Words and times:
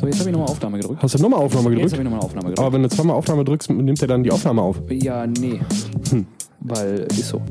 So, 0.00 0.06
jetzt 0.06 0.18
habe 0.20 0.30
ich 0.30 0.32
nochmal 0.34 0.50
Aufnahme 0.50 0.78
gedrückt. 0.78 1.02
Hast 1.02 1.18
du 1.18 1.22
nochmal 1.22 1.40
Aufnahme 1.40 1.68
Jetzt 1.68 1.76
gedrückt? 1.76 1.92
habe 1.92 2.02
ich 2.02 2.04
nochmal 2.04 2.24
Aufnahme 2.24 2.48
gedrückt. 2.48 2.58
Aber 2.58 2.72
wenn 2.72 2.82
du 2.82 2.88
zweimal 2.88 3.16
Aufnahme 3.16 3.44
drückst, 3.44 3.70
nimmt 3.70 4.00
er 4.00 4.08
dann 4.08 4.22
die 4.22 4.30
Aufnahme 4.30 4.62
auf. 4.62 4.80
ja, 4.88 5.26
nee. 5.26 5.60
Hm. 6.08 6.26
Weil 6.60 7.06
ist 7.10 7.28
so. 7.28 7.42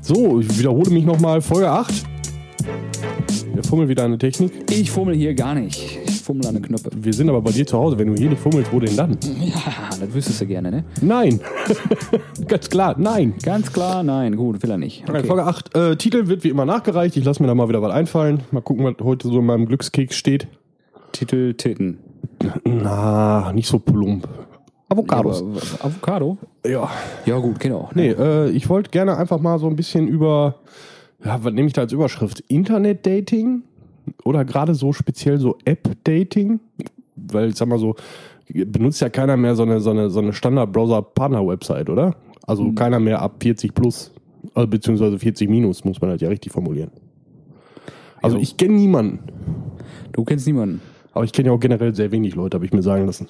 So, 0.00 0.40
ich 0.40 0.58
wiederhole 0.58 0.90
mich 0.90 1.04
nochmal. 1.04 1.42
Folge 1.42 1.70
8. 1.70 1.92
Wir 3.52 3.62
fummeln 3.64 3.90
wieder 3.90 4.04
eine 4.04 4.16
Technik. 4.16 4.50
Ich 4.70 4.90
fummel 4.90 5.14
hier 5.14 5.34
gar 5.34 5.54
nicht. 5.54 5.98
Ich 6.06 6.22
fummel 6.22 6.46
an 6.46 6.54
den 6.54 6.62
Knöpfe. 6.62 6.88
Wir 6.96 7.12
sind 7.12 7.28
aber 7.28 7.42
bei 7.42 7.50
dir 7.52 7.66
zu 7.66 7.76
Hause. 7.76 7.98
Wenn 7.98 8.08
du 8.08 8.18
hier 8.18 8.30
nicht 8.30 8.40
fummelst, 8.40 8.72
wo 8.72 8.80
denn 8.80 8.96
dann? 8.96 9.18
Ja, 9.38 9.90
das 10.00 10.14
wüsstest 10.14 10.40
du 10.40 10.46
gerne, 10.46 10.70
ne? 10.70 10.84
Nein. 11.02 11.38
Ganz 12.48 12.70
klar, 12.70 12.94
nein. 12.98 13.34
Ganz 13.42 13.70
klar, 13.70 14.02
nein. 14.02 14.36
Gut, 14.36 14.62
will 14.62 14.70
er 14.70 14.78
nicht. 14.78 15.02
Okay. 15.06 15.18
Okay. 15.18 15.26
Folge 15.26 15.44
8. 15.44 15.76
Äh, 15.76 15.96
Titel 15.96 16.28
wird 16.28 16.44
wie 16.44 16.48
immer 16.48 16.64
nachgereicht. 16.64 17.18
Ich 17.18 17.24
lasse 17.26 17.42
mir 17.42 17.46
da 17.48 17.54
mal 17.54 17.68
wieder 17.68 17.82
was 17.82 17.92
einfallen. 17.92 18.40
Mal 18.52 18.62
gucken, 18.62 18.84
was 18.86 18.94
heute 19.04 19.28
so 19.28 19.40
in 19.40 19.44
meinem 19.44 19.66
Glückskeks 19.66 20.16
steht. 20.16 20.48
Titel 21.12 21.54
Titten. 21.54 21.98
Na, 22.64 23.52
nicht 23.52 23.68
so 23.68 23.78
plump. 23.78 24.26
Avocados. 24.88 25.42
Aber, 25.42 25.84
Avocado? 25.84 26.38
Ja. 26.66 26.90
Ja, 27.24 27.38
gut, 27.38 27.60
genau. 27.60 27.90
Nee, 27.94 28.10
äh, 28.10 28.50
ich 28.50 28.68
wollte 28.68 28.90
gerne 28.90 29.16
einfach 29.16 29.38
mal 29.40 29.58
so 29.58 29.68
ein 29.68 29.76
bisschen 29.76 30.08
über, 30.08 30.56
ja, 31.24 31.42
was 31.42 31.52
nehme 31.52 31.68
ich 31.68 31.74
da 31.74 31.82
als 31.82 31.92
Überschrift? 31.92 32.40
Internet-Dating? 32.48 33.62
Oder 34.24 34.44
gerade 34.44 34.74
so 34.74 34.92
speziell 34.92 35.38
so 35.38 35.56
App-Dating? 35.64 36.58
Weil, 37.14 37.54
sag 37.54 37.68
mal 37.68 37.78
so, 37.78 37.94
benutzt 38.48 39.00
ja 39.00 39.10
keiner 39.10 39.36
mehr 39.36 39.54
so 39.54 39.62
eine, 39.62 39.80
so 39.80 39.90
eine, 39.90 40.10
so 40.10 40.18
eine 40.18 40.32
Standard-Browser-Partner-Website, 40.32 41.88
oder? 41.88 42.16
Also 42.46 42.72
keiner 42.72 42.98
mehr 42.98 43.22
ab 43.22 43.36
40 43.40 43.72
plus, 43.74 44.10
äh, 44.56 44.66
beziehungsweise 44.66 45.18
40 45.20 45.48
minus, 45.48 45.84
muss 45.84 46.00
man 46.00 46.10
halt 46.10 46.20
ja 46.20 46.28
richtig 46.28 46.50
formulieren. 46.52 46.90
Also 48.22 48.36
Jo. 48.36 48.42
ich 48.42 48.56
kenne 48.56 48.74
niemanden. 48.74 49.20
Du 50.12 50.24
kennst 50.24 50.48
niemanden. 50.48 50.80
Aber 51.12 51.24
ich 51.24 51.32
kenne 51.32 51.48
ja 51.48 51.54
auch 51.54 51.60
generell 51.60 51.94
sehr 51.94 52.10
wenig 52.12 52.34
Leute, 52.34 52.56
habe 52.56 52.64
ich 52.66 52.72
mir 52.72 52.82
sagen 52.82 53.06
lassen. 53.06 53.26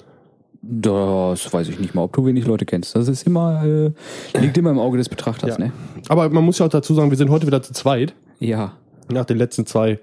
Das 0.63 1.51
weiß 1.51 1.69
ich 1.69 1.79
nicht 1.79 1.95
mal, 1.95 2.03
ob 2.03 2.13
du 2.13 2.23
wenig 2.25 2.45
Leute 2.45 2.65
kennst. 2.65 2.95
Das 2.95 3.07
ist 3.07 3.25
immer, 3.25 3.63
äh, 3.65 3.91
liegt 4.39 4.57
immer 4.57 4.69
im 4.69 4.77
Auge 4.79 4.97
des 4.99 5.09
Betrachters, 5.09 5.57
Ja. 5.57 5.65
ne? 5.65 5.71
Aber 6.07 6.29
man 6.29 6.43
muss 6.45 6.59
ja 6.59 6.67
auch 6.67 6.69
dazu 6.69 6.93
sagen, 6.93 7.09
wir 7.09 7.17
sind 7.17 7.29
heute 7.31 7.47
wieder 7.47 7.61
zu 7.63 7.73
zweit. 7.73 8.13
Ja. 8.39 8.73
nach 9.11 9.25
den 9.25 9.37
letzten 9.37 9.65
zwei 9.65 9.89
äh, 9.91 9.99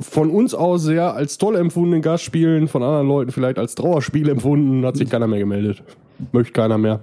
von 0.00 0.28
uns 0.30 0.54
aus 0.54 0.82
sehr 0.82 1.14
als 1.14 1.38
toll 1.38 1.56
empfundenen 1.56 2.02
Gastspielen, 2.02 2.68
von 2.68 2.82
anderen 2.82 3.08
Leuten 3.08 3.30
vielleicht 3.32 3.58
als 3.58 3.74
Trauerspiel 3.76 4.28
empfunden, 4.28 4.84
hat 4.84 4.96
sich 4.96 5.08
keiner 5.08 5.26
mehr 5.26 5.38
gemeldet. 5.38 5.82
Möchte 6.32 6.52
keiner 6.52 6.76
mehr. 6.78 7.00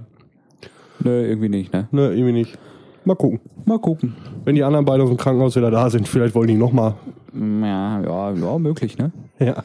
Nö, 1.04 1.26
irgendwie 1.26 1.50
nicht, 1.50 1.74
ne? 1.74 1.88
Ne, 1.92 2.12
irgendwie 2.14 2.34
nicht. 2.34 2.58
Mal 3.04 3.16
gucken. 3.16 3.40
Mal 3.66 3.80
gucken. 3.80 4.16
Wenn 4.46 4.54
die 4.56 4.64
anderen 4.64 4.86
beiden 4.86 5.02
aus 5.02 5.10
dem 5.10 5.18
Krankenhaus 5.18 5.56
wieder 5.56 5.72
da 5.72 5.90
sind, 5.90 6.08
vielleicht 6.08 6.36
wollen 6.36 6.48
die 6.50 6.54
nochmal. 6.56 6.94
Ja, 7.34 8.02
ja, 8.02 8.32
ja, 8.34 8.58
möglich, 8.60 8.98
ne? 8.98 9.12
Ja. 9.46 9.64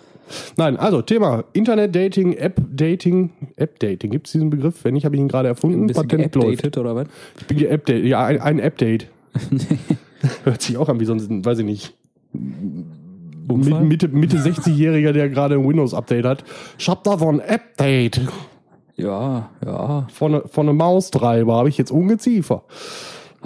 Nein, 0.56 0.76
also 0.76 1.02
Thema 1.02 1.44
Internet-Dating, 1.52 2.32
App-Dating. 2.32 3.30
App-Dating, 3.54 4.10
gibt 4.10 4.26
es 4.26 4.32
diesen 4.32 4.50
Begriff? 4.50 4.82
Wenn 4.82 4.94
nicht, 4.94 5.04
habe 5.04 5.14
ich 5.14 5.20
ihn 5.20 5.28
gerade 5.28 5.46
erfunden. 5.48 5.86
Bist 5.86 5.98
du 6.00 6.02
Patent 6.02 6.34
läuft. 6.34 6.46
geupdatet 6.62 6.78
oder 6.78 6.96
was? 6.96 7.06
Ich 7.40 7.46
bin 7.46 7.58
geupdatet. 7.58 8.04
Ja, 8.06 8.24
ein, 8.26 8.40
ein 8.40 8.58
App-Date. 8.58 9.06
Hört 10.44 10.62
sich 10.62 10.76
auch 10.78 10.88
an 10.88 10.98
wie 10.98 11.04
so 11.04 11.12
ein, 11.12 11.44
weiß 11.44 11.58
ich 11.60 11.64
nicht, 11.64 11.94
Unfall? 13.48 13.84
Mitte, 13.84 14.08
Mitte 14.08 14.38
60-Jähriger, 14.38 15.12
der 15.12 15.28
gerade 15.28 15.54
ein 15.56 15.68
Windows-Update 15.68 16.24
hat. 16.24 16.44
Ich 16.78 16.88
hab 16.88 17.04
da 17.04 17.12
ein 17.14 17.40
Update 17.40 18.20
Ja, 18.96 19.50
ja. 19.64 20.08
von, 20.12 20.32
ne- 20.32 20.42
von 20.50 20.68
einem 20.68 20.78
Maustreiber, 20.78 21.54
habe 21.54 21.68
ich 21.68 21.78
jetzt 21.78 21.92
Ungeziefer. 21.92 22.64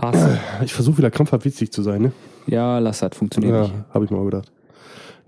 Hast 0.01 0.25
du. 0.25 0.39
Ich 0.65 0.73
versuche 0.73 0.97
wieder 0.99 1.11
krampfhaft 1.11 1.45
witzig 1.45 1.73
zu 1.73 1.83
sein, 1.83 2.01
ne? 2.03 2.13
Ja, 2.47 2.79
lass 2.79 3.01
das, 3.01 3.15
funktioniert 3.17 3.53
Ja, 3.53 3.63
nicht. 3.63 3.75
habe 3.93 4.05
ich 4.07 4.11
mal 4.11 4.25
gedacht. 4.25 4.51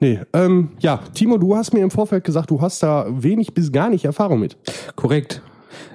Nee, 0.03 0.20
ähm, 0.33 0.70
ja, 0.81 1.00
Timo, 1.14 1.39
du 1.39 1.55
hast 1.55 1.72
mir 1.72 1.78
im 1.78 1.92
Vorfeld 1.92 2.25
gesagt, 2.25 2.50
du 2.50 2.61
hast 2.61 2.83
da 2.83 3.06
wenig 3.08 3.55
bis 3.55 3.70
gar 3.70 3.89
nicht 3.89 4.05
Erfahrung 4.05 4.41
mit. 4.41 4.56
Korrekt. 4.97 5.42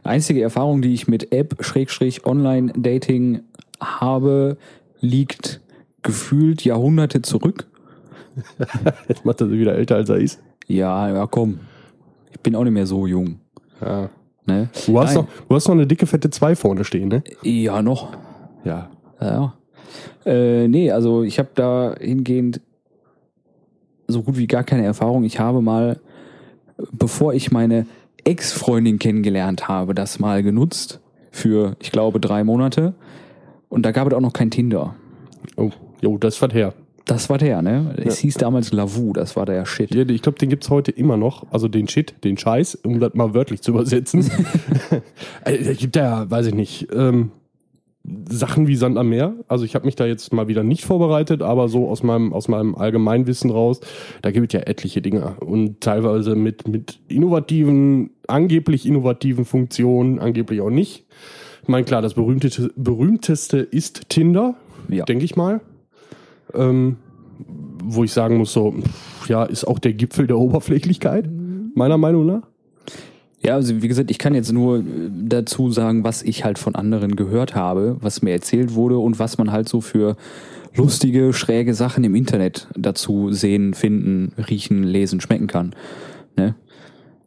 Einzige 0.06 0.42
Erfahrung, 0.42 0.82
die 0.82 0.94
ich 0.94 1.10
mit 1.10 1.34
App-Online-Dating 1.34 3.42
habe, 3.82 4.56
liegt 5.02 5.60
gefühlt 6.04 6.64
Jahrhunderte 6.64 7.22
zurück. 7.22 7.68
Jetzt 9.10 9.26
macht 9.26 9.42
er 9.42 9.50
sich 9.50 9.60
wieder 9.60 9.76
älter, 9.76 9.98
als 9.98 10.08
er 10.08 10.20
ist. 10.20 10.40
Ja, 10.68 11.14
ja, 11.14 11.28
komm. 11.28 11.60
Ich 12.32 12.40
bin 12.40 12.56
auch 12.56 12.64
nicht 12.64 12.72
mehr 12.72 12.88
so 12.88 13.08
jung. 13.08 13.42
Ja. 13.82 14.10
Ne? 14.46 14.70
Du, 14.86 14.98
hast 15.02 15.16
Nein. 15.16 15.26
noch, 15.26 15.28
du 15.50 15.56
hast 15.56 15.68
noch 15.68 15.76
eine 15.76 15.86
dicke, 15.86 16.08
fette 16.08 16.30
2 16.30 16.56
vorne 16.56 16.86
stehen, 16.86 17.10
ne? 17.10 17.26
Ja, 17.44 17.82
noch. 17.82 18.16
Ja. 18.64 18.90
Ja. 19.20 19.54
Äh, 20.26 20.70
nee, 20.70 20.92
also 20.92 21.24
ich 21.24 21.40
habe 21.40 21.50
da 21.56 21.94
hingehend 22.00 22.62
so 24.08 24.24
gut 24.24 24.38
wie 24.38 24.48
gar 24.48 24.64
keine 24.64 24.86
Erfahrung. 24.86 25.24
Ich 25.24 25.40
habe 25.40 25.62
mal, 25.62 26.00
bevor 26.92 27.34
ich 27.34 27.52
meine 27.52 27.86
Ex-Freundin 28.24 29.00
kennengelernt 29.00 29.68
habe, 29.68 29.94
das 29.94 30.20
mal 30.20 30.44
genutzt 30.44 31.00
für, 31.32 31.76
ich 31.82 31.92
glaube, 31.92 32.20
drei 32.20 32.44
Monate. 32.44 32.94
Und 33.70 33.86
da 33.86 33.92
gab 33.92 34.08
es 34.08 34.14
auch 34.14 34.22
noch 34.22 34.34
kein 34.34 34.52
Tinder. 34.52 34.96
Oh, 35.56 35.72
jo, 36.02 36.18
das 36.18 36.42
was 36.42 36.54
her. 36.54 36.74
Das 37.06 37.30
war 37.30 37.38
der, 37.38 37.62
ne? 37.62 37.96
Es 37.96 38.18
hieß 38.18 38.34
damals 38.36 38.74
Lavu, 38.74 39.14
das 39.14 39.38
war 39.38 39.46
der 39.46 39.66
Shit. 39.66 39.96
Ja, 39.96 40.04
ich 40.04 40.22
glaube, 40.22 40.38
den 40.40 40.50
gibt's 40.50 40.70
heute 40.70 40.92
immer 40.92 41.16
noch. 41.16 41.46
Also 41.52 41.70
den 41.70 41.88
Shit, 41.88 42.16
den 42.26 42.38
Scheiß, 42.38 42.76
um 42.76 43.00
das 43.00 43.14
mal 43.14 43.34
wörtlich 43.34 43.62
zu 43.62 43.72
übersetzen. 43.72 44.30
Es 45.46 45.78
gibt 45.78 45.96
ja, 45.96 46.30
weiß 46.30 46.48
ich 46.48 46.54
nicht, 46.54 46.90
ähm, 46.94 47.32
Sachen 48.30 48.68
wie 48.68 48.76
Sand 48.76 48.98
am 48.98 49.10
Meer. 49.10 49.34
Also 49.48 49.66
ich 49.66 49.76
habe 49.76 49.86
mich 49.86 49.96
da 49.96 50.06
jetzt 50.06 50.32
mal 50.34 50.48
wieder 50.48 50.64
nicht 50.64 50.86
vorbereitet, 50.86 51.42
aber 51.42 51.68
so 51.68 51.90
aus 51.90 52.04
meinem, 52.04 52.34
aus 52.34 52.48
meinem 52.48 52.76
Allgemeinwissen 52.76 53.50
raus, 53.52 53.82
da 54.22 54.32
gibt 54.32 54.54
es 54.54 54.60
ja 54.60 54.66
etliche 54.66 55.02
Dinge. 55.02 55.36
Und 55.40 55.82
teilweise 55.82 56.36
mit, 56.36 56.68
mit 56.68 57.00
innovativen, 57.08 58.12
angeblich 58.28 58.86
innovativen 58.86 59.46
Funktionen, 59.46 60.20
angeblich 60.20 60.62
auch 60.62 60.70
nicht. 60.70 61.06
Ich 61.64 61.68
meine, 61.68 61.84
klar, 61.84 62.02
das 62.02 62.14
berühmteste, 62.14 62.72
berühmteste 62.76 63.58
ist 63.58 64.10
Tinder, 64.10 64.56
Ja. 64.90 65.04
denke 65.06 65.26
ich 65.26 65.36
mal. 65.36 65.60
Ähm, 66.54 66.98
wo 67.84 68.04
ich 68.04 68.12
sagen 68.14 68.38
muss, 68.38 68.54
so, 68.54 68.74
ja, 69.28 69.44
ist 69.44 69.66
auch 69.66 69.80
der 69.80 69.94
Gipfel 69.94 70.28
der 70.28 70.38
Oberflächlichkeit, 70.38 71.30
meiner 71.76 71.98
Meinung 71.98 72.26
nach. 72.26 72.48
Ja, 73.44 73.54
also 73.54 73.82
wie 73.82 73.88
gesagt, 73.88 74.10
ich 74.10 74.18
kann 74.18 74.34
jetzt 74.34 74.52
nur 74.52 74.80
äh, 74.80 74.84
dazu 75.12 75.72
sagen, 75.72 76.04
was 76.04 76.24
ich 76.24 76.44
halt 76.44 76.58
von 76.58 76.76
anderen 76.76 77.16
gehört 77.16 77.56
habe, 77.56 77.98
was 78.02 78.22
mir 78.22 78.32
erzählt 78.32 78.74
wurde 78.74 78.98
und 78.98 79.20
was 79.20 79.38
man 79.38 79.52
halt 79.52 79.70
so 79.70 79.82
für 79.82 80.18
lustige, 80.76 81.34
schräge 81.34 81.74
Sachen 81.74 82.04
im 82.04 82.16
Internet 82.16 82.68
dazu 82.76 83.32
sehen, 83.32 83.74
finden, 83.74 84.34
riechen, 84.50 84.84
lesen, 84.84 85.22
schmecken 85.22 85.48
kann. 85.48 85.76
Ne? 86.36 86.56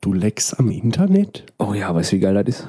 Du 0.00 0.12
leckst 0.12 0.58
am 0.58 0.70
Internet? 0.70 1.44
Oh 1.58 1.74
ja, 1.74 1.94
weißt 1.94 2.12
du, 2.12 2.16
wie 2.16 2.20
geil 2.20 2.34
das 2.34 2.48
ist? 2.48 2.68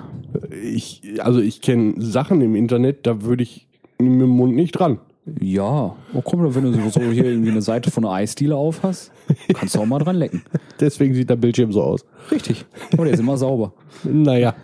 Ich, 0.63 1.02
also 1.19 1.40
ich 1.40 1.62
kenne 1.62 1.96
Sachen 1.97 2.41
im 2.41 2.56
Internet, 2.56 3.08
da 3.08 3.22
würde 3.23 3.44
ich 3.44 3.68
mit 4.00 4.09
dem 4.09 4.29
Mund 4.29 4.56
nicht 4.56 4.73
dran. 4.73 5.00
Ja. 5.40 5.96
Oh, 6.14 6.22
komm, 6.24 6.53
wenn 6.56 6.64
du 6.72 6.90
so 6.90 7.02
hier 7.02 7.25
irgendwie 7.25 7.52
eine 7.52 7.62
Seite 7.62 7.92
von 7.92 8.06
einer 8.06 8.14
Eisdiele 8.14 8.56
auf 8.56 8.84
hast, 8.84 9.12
kannst 9.53 9.75
du 9.75 9.80
auch 9.80 9.86
mal 9.86 10.00
dran 10.00 10.16
lecken. 10.16 10.44
Deswegen 10.80 11.14
sieht 11.14 11.30
der 11.30 11.36
Bildschirm 11.36 11.72
so 11.72 11.81
aus. 11.81 12.06
Richtig. 12.31 12.66
Oh, 12.97 13.03
der 13.03 13.14
ist 13.14 13.19
immer 13.19 13.38
sauber. 13.38 13.74
Naja. 14.03 14.56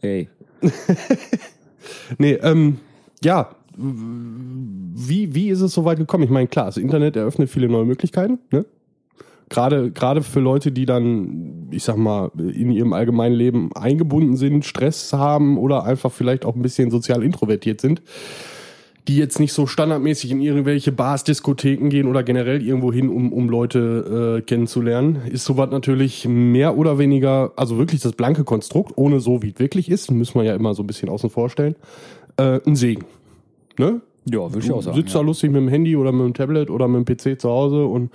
Ey. 0.00 0.28
Nee, 2.18 2.32
ähm, 2.42 2.78
ja. 3.22 3.50
Wie, 3.76 5.34
wie 5.34 5.50
ist 5.50 5.60
es 5.60 5.72
so 5.72 5.84
weit 5.84 5.98
gekommen? 5.98 6.24
Ich 6.24 6.30
meine, 6.30 6.48
klar, 6.48 6.66
das 6.66 6.76
Internet 6.76 7.16
eröffnet 7.16 7.48
viele 7.48 7.68
neue 7.68 7.84
Möglichkeiten, 7.84 8.38
ne? 8.50 8.64
Gerade, 9.48 9.90
gerade 9.92 10.22
für 10.22 10.40
Leute, 10.40 10.72
die 10.72 10.84
dann, 10.84 11.68
ich 11.70 11.84
sag 11.84 11.96
mal, 11.96 12.30
in 12.36 12.70
ihrem 12.70 12.92
allgemeinen 12.92 13.34
Leben 13.34 13.70
eingebunden 13.74 14.36
sind, 14.36 14.66
Stress 14.66 15.12
haben 15.12 15.56
oder 15.56 15.84
einfach 15.84 16.12
vielleicht 16.12 16.44
auch 16.44 16.54
ein 16.54 16.60
bisschen 16.60 16.90
sozial 16.90 17.22
introvertiert 17.22 17.80
sind, 17.80 18.02
die 19.08 19.16
jetzt 19.16 19.40
nicht 19.40 19.54
so 19.54 19.66
standardmäßig 19.66 20.30
in 20.30 20.40
irgendwelche 20.40 20.92
Bars, 20.92 21.24
Diskotheken 21.24 21.88
gehen 21.88 22.06
oder 22.06 22.22
generell 22.22 22.62
irgendwo 22.62 22.92
hin, 22.92 23.08
um, 23.08 23.32
um 23.32 23.48
Leute 23.48 24.38
äh, 24.38 24.42
kennenzulernen, 24.42 25.22
ist 25.30 25.46
sowas 25.46 25.70
natürlich 25.70 26.28
mehr 26.28 26.76
oder 26.76 26.98
weniger, 26.98 27.52
also 27.56 27.78
wirklich 27.78 28.02
das 28.02 28.12
blanke 28.12 28.44
Konstrukt, 28.44 28.92
ohne 28.96 29.20
so 29.20 29.42
wie 29.42 29.50
es 29.50 29.58
wirklich 29.58 29.90
ist, 29.90 30.10
müssen 30.10 30.34
wir 30.34 30.44
ja 30.44 30.54
immer 30.54 30.74
so 30.74 30.82
ein 30.82 30.86
bisschen 30.86 31.08
außen 31.08 31.30
vorstellen, 31.30 31.74
äh, 32.36 32.60
ein 32.66 32.76
Segen. 32.76 33.06
Ne? 33.78 34.02
Ja, 34.26 34.52
würde 34.52 34.58
ich 34.58 34.70
auch 34.70 34.82
sagen. 34.82 34.96
sitzt 34.96 35.14
Ja. 35.14 35.20
da 35.20 35.26
lustig 35.26 35.50
mit 35.50 35.62
dem 35.62 35.68
Handy 35.68 35.96
oder 35.96 36.12
mit 36.12 36.26
dem 36.26 36.34
Tablet 36.34 36.68
oder 36.68 36.86
mit 36.86 37.08
dem 37.08 37.16
PC 37.16 37.40
zu 37.40 37.48
Hause 37.48 37.86
und 37.86 38.10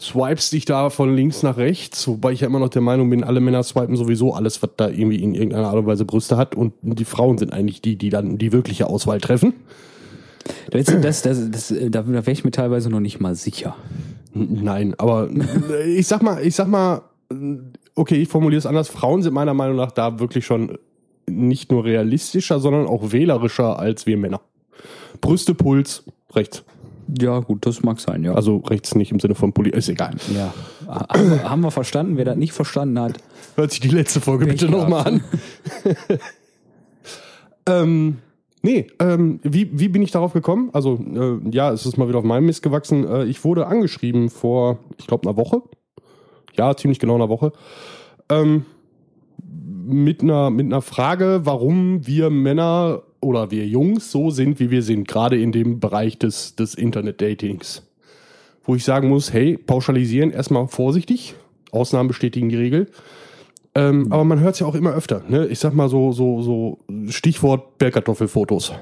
swipes 0.00 0.48
dich 0.48 0.64
da 0.64 0.88
von 0.88 1.14
links 1.14 1.42
nach 1.42 1.58
rechts, 1.58 2.08
wobei 2.08 2.32
ich 2.32 2.40
ja 2.40 2.46
immer 2.46 2.58
noch 2.58 2.70
der 2.70 2.82
Meinung 2.82 3.10
bin, 3.10 3.22
alle 3.22 3.40
Männer 3.40 3.62
swipen 3.62 3.96
sowieso 3.96 4.32
alles, 4.32 4.62
was 4.62 4.70
da 4.78 4.88
irgendwie 4.88 5.22
in 5.22 5.34
irgendeiner 5.34 5.68
Art 5.68 5.76
und 5.76 5.86
Weise 5.86 6.06
Brüste 6.06 6.38
hat 6.38 6.54
und 6.54 6.72
die 6.82 7.04
Frauen 7.04 7.36
sind 7.36 7.52
eigentlich 7.52 7.82
die, 7.82 7.96
die 7.96 8.08
dann 8.08 8.38
die 8.38 8.50
wirkliche 8.50 8.86
Auswahl 8.86 9.20
treffen. 9.20 9.52
Das, 10.70 10.86
das, 10.86 11.22
das, 11.22 11.50
das, 11.50 11.68
da 11.68 12.02
da 12.02 12.06
wäre 12.08 12.30
ich 12.30 12.44
mir 12.44 12.50
teilweise 12.50 12.90
noch 12.90 13.00
nicht 13.00 13.20
mal 13.20 13.34
sicher. 13.34 13.76
Nein, 14.34 14.94
aber 14.98 15.28
ich 15.86 16.06
sag 16.06 16.22
mal, 16.22 16.44
ich 16.44 16.54
sag 16.54 16.68
mal, 16.68 17.02
okay, 17.94 18.16
ich 18.16 18.28
formuliere 18.28 18.58
es 18.58 18.66
anders. 18.66 18.88
Frauen 18.88 19.22
sind 19.22 19.34
meiner 19.34 19.54
Meinung 19.54 19.76
nach 19.76 19.92
da 19.92 20.18
wirklich 20.18 20.46
schon 20.46 20.78
nicht 21.28 21.70
nur 21.70 21.84
realistischer, 21.84 22.58
sondern 22.58 22.86
auch 22.86 23.12
wählerischer 23.12 23.78
als 23.78 24.06
wir 24.06 24.16
Männer. 24.16 24.40
Brüste, 25.20 25.54
Puls, 25.54 26.04
rechts. 26.34 26.64
Ja, 27.20 27.40
gut, 27.40 27.66
das 27.66 27.82
mag 27.82 28.00
sein, 28.00 28.24
ja. 28.24 28.32
Also 28.34 28.58
rechts 28.58 28.94
nicht 28.94 29.12
im 29.12 29.20
Sinne 29.20 29.34
von 29.34 29.52
Poli, 29.52 29.70
ist 29.70 29.88
egal. 29.88 30.14
ja. 30.34 30.54
Haben 30.86 31.60
wir, 31.60 31.70
verstanden? 31.70 32.16
Wer 32.16 32.24
das 32.24 32.36
nicht 32.36 32.52
verstanden 32.52 32.98
hat, 32.98 33.18
Hört 33.54 33.70
sich 33.70 33.80
die 33.80 33.88
letzte 33.88 34.20
Folge 34.20 34.46
bitte 34.46 34.68
nochmal 34.68 35.06
an. 35.06 35.24
ähm, 37.66 38.18
nee, 38.62 38.86
ähm, 38.98 39.40
wie, 39.42 39.70
wie 39.78 39.88
bin 39.88 40.02
ich 40.02 40.10
darauf 40.10 40.32
gekommen? 40.32 40.70
Also, 40.72 40.98
äh, 41.14 41.50
ja, 41.50 41.70
es 41.72 41.86
ist 41.86 41.96
mal 41.98 42.08
wieder 42.08 42.18
auf 42.18 42.24
meinem 42.24 42.46
Mist 42.46 42.62
gewachsen. 42.62 43.06
Äh, 43.06 43.24
ich 43.24 43.44
wurde 43.44 43.66
angeschrieben 43.66 44.30
vor, 44.30 44.78
ich 44.98 45.06
glaube, 45.06 45.28
einer 45.28 45.36
Woche. 45.36 45.62
Ja, 46.56 46.76
ziemlich 46.76 46.98
genau 46.98 47.14
einer 47.14 47.28
Woche. 47.28 47.52
Ähm, 48.28 48.64
mit 49.84 50.22
einer, 50.22 50.50
mit 50.50 50.66
einer 50.66 50.82
Frage, 50.82 51.40
warum 51.44 52.06
wir 52.06 52.30
Männer 52.30 53.02
oder 53.20 53.50
wir 53.50 53.66
Jungs 53.66 54.10
so 54.10 54.30
sind, 54.30 54.60
wie 54.60 54.70
wir 54.70 54.82
sind, 54.82 55.06
gerade 55.06 55.40
in 55.40 55.52
dem 55.52 55.80
Bereich 55.80 56.18
des, 56.18 56.56
des 56.56 56.74
Internet-Datings. 56.74 57.88
Wo 58.64 58.74
ich 58.74 58.84
sagen 58.84 59.08
muss, 59.08 59.32
hey, 59.32 59.56
pauschalisieren 59.56 60.30
erstmal 60.30 60.68
vorsichtig. 60.68 61.34
Ausnahmen 61.70 62.08
bestätigen 62.08 62.48
die 62.48 62.56
Regel. 62.56 62.88
Ähm, 63.74 64.12
aber 64.12 64.24
man 64.24 64.40
hört 64.40 64.54
es 64.54 64.60
ja 64.60 64.66
auch 64.66 64.74
immer 64.74 64.92
öfter. 64.92 65.22
Ne? 65.28 65.46
Ich 65.46 65.58
sag 65.58 65.72
mal 65.74 65.88
so, 65.88 66.12
so, 66.12 66.42
so 66.42 66.78
Stichwort 67.08 67.78
Bellkartoffelfotos. 67.78 68.72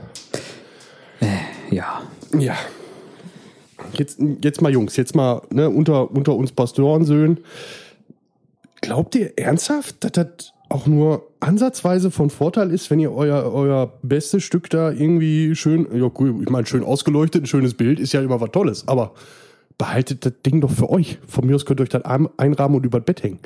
ja. 1.71 2.03
Ja. 2.37 2.57
Jetzt, 3.93 4.21
jetzt 4.43 4.63
mal 4.63 4.73
Jungs, 4.73 4.97
jetzt 4.97 5.15
mal 5.15 5.43
ne, 5.51 5.69
unter, 5.69 6.11
unter 6.11 6.35
uns 6.35 6.53
Pastorensöhnen. 6.53 7.41
Glaubt 8.81 9.15
ihr 9.15 9.39
ernsthaft, 9.39 9.97
dass 10.05 10.13
das 10.13 10.53
auch 10.69 10.87
nur 10.87 11.27
ansatzweise 11.41 12.11
von 12.11 12.31
Vorteil 12.31 12.71
ist, 12.71 12.91
wenn 12.91 13.01
ihr 13.01 13.13
euer, 13.13 13.53
euer 13.53 13.93
bestes 14.03 14.45
Stück 14.45 14.71
da 14.71 14.93
irgendwie 14.93 15.55
schön, 15.57 15.87
ja 15.93 16.07
ich 16.07 16.49
meine, 16.49 16.67
schön 16.67 16.85
ausgeleuchtet, 16.85 17.43
ein 17.43 17.47
schönes 17.47 17.75
Bild 17.75 17.99
ist 17.99 18.13
ja 18.13 18.21
immer 18.21 18.41
was 18.41 18.51
Tolles, 18.53 18.87
aber 18.87 19.13
behaltet 19.81 20.27
das 20.27 20.35
Ding 20.45 20.61
doch 20.61 20.71
für 20.71 20.91
euch. 20.91 21.19
Von 21.27 21.47
mir 21.47 21.55
aus 21.55 21.65
könnt 21.65 21.81
ihr 21.81 21.85
euch 21.85 21.89
das 21.89 22.05
einrahmen 22.05 22.77
und 22.77 22.85
über 22.85 23.01
das 23.01 23.07
Bett 23.07 23.23
hängen. 23.23 23.39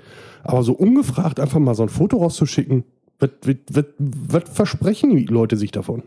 Aber 0.43 0.65
so 0.65 0.73
ungefragt 0.73 1.39
einfach 1.39 1.61
mal 1.61 1.77
so 1.77 1.85
ein 1.85 1.89
Foto 1.89 2.17
rauszuschicken, 2.17 2.83
was, 3.21 3.31
was, 3.45 3.57
was, 3.71 3.85
was 3.99 4.43
versprechen 4.53 5.15
die 5.15 5.27
Leute 5.27 5.57
sich 5.57 5.71
davon? 5.71 6.03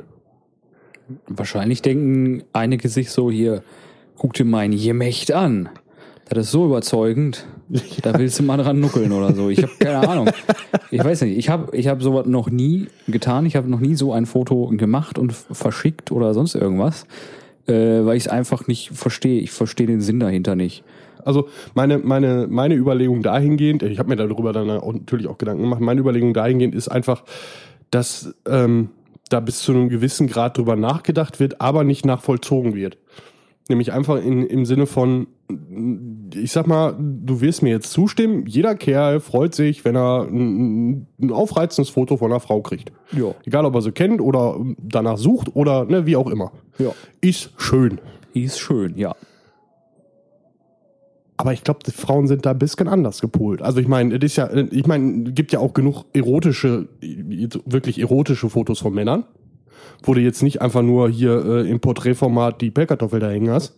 Wahrscheinlich 1.28 1.82
denken 1.82 2.44
einige 2.52 2.90
sich 2.90 3.10
so 3.10 3.32
hier, 3.32 3.64
guck 4.18 4.34
dir 4.34 4.44
mein 4.44 4.78
Gemächt 4.78 5.32
an. 5.32 5.70
Das 6.28 6.48
ist 6.48 6.52
so 6.52 6.66
überzeugend. 6.66 7.48
Da 8.02 8.18
willst 8.18 8.40
du 8.40 8.44
mal 8.44 8.58
dran 8.58 8.82
nuckeln 8.82 9.14
oder 9.14 9.34
so. 9.34 9.50
Ich 9.50 9.64
habe 9.64 9.72
keine 9.80 10.08
Ahnung. 10.10 10.30
Ich 10.92 11.02
weiß 11.02 11.22
nicht. 11.22 11.38
Ich 11.38 11.50
habe 11.50 11.76
ich 11.76 11.88
hab 11.88 12.02
sowas 12.02 12.26
noch 12.26 12.50
nie 12.50 12.88
getan. 13.08 13.46
Ich 13.46 13.56
habe 13.56 13.70
noch 13.70 13.80
nie 13.80 13.96
so 13.96 14.12
ein 14.12 14.26
Foto 14.26 14.68
gemacht 14.76 15.18
und 15.18 15.32
verschickt 15.34 16.12
oder 16.12 16.34
sonst 16.34 16.56
irgendwas, 16.56 17.06
äh, 17.68 18.06
weil 18.06 18.18
ich 18.18 18.26
es 18.26 18.28
einfach 18.30 18.68
nicht 18.68 18.92
verstehe. 18.92 19.42
Ich 19.42 19.52
verstehe 19.52 19.88
den 19.88 20.02
Sinn 20.02 20.20
dahinter 20.20 20.56
nicht. 20.56 20.84
Also 21.24 21.50
meine, 21.74 21.98
meine, 21.98 22.48
meine 22.50 22.76
Überlegung 22.76 23.22
dahingehend, 23.22 23.84
ich 23.84 24.00
habe 24.00 24.10
mir 24.10 24.16
darüber 24.16 24.54
dann 24.54 24.70
auch 24.70 24.94
natürlich 24.94 25.28
auch 25.28 25.38
Gedanken 25.38 25.64
gemacht, 25.64 25.82
meine 25.82 26.00
Überlegung 26.00 26.34
dahingehend 26.34 26.74
ist 26.74 26.88
einfach, 26.88 27.24
dass 27.92 28.34
ähm, 28.48 28.90
da 29.30 29.42
bis 29.42 29.60
zu 29.60 29.74
einem 29.74 29.90
gewissen 29.90 30.28
Grad 30.28 30.58
drüber 30.58 30.76
nachgedacht 30.76 31.40
wird, 31.40 31.60
aber 31.60 31.84
nicht 31.84 32.06
nachvollzogen 32.06 32.76
wird. 32.76 32.98
Nämlich 33.70 33.92
einfach 33.92 34.24
in, 34.24 34.46
im 34.46 34.66
Sinne 34.66 34.86
von, 34.86 35.28
ich 36.34 36.52
sag 36.52 36.68
mal, 36.68 36.96
du 36.98 37.42
wirst 37.42 37.64
mir 37.64 37.70
jetzt 37.70 37.92
zustimmen, 37.92 38.46
jeder 38.46 38.76
Kerl 38.76 39.20
freut 39.20 39.54
sich, 39.54 39.84
wenn 39.84 39.96
er 39.96 40.24
ein, 40.24 41.08
ein 41.20 41.32
aufreizendes 41.32 41.90
Foto 41.90 42.18
von 42.18 42.32
einer 42.32 42.40
Frau 42.40 42.62
kriegt. 42.62 42.92
Ja. 43.12 43.34
Egal, 43.46 43.66
ob 43.66 43.76
er 43.76 43.82
sie 43.82 43.92
kennt 43.92 44.22
oder 44.22 44.60
danach 44.78 45.18
sucht 45.18 45.56
oder 45.56 45.86
ne, 45.86 46.06
wie 46.06 46.16
auch 46.16 46.30
immer. 46.30 46.52
Ja. 46.80 46.92
Ist 47.22 47.52
schön. 47.58 48.00
Ist 48.34 48.60
schön, 48.60 48.98
ja. 48.98 49.16
Aber 51.38 51.54
ich 51.54 51.64
glaube, 51.64 51.80
die 51.86 51.92
Frauen 51.92 52.28
sind 52.28 52.46
da 52.46 52.52
ein 52.52 52.60
bisschen 52.60 52.88
anders 52.88 53.22
gepolt. 53.22 53.62
Also 53.62 53.80
ich 53.80 53.88
meine, 53.88 54.16
es 54.16 54.24
ist 54.24 54.36
ja, 54.38 54.52
ich 54.52 54.88
meine, 54.88 55.32
gibt 55.32 55.52
ja 55.52 55.60
auch 55.60 55.74
genug 55.74 56.06
erotische, 56.14 56.90
wirklich 57.00 58.00
erotische 58.00 58.50
Fotos 58.50 58.80
von 58.80 58.94
Männern, 58.94 59.24
wo 60.04 60.14
du 60.14 60.22
jetzt 60.22 60.44
nicht 60.44 60.62
einfach 60.62 60.82
nur 60.82 61.10
hier 61.10 61.46
äh, 61.46 61.70
im 61.70 61.80
Porträtformat 61.80 62.62
die 62.62 62.72
Pellkartoffel 62.72 63.20
da 63.20 63.30
hängen 63.30 63.50
hast. 63.52 63.76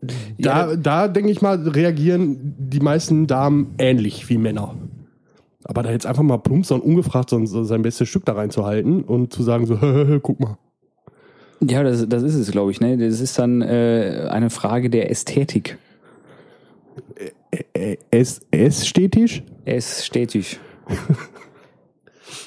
Da, 0.00 0.10
Ja, 0.38 0.76
da 0.76 1.08
denke 1.08 1.30
ich 1.30 1.42
mal, 1.42 1.56
reagieren 1.68 2.54
die 2.58 2.80
meisten 2.80 3.26
Damen 3.26 3.74
ähnlich 3.78 4.28
wie 4.28 4.38
Männer. 4.38 4.74
Aber 5.64 5.82
da 5.82 5.90
jetzt 5.90 6.06
einfach 6.06 6.24
mal 6.24 6.38
plump 6.38 6.66
so 6.66 6.74
und 6.74 6.80
ungefragt 6.82 7.30
so, 7.30 7.44
so 7.46 7.62
sein 7.62 7.82
bestes 7.82 8.08
Stück 8.08 8.24
da 8.24 8.32
reinzuhalten 8.32 9.02
und 9.02 9.32
zu 9.32 9.42
sagen 9.42 9.66
so, 9.66 9.76
guck 10.22 10.40
mal. 10.40 10.58
Ja, 11.60 11.84
das, 11.84 12.08
das 12.08 12.24
ist 12.24 12.34
es, 12.34 12.50
glaube 12.50 12.72
ich. 12.72 12.80
Ne? 12.80 12.98
Das 12.98 13.20
ist 13.20 13.38
dann 13.38 13.62
äh, 13.62 14.26
eine 14.30 14.50
Frage 14.50 14.90
der 14.90 15.10
Ästhetik. 15.10 15.78
Stetisch? 18.88 19.44
Ästhetisch. 19.64 20.58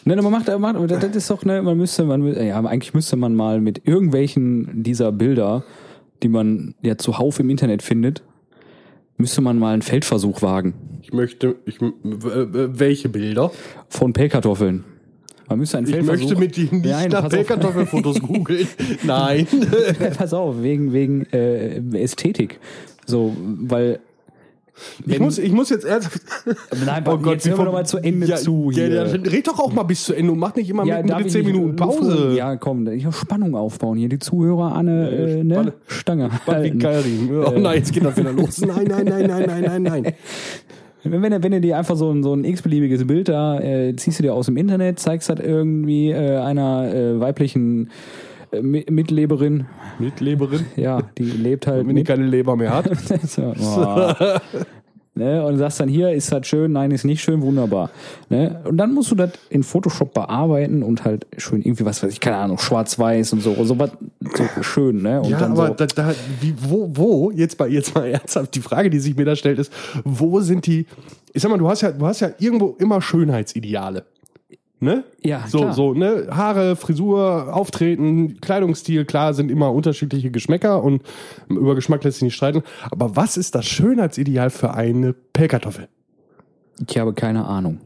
ne, 0.06 0.16
man 0.16 0.32
macht, 0.32 0.48
macht, 0.60 0.92
das 0.92 1.00
das 1.00 1.16
ist 1.16 1.30
doch, 1.30 1.44
ne, 1.46 1.62
man 1.62 1.78
müsste, 1.78 2.04
man, 2.04 2.26
ja, 2.46 2.60
eigentlich 2.64 2.94
müsste 2.94 3.16
man 3.16 3.36
mal 3.36 3.62
mit 3.62 3.88
irgendwelchen 3.88 4.84
dieser 4.84 5.12
Bilder, 5.12 5.64
die 6.24 6.30
man 6.30 6.76
ja 6.82 6.98
zuhauf 6.98 7.40
im 7.40 7.50
Internet 7.50 7.82
findet, 7.82 8.24
müsste 9.18 9.42
man 9.42 9.60
mal 9.60 9.74
einen 9.74 9.82
Feldversuch 9.82 10.42
wagen 10.42 10.74
Ich 11.02 11.14
möchte, 11.14 11.56
ich, 11.66 11.78
welche 12.04 13.10
Bilder? 13.10 13.52
von 13.90 14.14
Pellkartoffeln. 14.14 14.84
Man 15.48 15.60
müsste 15.60 15.78
einen 15.78 15.88
Ich 15.88 15.94
Feldversuch. 15.94 16.22
möchte 16.24 16.40
mit 16.40 16.56
dir 16.58 16.76
nicht 16.76 16.86
Nein, 16.86 17.12
nach. 17.12 17.30
Pellkartoffelfotos 17.30 18.20
googeln. 18.22 18.68
Nein. 19.04 19.46
Pass 20.18 20.34
auf, 20.34 20.62
wegen, 20.64 20.92
wegen 20.92 21.26
äh, 21.32 21.78
Ästhetik. 22.02 22.60
So, 23.06 23.36
weil. 23.38 24.00
Ich 25.08 25.20
muss, 25.20 25.38
ich 25.38 25.52
muss 25.54 25.70
jetzt 25.70 25.86
ernsthaft. 25.86 26.22
Nein, 26.86 27.04
Oh 27.08 27.18
Gott, 27.18 27.34
jetzt 27.36 27.48
hören 27.50 27.60
wir 27.60 27.66
doch 27.66 27.72
mal 27.74 27.86
zu 27.86 27.98
Ende 27.98 28.28
ja, 28.28 28.36
zu 28.36 28.72
Ja, 28.72 28.84
hier. 28.86 28.94
ja, 28.96 29.04
red 29.04 29.48
doch 29.48 29.58
auch 29.60 29.72
mal 29.74 29.84
bis 29.84 30.04
zu 30.04 30.14
Ende 30.14 30.32
und 30.34 30.40
mach 30.40 30.56
nicht 30.56 30.70
immer 30.70 30.86
Ja, 30.86 30.98
mit, 31.02 31.16
mit 31.16 31.26
ich 31.28 31.32
10 31.32 31.46
nicht 31.46 31.54
Minuten 31.54 31.76
Pause. 31.76 32.34
Ja, 32.36 32.56
komm, 32.58 32.86
ich 32.88 33.06
will 33.06 33.12
Spannung 33.14 33.56
aufbauen 33.56 33.98
hier. 33.98 34.10
Die 34.10 34.20
Zuhörer 34.20 34.76
Anne, 34.76 35.10
Äh, 35.10 35.40
äh, 35.40 35.44
ne? 35.44 35.74
Stange. 35.88 36.30
Halten. 36.46 37.30
Oh 37.46 37.58
nein, 37.58 37.78
jetzt 37.78 37.94
geht 37.94 38.04
das 38.04 38.18
wieder 38.18 38.34
los. 38.34 38.60
Nein, 38.62 38.86
nein, 38.88 39.06
nein, 39.06 39.28
nein, 39.28 39.44
nein, 39.48 39.64
nein, 39.64 39.84
nein. 39.84 40.14
Wenn, 41.08 41.22
wenn, 41.22 41.32
du- 41.34 41.44
wenn 41.44 41.52
du 41.52 41.62
dir 41.62 41.78
einfach 41.78 41.96
so 41.96 42.10
ein, 42.12 42.24
so 42.24 42.34
ein 42.34 42.44
x-beliebiges 42.44 43.06
Bild 43.06 43.30
da 43.30 43.60
äh, 43.60 43.96
ziehst 43.96 44.18
du 44.18 44.24
dir 44.24 44.34
aus 44.34 44.48
dem 44.48 44.58
Internet, 44.58 44.98
zeigst 45.00 45.30
das 45.30 45.40
irgendwie 45.40 46.10
äh, 46.10 46.38
einer 46.38 46.92
äh, 46.92 47.20
weiblichen 47.20 47.84
äh, 47.86 47.90
Mitleberin, 48.62 49.66
Mitleberin, 50.00 50.66
ja, 50.76 51.02
die 51.18 51.24
lebt 51.24 51.68
halt 51.68 51.88
wenn 51.88 51.96
die 51.96 52.04
keine 52.04 52.26
Leber 52.26 52.56
mehr 52.56 52.74
hat. 52.74 52.90
so, 53.28 53.54
oh. 53.60 54.14
ne, 55.16 55.46
und 55.46 55.58
sagst 55.58 55.80
dann, 55.80 55.90
hier 55.90 56.12
ist 56.12 56.32
das 56.32 56.48
schön, 56.48 56.74
nein, 56.74 56.92
ist 56.92 57.06
nicht 57.06 57.22
schön, 57.22 57.42
wunderbar. 57.42 57.90
Ne? 58.30 58.62
Und 58.66 58.78
dann 58.78 58.94
musst 58.94 59.12
du 59.12 59.16
das 59.16 59.32
in 59.50 59.64
Photoshop 59.64 60.14
bearbeiten 60.14 60.84
und 60.84 61.06
halt 61.06 61.26
schön 61.38 61.62
irgendwie, 61.62 61.86
was 61.86 62.04
weiß 62.04 62.12
ich, 62.12 62.20
keine 62.20 62.38
Ahnung, 62.38 62.58
schwarz-weiß 62.58 63.34
und 63.34 63.42
so, 63.42 63.56
so 63.64 63.80
was 63.80 63.92
so 64.36 64.64
schön, 64.64 65.02
ne? 65.02 65.22
Und 65.22 65.30
Ja, 65.30 65.40
aber 65.40 65.68
so, 65.68 65.74
da, 65.74 65.86
da, 65.86 66.16
wie, 66.42 66.54
wo, 66.62 66.90
wo, 66.94 67.32
jetzt 67.32 67.60
mal, 67.60 67.72
jetzt 67.72 67.96
mal 67.96 68.06
ernsthaft, 68.12 68.56
die 68.56 68.62
Frage, 68.62 68.90
die 68.90 69.00
sich 69.00 69.16
mir 69.16 69.26
da 69.26 69.36
stellt, 69.36 69.60
ist, 69.60 69.72
wo 70.04 70.40
sind 70.42 70.66
die, 70.66 70.86
ich 71.34 71.42
sag 71.42 71.50
mal, 71.50 71.58
du 71.58 71.68
hast 71.68 71.82
ja, 71.82 71.92
du 71.92 72.06
hast 72.06 72.22
ja 72.22 72.32
irgendwo 72.40 72.76
immer 72.80 73.02
Schönheitsideale. 73.02 74.06
Ne? 74.86 75.04
Ja, 75.22 75.44
so, 75.48 75.58
klar. 75.58 75.74
so, 75.74 75.94
ne? 75.94 76.28
Haare, 76.32 76.78
Frisur, 76.78 77.54
Auftreten, 77.54 78.40
Kleidungsstil, 78.40 79.04
klar, 79.04 79.34
sind 79.34 79.52
immer 79.52 79.74
unterschiedliche 79.74 80.32
Geschmäcker 80.32 80.82
und 80.82 81.02
über 81.50 81.76
Geschmack 81.76 82.04
lässt 82.06 82.20
sich 82.20 82.24
nicht 82.24 82.36
streiten. 82.36 82.64
Aber 82.92 83.18
was 83.18 83.36
ist 83.36 83.56
das 83.56 83.66
Schönheitsideal 83.66 84.50
für 84.50 84.74
eine 84.74 85.14
Pellkartoffel? 85.14 85.90
ich 86.88 86.98
habe 86.98 87.14
keine 87.14 87.46
Ahnung. 87.46 87.80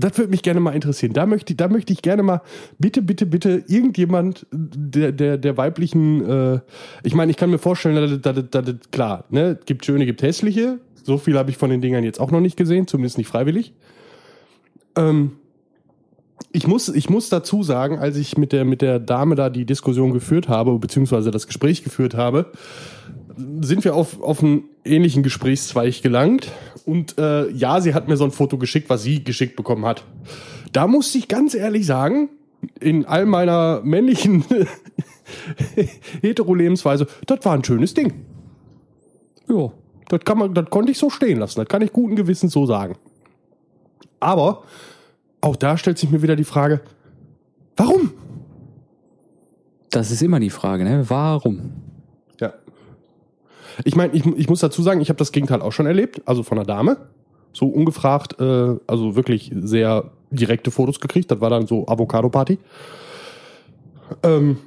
Das 0.00 0.16
würde 0.16 0.30
mich 0.30 0.42
gerne 0.42 0.60
mal 0.60 0.74
interessieren. 0.76 1.12
Da 1.12 1.26
möchte, 1.26 1.56
da 1.56 1.66
möchte 1.66 1.92
ich 1.92 2.02
gerne 2.02 2.22
mal, 2.22 2.40
bitte, 2.78 3.02
bitte, 3.02 3.26
bitte, 3.26 3.64
irgendjemand 3.66 4.46
der, 4.52 5.10
der, 5.10 5.38
der 5.38 5.56
weiblichen, 5.56 6.24
äh, 6.24 6.60
ich 7.02 7.14
meine, 7.14 7.32
ich 7.32 7.36
kann 7.36 7.50
mir 7.50 7.58
vorstellen, 7.58 8.20
dass, 8.22 8.34
dass, 8.34 8.50
dass, 8.50 8.76
klar, 8.92 9.24
ne, 9.30 9.58
gibt 9.66 9.84
schöne, 9.84 10.06
gibt 10.06 10.22
hässliche. 10.22 10.78
So 11.02 11.18
viel 11.18 11.36
habe 11.36 11.50
ich 11.50 11.56
von 11.56 11.70
den 11.70 11.80
Dingern 11.80 12.04
jetzt 12.04 12.20
auch 12.20 12.30
noch 12.30 12.40
nicht 12.40 12.56
gesehen, 12.56 12.86
zumindest 12.86 13.18
nicht 13.18 13.26
freiwillig. 13.26 13.72
Ähm, 14.94 15.32
ich 16.52 16.66
muss, 16.66 16.88
ich 16.88 17.10
muss 17.10 17.28
dazu 17.28 17.62
sagen, 17.62 17.98
als 17.98 18.16
ich 18.16 18.38
mit 18.38 18.52
der, 18.52 18.64
mit 18.64 18.80
der 18.80 18.98
Dame 18.98 19.34
da 19.34 19.50
die 19.50 19.66
Diskussion 19.66 20.12
geführt 20.12 20.48
habe, 20.48 20.78
beziehungsweise 20.78 21.30
das 21.30 21.46
Gespräch 21.46 21.84
geführt 21.84 22.14
habe, 22.14 22.52
sind 23.60 23.84
wir 23.84 23.94
auf, 23.94 24.20
auf 24.22 24.42
einen 24.42 24.64
ähnlichen 24.84 25.22
Gesprächszweig 25.22 26.02
gelangt. 26.02 26.50
Und 26.86 27.18
äh, 27.18 27.50
ja, 27.50 27.80
sie 27.80 27.94
hat 27.94 28.08
mir 28.08 28.16
so 28.16 28.24
ein 28.24 28.30
Foto 28.30 28.56
geschickt, 28.58 28.88
was 28.88 29.02
sie 29.02 29.22
geschickt 29.22 29.56
bekommen 29.56 29.84
hat. 29.84 30.04
Da 30.72 30.86
musste 30.86 31.18
ich 31.18 31.28
ganz 31.28 31.54
ehrlich 31.54 31.86
sagen, 31.86 32.30
in 32.80 33.04
all 33.04 33.26
meiner 33.26 33.82
männlichen 33.84 34.44
Hetero-Lebensweise, 36.22 37.06
das 37.26 37.44
war 37.44 37.54
ein 37.54 37.64
schönes 37.64 37.94
Ding. 37.94 38.12
Ja. 39.48 39.70
Das, 40.08 40.20
kann 40.20 40.38
man, 40.38 40.54
das 40.54 40.70
konnte 40.70 40.90
ich 40.90 40.98
so 40.98 41.10
stehen 41.10 41.38
lassen. 41.38 41.60
Das 41.60 41.68
kann 41.68 41.82
ich 41.82 41.92
guten 41.92 42.16
Gewissens 42.16 42.52
so 42.54 42.64
sagen. 42.64 42.96
Aber 44.20 44.62
auch 45.40 45.56
da 45.56 45.76
stellt 45.76 45.98
sich 45.98 46.10
mir 46.10 46.22
wieder 46.22 46.36
die 46.36 46.44
Frage, 46.44 46.80
warum? 47.76 48.12
Das 49.90 50.10
ist 50.10 50.22
immer 50.22 50.40
die 50.40 50.50
Frage, 50.50 50.84
ne? 50.84 51.04
Warum? 51.08 51.72
Ja. 52.40 52.52
Ich 53.84 53.96
meine, 53.96 54.12
ich, 54.14 54.26
ich 54.26 54.48
muss 54.48 54.60
dazu 54.60 54.82
sagen, 54.82 55.00
ich 55.00 55.08
habe 55.08 55.18
das 55.18 55.32
Gegenteil 55.32 55.62
auch 55.62 55.72
schon 55.72 55.86
erlebt, 55.86 56.20
also 56.26 56.42
von 56.42 56.58
einer 56.58 56.66
Dame. 56.66 56.96
So 57.52 57.66
ungefragt, 57.66 58.38
äh, 58.40 58.76
also 58.86 59.16
wirklich 59.16 59.50
sehr 59.54 60.10
direkte 60.30 60.70
Fotos 60.70 61.00
gekriegt. 61.00 61.30
Das 61.30 61.40
war 61.40 61.50
dann 61.50 61.66
so 61.66 61.86
Avocado-Party. 61.88 62.58
Ähm, 64.22 64.58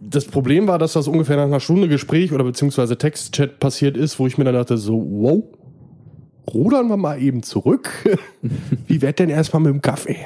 das 0.00 0.26
Problem 0.26 0.66
war, 0.66 0.78
dass 0.78 0.92
das 0.92 1.08
ungefähr 1.08 1.36
nach 1.36 1.44
einer 1.44 1.60
Stunde 1.60 1.88
Gespräch 1.88 2.32
oder 2.32 2.44
beziehungsweise 2.44 2.98
Textchat 2.98 3.58
passiert 3.58 3.96
ist, 3.96 4.18
wo 4.18 4.26
ich 4.26 4.36
mir 4.36 4.44
dann 4.44 4.54
dachte, 4.54 4.76
so, 4.76 4.94
wow, 4.94 5.42
rudern 6.52 6.88
wir 6.88 6.96
mal 6.96 7.20
eben 7.20 7.42
zurück. 7.42 7.90
Wie 8.86 9.02
wird 9.02 9.18
denn 9.18 9.30
erstmal 9.30 9.62
mit 9.62 9.72
dem 9.72 9.82
Kaffee? 9.82 10.18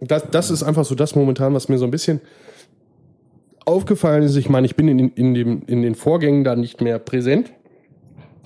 Das, 0.00 0.30
das 0.30 0.50
ist 0.50 0.62
einfach 0.62 0.84
so 0.84 0.94
das 0.94 1.14
momentan, 1.14 1.54
was 1.54 1.68
mir 1.68 1.78
so 1.78 1.84
ein 1.84 1.90
bisschen 1.90 2.20
aufgefallen 3.64 4.22
ist. 4.22 4.36
Ich 4.36 4.48
meine, 4.48 4.66
ich 4.66 4.76
bin 4.76 4.88
in, 4.88 5.10
in, 5.10 5.34
dem, 5.34 5.62
in 5.66 5.82
den 5.82 5.94
Vorgängen 5.94 6.44
da 6.44 6.56
nicht 6.56 6.80
mehr 6.80 6.98
präsent. 6.98 7.52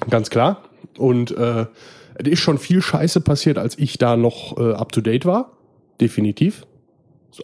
Ganz 0.09 0.31
klar. 0.31 0.63
Und 0.97 1.31
äh, 1.37 1.67
es 2.15 2.29
ist 2.29 2.41
schon 2.41 2.59
viel 2.59 2.83
Scheiße 2.83 3.21
passiert, 3.21 3.59
als 3.59 3.79
ich 3.79 3.99
da 3.99 4.17
noch 4.17 4.59
äh, 4.59 4.73
up 4.73 4.93
to 4.93 5.01
date 5.01 5.27
war. 5.27 5.53
Definitiv. 6.01 6.67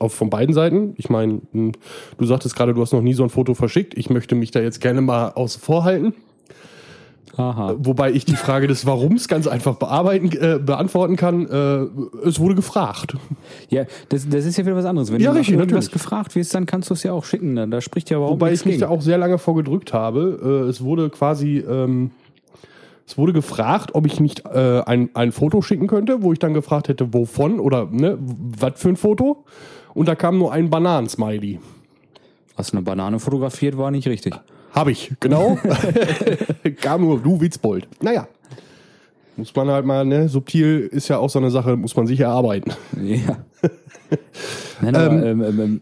Auch 0.00 0.10
von 0.10 0.30
beiden 0.30 0.54
Seiten. 0.54 0.94
Ich 0.96 1.10
meine, 1.10 1.40
du 1.52 2.26
sagtest 2.26 2.56
gerade, 2.56 2.74
du 2.74 2.80
hast 2.80 2.92
noch 2.92 3.02
nie 3.02 3.14
so 3.14 3.22
ein 3.22 3.30
Foto 3.30 3.54
verschickt. 3.54 3.96
Ich 3.96 4.10
möchte 4.10 4.34
mich 4.34 4.50
da 4.50 4.60
jetzt 4.60 4.80
gerne 4.80 5.00
mal 5.00 5.30
außen 5.30 5.60
vor 5.60 5.84
halten. 5.84 6.14
Aha. 7.36 7.74
Wobei 7.78 8.12
ich 8.12 8.24
die 8.24 8.36
Frage 8.36 8.66
des 8.66 8.86
Warums 8.86 9.28
ganz 9.28 9.46
einfach 9.46 9.76
bearbeiten, 9.76 10.30
äh, 10.32 10.58
beantworten 10.58 11.16
kann. 11.16 11.46
Äh, 11.46 12.26
es 12.26 12.40
wurde 12.40 12.54
gefragt. 12.54 13.14
Ja, 13.68 13.84
das, 14.08 14.26
das 14.28 14.46
ist 14.46 14.56
ja 14.56 14.64
wieder 14.64 14.76
was 14.76 14.86
anderes. 14.86 15.12
Wenn 15.12 15.20
Ja, 15.20 15.32
du 15.32 15.38
richtig, 15.38 15.54
irgendwas 15.54 15.86
natürlich. 15.86 15.92
gefragt 15.92 16.34
wirst, 16.34 16.54
dann 16.54 16.64
kannst 16.66 16.88
du 16.88 16.94
es 16.94 17.02
ja 17.02 17.12
auch 17.12 17.24
schicken. 17.24 17.56
Da, 17.56 17.66
da 17.66 17.80
spricht 17.80 18.08
ja 18.10 18.16
überhaupt 18.16 18.34
Wobei 18.40 18.52
ich 18.52 18.64
mich 18.64 18.78
da 18.78 18.88
auch 18.88 19.02
sehr 19.02 19.18
lange 19.18 19.38
vorgedrückt 19.38 19.92
habe. 19.92 20.64
Äh, 20.66 20.68
es 20.70 20.82
wurde 20.82 21.10
quasi, 21.10 21.58
ähm, 21.58 22.10
es 23.06 23.18
wurde 23.18 23.32
gefragt, 23.34 23.90
ob 23.94 24.06
ich 24.06 24.18
nicht 24.18 24.44
äh, 24.46 24.82
ein, 24.86 25.10
ein 25.14 25.30
Foto 25.32 25.60
schicken 25.60 25.88
könnte, 25.88 26.22
wo 26.22 26.32
ich 26.32 26.38
dann 26.38 26.54
gefragt 26.54 26.88
hätte, 26.88 27.12
wovon 27.12 27.60
oder 27.60 27.86
ne, 27.90 28.16
was 28.18 28.72
für 28.80 28.88
ein 28.88 28.96
Foto. 28.96 29.44
Und 29.94 30.08
da 30.08 30.14
kam 30.14 30.38
nur 30.38 30.52
ein 30.52 30.70
Bananensmiley. 30.70 31.60
Hast 32.56 32.72
eine 32.72 32.82
Banane 32.82 33.18
fotografiert, 33.18 33.76
war 33.76 33.90
nicht 33.90 34.08
richtig. 34.08 34.34
Habe 34.76 34.92
ich, 34.92 35.12
genau. 35.20 35.58
kam 36.80 37.00
nur, 37.00 37.18
du 37.20 37.40
Witzbold. 37.40 37.88
Naja. 38.02 38.28
Muss 39.38 39.54
man 39.54 39.68
halt 39.68 39.84
mal, 39.84 40.04
ne, 40.04 40.28
subtil 40.28 40.80
ist 40.92 41.08
ja 41.08 41.18
auch 41.18 41.28
so 41.30 41.38
eine 41.38 41.50
Sache, 41.50 41.76
muss 41.76 41.96
man 41.96 42.06
sich 42.06 42.20
erarbeiten. 42.20 42.72
Ja. 43.02 43.38
Nein, 44.80 44.94
aber, 44.96 45.26
ähm, 45.26 45.42
ähm, 45.42 45.60
ähm, 45.60 45.80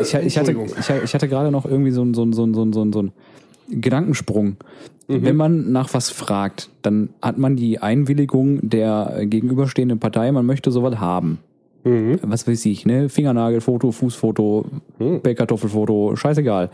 ich, 0.00 0.14
ich, 0.14 0.38
hatte, 0.38 0.52
ich, 0.80 0.90
ich 1.04 1.14
hatte 1.14 1.28
gerade 1.28 1.50
noch 1.50 1.66
irgendwie 1.66 1.90
so 1.90 2.02
einen 2.02 2.14
so 2.14 2.30
so 2.32 2.42
einen- 2.44 2.54
so 2.54 2.62
einen- 2.62 2.72
so 2.72 2.80
einen- 2.82 2.92
so 2.92 2.98
einen 3.00 3.12
Gedankensprung. 3.68 4.56
Wenn 5.06 5.36
man 5.36 5.70
nach 5.70 5.92
was 5.92 6.08
fragt, 6.08 6.70
dann 6.80 7.10
hat 7.20 7.36
man 7.36 7.56
die 7.56 7.78
Einwilligung 7.78 8.66
der 8.70 9.20
gegenüberstehenden 9.26 9.98
Partei, 9.98 10.32
man 10.32 10.46
möchte 10.46 10.70
sowas 10.70 10.98
haben. 10.98 11.38
Was 11.84 12.48
weiß 12.48 12.64
ich, 12.66 12.86
ne? 12.86 13.10
Fingernagelfoto, 13.10 13.92
Fußfoto, 13.92 14.64
Bäckerkartoffelfoto, 14.98 16.16
scheißegal. 16.16 16.70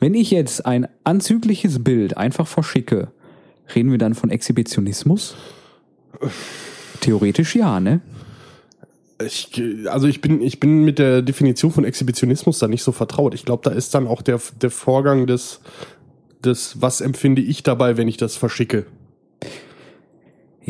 Wenn 0.00 0.14
ich 0.14 0.32
jetzt 0.32 0.66
ein 0.66 0.88
anzügliches 1.04 1.84
Bild 1.84 2.16
einfach 2.16 2.48
verschicke, 2.48 3.08
reden 3.74 3.92
wir 3.92 3.98
dann 3.98 4.14
von 4.14 4.30
Exhibitionismus? 4.30 5.36
Theoretisch 7.00 7.54
ja, 7.54 7.78
ne? 7.78 8.00
Ich, 9.24 9.62
also 9.86 10.08
ich 10.08 10.20
bin, 10.20 10.42
ich 10.42 10.58
bin 10.58 10.84
mit 10.84 10.98
der 10.98 11.22
Definition 11.22 11.70
von 11.70 11.84
Exhibitionismus 11.84 12.58
da 12.58 12.66
nicht 12.66 12.82
so 12.82 12.92
vertraut. 12.92 13.34
Ich 13.34 13.44
glaube, 13.44 13.62
da 13.68 13.70
ist 13.70 13.94
dann 13.94 14.08
auch 14.08 14.22
der, 14.22 14.40
der 14.60 14.70
Vorgang 14.70 15.26
des, 15.26 15.60
des, 16.44 16.80
was 16.80 17.00
empfinde 17.00 17.42
ich 17.42 17.62
dabei, 17.62 17.96
wenn 17.96 18.08
ich 18.08 18.16
das 18.16 18.36
verschicke. 18.36 18.86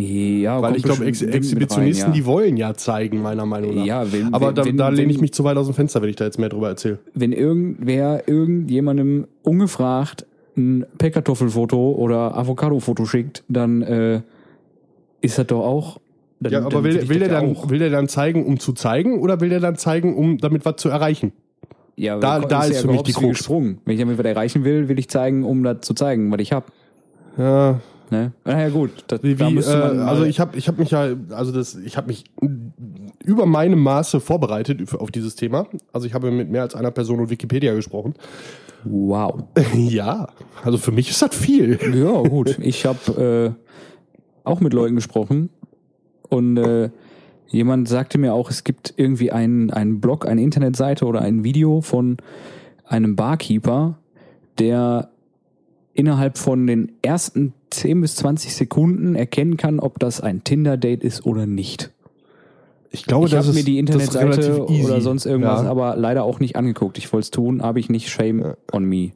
Ja, 0.00 0.62
Weil 0.62 0.76
ich 0.76 0.84
glaube, 0.84 1.04
Ex 1.06 1.22
Exhibitionisten, 1.22 2.04
rein, 2.04 2.12
ja. 2.12 2.14
die 2.14 2.24
wollen 2.24 2.56
ja 2.56 2.74
zeigen, 2.74 3.20
meiner 3.20 3.46
Meinung 3.46 3.74
nach. 3.74 3.84
Ja, 3.84 4.12
wenn- 4.12 4.32
Aber 4.32 4.48
wenn- 4.48 4.54
da, 4.54 4.64
wenn- 4.64 4.76
da 4.76 4.88
lehne 4.90 5.10
ich 5.10 5.20
mich 5.20 5.32
zu 5.32 5.42
weit 5.42 5.56
aus 5.56 5.66
dem 5.66 5.74
Fenster, 5.74 6.00
wenn 6.00 6.08
ich 6.08 6.14
da 6.14 6.24
jetzt 6.24 6.38
mehr 6.38 6.48
drüber 6.50 6.68
erzähle. 6.68 6.98
Wenn 7.14 7.32
irgendwer 7.32 8.28
irgendjemandem 8.28 9.26
ungefragt 9.42 10.24
ein 10.56 10.86
Pellkartoffelfoto 10.98 11.92
oder 11.92 12.36
Avocado-Foto 12.36 13.06
schickt, 13.06 13.42
dann 13.48 13.82
äh, 13.82 14.20
ist 15.20 15.36
das 15.38 15.46
doch 15.48 15.64
auch. 15.64 15.98
Dann, 16.38 16.52
Ja, 16.52 16.64
aber 16.64 16.84
will, 16.84 17.08
will, 17.08 17.18
der 17.18 17.28
dann, 17.30 17.56
auch. 17.56 17.68
will 17.68 17.80
der 17.80 17.90
dann 17.90 18.06
zeigen, 18.06 18.46
um 18.46 18.60
zu 18.60 18.72
zeigen, 18.74 19.18
oder 19.18 19.40
will 19.40 19.48
der 19.48 19.58
dann 19.60 19.74
zeigen, 19.76 20.14
um 20.16 20.38
damit 20.38 20.64
was 20.64 20.76
zu 20.76 20.88
erreichen? 20.90 21.32
Ja, 21.96 22.20
da- 22.20 22.38
da 22.38 22.62
ist 22.62 22.82
für 22.82 22.88
mich 22.88 23.02
die 23.02 23.12
Krux. 23.12 23.38
gesprungen. 23.38 23.78
Wenn 23.84 23.94
ich 23.94 24.00
damit 24.00 24.16
was 24.16 24.24
erreichen 24.24 24.62
will, 24.62 24.88
will 24.88 24.98
ich 25.00 25.08
zeigen, 25.08 25.42
um 25.42 25.64
das 25.64 25.80
zu 25.80 25.94
zeigen, 25.94 26.30
was 26.30 26.38
ich 26.40 26.52
hab. 26.52 26.70
Ja, 27.36 27.80
Ne? 28.10 28.32
Naja, 28.44 28.68
gut. 28.70 28.90
Das, 29.08 29.22
Wie, 29.22 29.34
da 29.34 29.48
wie, 29.48 29.54
müsste 29.54 29.78
man 29.78 29.98
äh, 29.98 30.02
also 30.02 30.24
ich 30.24 30.40
habe 30.40 30.56
ich 30.56 30.68
hab 30.68 30.78
mich 30.78 30.90
ja, 30.90 31.08
also 31.30 31.52
das, 31.52 31.74
ich 31.74 31.96
habe 31.96 32.06
mich 32.08 32.24
über 33.24 33.46
meine 33.46 33.76
Maße 33.76 34.20
vorbereitet 34.20 34.94
auf 34.94 35.10
dieses 35.10 35.34
Thema. 35.34 35.66
Also 35.92 36.06
ich 36.06 36.14
habe 36.14 36.30
mit 36.30 36.50
mehr 36.50 36.62
als 36.62 36.74
einer 36.74 36.90
Person 36.90 37.20
und 37.20 37.30
Wikipedia 37.30 37.74
gesprochen. 37.74 38.14
Wow. 38.84 39.44
Ja, 39.74 40.28
also 40.64 40.78
für 40.78 40.92
mich 40.92 41.10
ist 41.10 41.22
das 41.22 41.34
viel. 41.34 41.78
Ja, 41.94 42.22
gut. 42.22 42.58
Ich 42.60 42.86
habe 42.86 43.54
äh, 43.54 44.48
auch 44.48 44.60
mit 44.60 44.72
Leuten 44.72 44.94
gesprochen 44.94 45.50
und 46.28 46.56
äh, 46.56 46.90
jemand 47.48 47.88
sagte 47.88 48.18
mir 48.18 48.34
auch, 48.34 48.50
es 48.50 48.64
gibt 48.64 48.94
irgendwie 48.96 49.32
einen, 49.32 49.70
einen 49.70 50.00
Blog, 50.00 50.26
eine 50.26 50.42
Internetseite 50.42 51.04
oder 51.06 51.20
ein 51.22 51.44
Video 51.44 51.80
von 51.80 52.18
einem 52.84 53.16
Barkeeper, 53.16 53.98
der 54.58 55.10
innerhalb 55.98 56.38
von 56.38 56.68
den 56.68 56.92
ersten 57.02 57.54
10 57.70 58.00
bis 58.00 58.14
20 58.16 58.54
Sekunden 58.54 59.16
erkennen 59.16 59.56
kann, 59.56 59.80
ob 59.80 59.98
das 59.98 60.20
ein 60.20 60.44
Tinder-Date 60.44 61.02
ist 61.02 61.26
oder 61.26 61.44
nicht. 61.44 61.90
Ich 62.90 63.04
glaube, 63.04 63.26
ich 63.26 63.34
habe 63.34 63.52
mir 63.52 63.64
die 63.64 63.78
Internetseite 63.80 64.64
oder 64.64 65.00
sonst 65.00 65.26
irgendwas 65.26 65.64
Ja. 65.64 65.68
aber 65.68 65.96
leider 65.96 66.22
auch 66.22 66.38
nicht 66.38 66.54
angeguckt. 66.54 66.98
Ich 66.98 67.12
wollte 67.12 67.24
es 67.24 67.30
tun, 67.32 67.62
habe 67.62 67.80
ich 67.80 67.90
nicht. 67.90 68.08
Shame 68.08 68.54
on 68.72 68.84
me. 68.84 69.10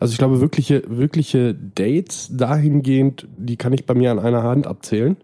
Also 0.00 0.10
ich 0.10 0.18
glaube, 0.18 0.40
wirkliche, 0.40 0.82
wirkliche 0.88 1.54
Dates 1.54 2.30
dahingehend, 2.32 3.28
die 3.38 3.56
kann 3.56 3.72
ich 3.72 3.86
bei 3.86 3.94
mir 3.94 4.10
an 4.10 4.18
einer 4.18 4.42
Hand 4.42 4.66
abzählen. 4.66 5.16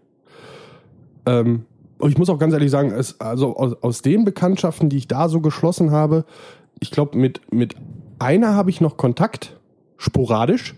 Ähm, 1.25 1.65
ich 2.07 2.17
muss 2.17 2.29
auch 2.29 2.39
ganz 2.39 2.53
ehrlich 2.53 2.71
sagen, 2.71 2.91
es, 2.91 3.19
also 3.19 3.57
aus, 3.57 3.75
aus 3.83 4.01
den 4.01 4.23
Bekanntschaften, 4.23 4.87
die 4.87 4.97
ich 4.97 5.09
da 5.09 5.27
so 5.27 5.41
geschlossen 5.41 5.91
habe, 5.91 6.23
ich 6.79 6.89
glaube, 6.89 7.17
mit, 7.17 7.41
mit 7.53 7.75
einer 8.17 8.55
habe 8.55 8.69
ich 8.69 8.79
noch 8.79 8.95
Kontakt, 8.95 9.58
sporadisch. 9.99 10.73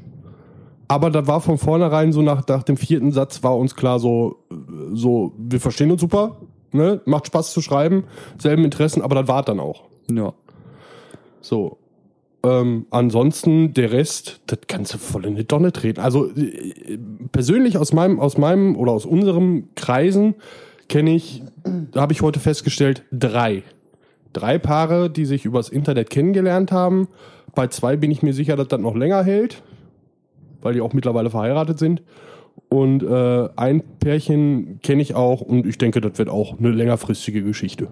Aber 0.89 1.09
da 1.09 1.25
war 1.25 1.39
von 1.39 1.57
vornherein 1.57 2.11
so 2.11 2.21
nach, 2.21 2.45
nach 2.47 2.63
dem 2.63 2.75
vierten 2.75 3.13
Satz 3.13 3.43
war 3.43 3.57
uns 3.57 3.77
klar 3.77 3.97
so, 3.99 4.39
so, 4.91 5.31
wir 5.37 5.61
verstehen 5.61 5.89
uns 5.89 6.01
super, 6.01 6.35
ne? 6.73 6.99
macht 7.05 7.27
Spaß 7.27 7.53
zu 7.53 7.61
schreiben, 7.61 8.03
selben 8.37 8.65
Interessen, 8.65 9.01
aber 9.01 9.15
das 9.15 9.29
war 9.29 9.43
dann 9.43 9.61
auch. 9.61 9.83
Ja. 10.11 10.33
So. 11.39 11.77
Ähm, 12.43 12.87
ansonsten 12.89 13.73
der 13.73 13.91
Rest, 13.91 14.41
das 14.47 14.59
kannst 14.67 14.95
du 14.95 14.97
voll 14.97 15.25
in 15.25 15.35
die 15.35 15.47
Donne 15.47 15.71
treten. 15.71 16.01
Also 16.01 16.29
äh, 16.31 16.97
persönlich 17.31 17.77
aus 17.77 17.93
meinem, 17.93 18.19
aus 18.19 18.37
meinem 18.37 18.75
oder 18.75 18.91
aus 18.91 19.05
unserem 19.05 19.69
Kreisen 19.75 20.35
kenne 20.89 21.15
ich, 21.15 21.43
da 21.91 22.01
habe 22.01 22.11
ich 22.11 22.21
heute 22.21 22.41
festgestellt, 22.41 23.03
drei. 23.13 23.63
Drei 24.33 24.57
Paare, 24.57 25.09
die 25.09 25.25
sich 25.25 25.45
übers 25.45 25.69
Internet 25.69 26.09
kennengelernt 26.09 26.71
haben. 26.71 27.07
Bei 27.55 27.67
zwei 27.67 27.95
bin 27.97 28.11
ich 28.11 28.21
mir 28.23 28.33
sicher, 28.33 28.55
dass 28.55 28.67
das 28.67 28.79
noch 28.79 28.95
länger 28.95 29.23
hält, 29.23 29.61
weil 30.61 30.73
die 30.73 30.81
auch 30.81 30.93
mittlerweile 30.93 31.29
verheiratet 31.29 31.79
sind. 31.79 32.01
Und 32.69 33.03
äh, 33.03 33.49
ein 33.55 33.83
Pärchen 33.99 34.79
kenne 34.81 35.01
ich 35.01 35.15
auch 35.15 35.41
und 35.41 35.65
ich 35.65 35.77
denke, 35.77 36.01
das 36.01 36.17
wird 36.17 36.29
auch 36.29 36.57
eine 36.57 36.71
längerfristige 36.71 37.43
Geschichte. 37.43 37.89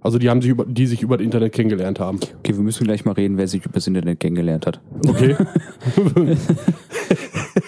Also 0.00 0.18
die 0.18 0.28
haben 0.28 0.42
sich 0.42 0.50
über, 0.50 0.66
die 0.66 0.86
sich 0.86 1.02
über 1.02 1.16
das 1.16 1.24
Internet 1.24 1.52
kennengelernt 1.52 1.98
haben. 1.98 2.20
Okay, 2.38 2.54
wir 2.54 2.62
müssen 2.62 2.84
gleich 2.84 3.06
mal 3.06 3.12
reden, 3.12 3.38
wer 3.38 3.48
sich 3.48 3.64
übers 3.64 3.86
Internet 3.86 4.20
kennengelernt 4.20 4.66
hat. 4.66 4.80
Okay. 5.06 5.36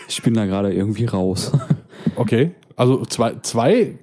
Ich 0.09 0.23
bin 0.23 0.35
da 0.35 0.47
gerade 0.47 0.73
irgendwie 0.73 1.05
raus. 1.05 1.53
okay. 2.17 2.53
Also 2.77 3.05
zwei, 3.07 3.35
zwei 3.43 3.99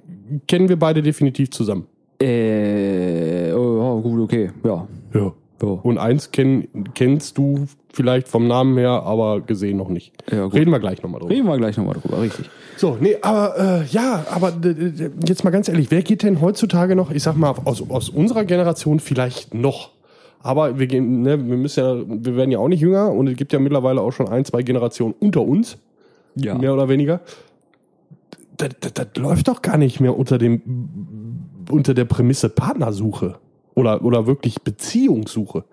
kennen 0.46 0.68
wir 0.68 0.78
beide 0.78 1.02
definitiv 1.02 1.50
zusammen. 1.50 1.86
Äh, 2.20 3.52
oh, 3.52 3.80
oh, 3.80 4.00
gut, 4.00 4.20
okay, 4.22 4.50
ja. 4.64 4.86
Ja. 5.12 5.32
Ja. 5.62 5.68
Und 5.68 5.98
eins 5.98 6.30
kenn, 6.30 6.68
kennst 6.94 7.38
du 7.38 7.66
vielleicht 7.92 8.28
vom 8.28 8.46
Namen 8.48 8.76
her, 8.76 9.02
aber 9.04 9.40
gesehen 9.40 9.76
noch 9.76 9.88
nicht. 9.88 10.12
Ja. 10.30 10.46
Reden 10.46 10.70
wir 10.70 10.80
gleich 10.80 11.02
nochmal 11.02 11.20
drüber. 11.20 11.32
Reden 11.34 11.46
wir 11.46 11.56
gleich 11.58 11.76
nochmal 11.76 11.94
drüber, 11.94 12.20
richtig. 12.20 12.50
So, 12.76 12.96
nee, 13.00 13.16
aber 13.22 13.56
äh, 13.82 13.84
ja, 13.86 14.24
aber 14.30 14.52
jetzt 15.26 15.44
mal 15.44 15.50
ganz 15.50 15.68
ehrlich, 15.68 15.90
wer 15.90 16.02
geht 16.02 16.22
denn 16.24 16.40
heutzutage 16.40 16.96
noch, 16.96 17.10
ich 17.12 17.22
sag 17.22 17.36
mal, 17.36 17.54
aus, 17.64 17.88
aus 17.88 18.08
unserer 18.08 18.44
Generation 18.44 18.98
vielleicht 19.00 19.54
noch? 19.54 19.92
Aber 20.42 20.78
wir 20.78 20.86
gehen, 20.88 21.22
ne, 21.22 21.38
wir 21.48 21.56
müssen 21.56 21.80
ja, 21.84 21.96
wir 22.06 22.36
werden 22.36 22.50
ja 22.50 22.58
auch 22.58 22.68
nicht 22.68 22.80
jünger 22.80 23.10
und 23.12 23.28
es 23.28 23.36
gibt 23.36 23.52
ja 23.52 23.58
mittlerweile 23.60 24.00
auch 24.00 24.10
schon 24.12 24.28
ein, 24.28 24.44
zwei 24.44 24.62
Generationen 24.62 25.14
unter 25.18 25.42
uns, 25.42 25.78
Ja. 26.34 26.58
mehr 26.58 26.74
oder 26.74 26.88
weniger. 26.88 27.20
Das, 28.56 28.70
das, 28.80 28.92
das 28.92 29.06
läuft 29.16 29.48
doch 29.48 29.62
gar 29.62 29.78
nicht 29.78 30.00
mehr 30.00 30.16
unter 30.16 30.36
dem 30.38 30.60
unter 31.70 31.94
der 31.94 32.04
Prämisse 32.04 32.50
Partnersuche. 32.50 33.36
Oder, 33.74 34.04
oder 34.04 34.26
wirklich 34.26 34.62
Beziehungssuche. 34.62 35.64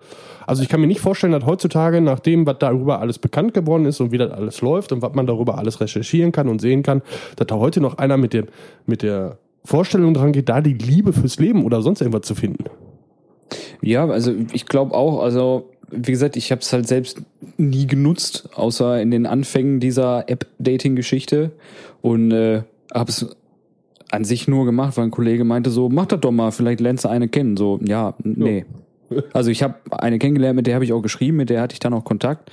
Also 0.46 0.62
ich 0.62 0.68
kann 0.68 0.80
mir 0.80 0.88
nicht 0.88 1.00
vorstellen, 1.00 1.32
dass 1.32 1.46
heutzutage, 1.46 2.00
nach 2.00 2.18
dem, 2.18 2.46
was 2.46 2.58
darüber 2.58 3.00
alles 3.00 3.18
bekannt 3.18 3.54
geworden 3.54 3.84
ist 3.84 4.00
und 4.00 4.10
wie 4.10 4.18
das 4.18 4.32
alles 4.32 4.60
läuft 4.60 4.92
und 4.92 5.02
was 5.02 5.14
man 5.14 5.26
darüber 5.26 5.58
alles 5.58 5.80
recherchieren 5.80 6.32
kann 6.32 6.48
und 6.48 6.60
sehen 6.60 6.82
kann, 6.82 7.02
dass 7.36 7.46
da 7.46 7.56
heute 7.56 7.80
noch 7.80 7.98
einer 7.98 8.16
mit, 8.16 8.32
dem, 8.32 8.46
mit 8.86 9.02
der 9.02 9.38
Vorstellung 9.64 10.14
dran 10.14 10.32
geht, 10.32 10.48
da 10.48 10.60
die 10.60 10.74
Liebe 10.74 11.12
fürs 11.12 11.38
Leben 11.38 11.64
oder 11.64 11.82
sonst 11.82 12.00
irgendwas 12.00 12.26
zu 12.26 12.34
finden. 12.34 12.64
Ja, 13.80 14.06
also 14.06 14.32
ich 14.52 14.66
glaube 14.66 14.94
auch, 14.94 15.22
also 15.22 15.70
wie 15.90 16.10
gesagt, 16.10 16.36
ich 16.36 16.50
habe 16.50 16.62
es 16.62 16.72
halt 16.72 16.88
selbst 16.88 17.22
nie 17.58 17.86
genutzt, 17.86 18.48
außer 18.54 19.00
in 19.00 19.10
den 19.10 19.26
Anfängen 19.26 19.78
dieser 19.78 20.28
App-Dating-Geschichte 20.28 21.52
und 22.00 22.32
äh, 22.32 22.62
habe 22.92 23.10
es 23.10 23.36
an 24.12 24.24
sich 24.24 24.46
nur 24.46 24.66
gemacht, 24.66 24.96
weil 24.96 25.04
ein 25.04 25.10
Kollege 25.10 25.44
meinte 25.44 25.70
so, 25.70 25.88
mach 25.88 26.06
das 26.06 26.20
doch 26.20 26.30
mal, 26.30 26.50
vielleicht 26.52 26.80
lernst 26.80 27.04
du 27.04 27.08
eine 27.08 27.28
kennen. 27.28 27.56
So, 27.56 27.80
ja, 27.82 28.14
nee. 28.22 28.64
Also 29.32 29.50
ich 29.50 29.62
habe 29.62 29.74
eine 29.90 30.18
kennengelernt, 30.18 30.56
mit 30.56 30.66
der 30.66 30.74
habe 30.74 30.84
ich 30.84 30.92
auch 30.92 31.02
geschrieben, 31.02 31.38
mit 31.38 31.50
der 31.50 31.60
hatte 31.60 31.74
ich 31.74 31.80
dann 31.80 31.92
auch 31.94 32.04
Kontakt, 32.04 32.50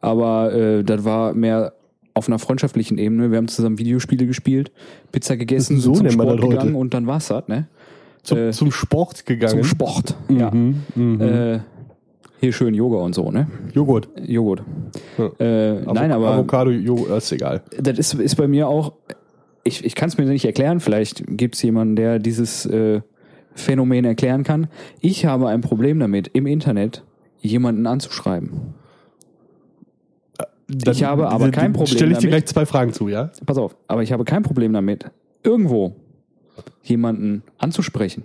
aber 0.00 0.52
äh, 0.52 0.84
das 0.84 1.04
war 1.04 1.34
mehr 1.34 1.72
auf 2.14 2.28
einer 2.28 2.38
freundschaftlichen 2.38 2.98
Ebene. 2.98 3.30
Wir 3.30 3.38
haben 3.38 3.48
zusammen 3.48 3.78
Videospiele 3.78 4.26
gespielt, 4.26 4.72
Pizza 5.12 5.36
gegessen, 5.36 5.78
So 5.78 5.92
zum 5.92 6.10
Sport 6.10 6.40
gegangen 6.40 6.74
und 6.74 6.94
dann 6.94 7.06
war's 7.06 7.28
das, 7.28 7.46
ne? 7.48 7.66
Zum, 8.22 8.38
Äh, 8.38 8.50
zum 8.50 8.70
Sport 8.70 9.26
gegangen. 9.26 9.62
Zum 9.62 9.64
Sport, 9.64 10.16
ja. 10.28 10.50
Mhm, 10.50 10.82
mhm. 10.94 11.20
Äh, 11.20 11.60
hier 12.40 12.52
schön 12.52 12.74
Yoga 12.74 12.98
und 12.98 13.14
so, 13.14 13.30
ne? 13.30 13.48
Joghurt. 13.74 14.08
Joghurt. 14.26 14.62
Ja. 15.18 15.26
Äh, 15.38 15.82
nein, 15.92 16.10
aber 16.12 16.30
Avocado, 16.32 16.70
Joghurt, 16.70 17.10
ist 17.18 17.32
egal. 17.32 17.62
das 17.80 17.98
ist, 17.98 18.14
ist 18.14 18.36
bei 18.36 18.48
mir 18.48 18.66
auch, 18.68 18.92
ich, 19.70 19.84
ich 19.84 19.94
kann 19.94 20.08
es 20.08 20.18
mir 20.18 20.24
nicht 20.24 20.44
erklären, 20.44 20.80
vielleicht 20.80 21.24
gibt 21.26 21.54
es 21.54 21.62
jemanden, 21.62 21.96
der 21.96 22.18
dieses 22.18 22.66
äh, 22.66 23.00
Phänomen 23.54 24.04
erklären 24.04 24.44
kann. 24.44 24.68
Ich 25.00 25.24
habe 25.24 25.48
ein 25.48 25.60
Problem 25.60 25.98
damit, 25.98 26.28
im 26.32 26.46
Internet 26.46 27.04
jemanden 27.40 27.86
anzuschreiben. 27.86 28.74
Ich 30.86 31.02
habe 31.02 31.28
aber 31.28 31.50
kein 31.50 31.72
Problem 31.72 31.96
Stelle 31.96 32.12
ich 32.12 32.18
dir 32.18 32.30
damit. 32.30 32.44
gleich 32.44 32.46
zwei 32.46 32.66
Fragen 32.66 32.92
zu, 32.92 33.08
ja? 33.08 33.30
Pass 33.46 33.58
auf, 33.58 33.76
aber 33.88 34.02
ich 34.02 34.12
habe 34.12 34.24
kein 34.24 34.42
Problem 34.42 34.72
damit, 34.72 35.10
irgendwo 35.42 35.96
jemanden 36.82 37.42
anzusprechen. 37.58 38.24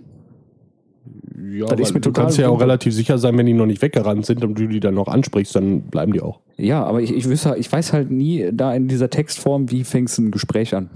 Ja, 1.50 1.66
Das 1.66 1.80
ist 1.80 1.94
mir 1.94 2.00
du 2.00 2.10
total 2.10 2.24
kannst 2.24 2.38
ja 2.38 2.48
auch 2.48 2.60
relativ 2.60 2.94
sicher 2.94 3.18
sein, 3.18 3.36
wenn 3.36 3.46
die 3.46 3.52
noch 3.52 3.66
nicht 3.66 3.82
weggerannt 3.82 4.26
sind 4.26 4.42
und 4.44 4.58
du 4.58 4.66
die 4.66 4.80
dann 4.80 4.94
noch 4.94 5.08
ansprichst, 5.08 5.54
dann 5.54 5.82
bleiben 5.82 6.12
die 6.12 6.20
auch. 6.20 6.40
Ja, 6.56 6.84
aber 6.84 7.02
ich, 7.02 7.14
ich, 7.14 7.28
wüsste, 7.28 7.56
ich 7.58 7.70
weiß 7.70 7.92
halt 7.92 8.10
nie 8.10 8.48
da 8.52 8.74
in 8.74 8.88
dieser 8.88 9.10
Textform, 9.10 9.70
wie 9.70 9.84
fängst 9.84 10.18
du 10.18 10.22
ein 10.22 10.30
Gespräch 10.30 10.74
an. 10.74 10.88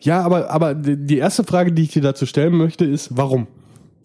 Ja, 0.00 0.22
aber, 0.22 0.50
aber 0.50 0.74
die 0.74 1.18
erste 1.18 1.44
Frage, 1.44 1.72
die 1.72 1.82
ich 1.82 1.92
dir 1.92 2.02
dazu 2.02 2.26
stellen 2.26 2.56
möchte, 2.56 2.84
ist, 2.84 3.16
warum? 3.16 3.46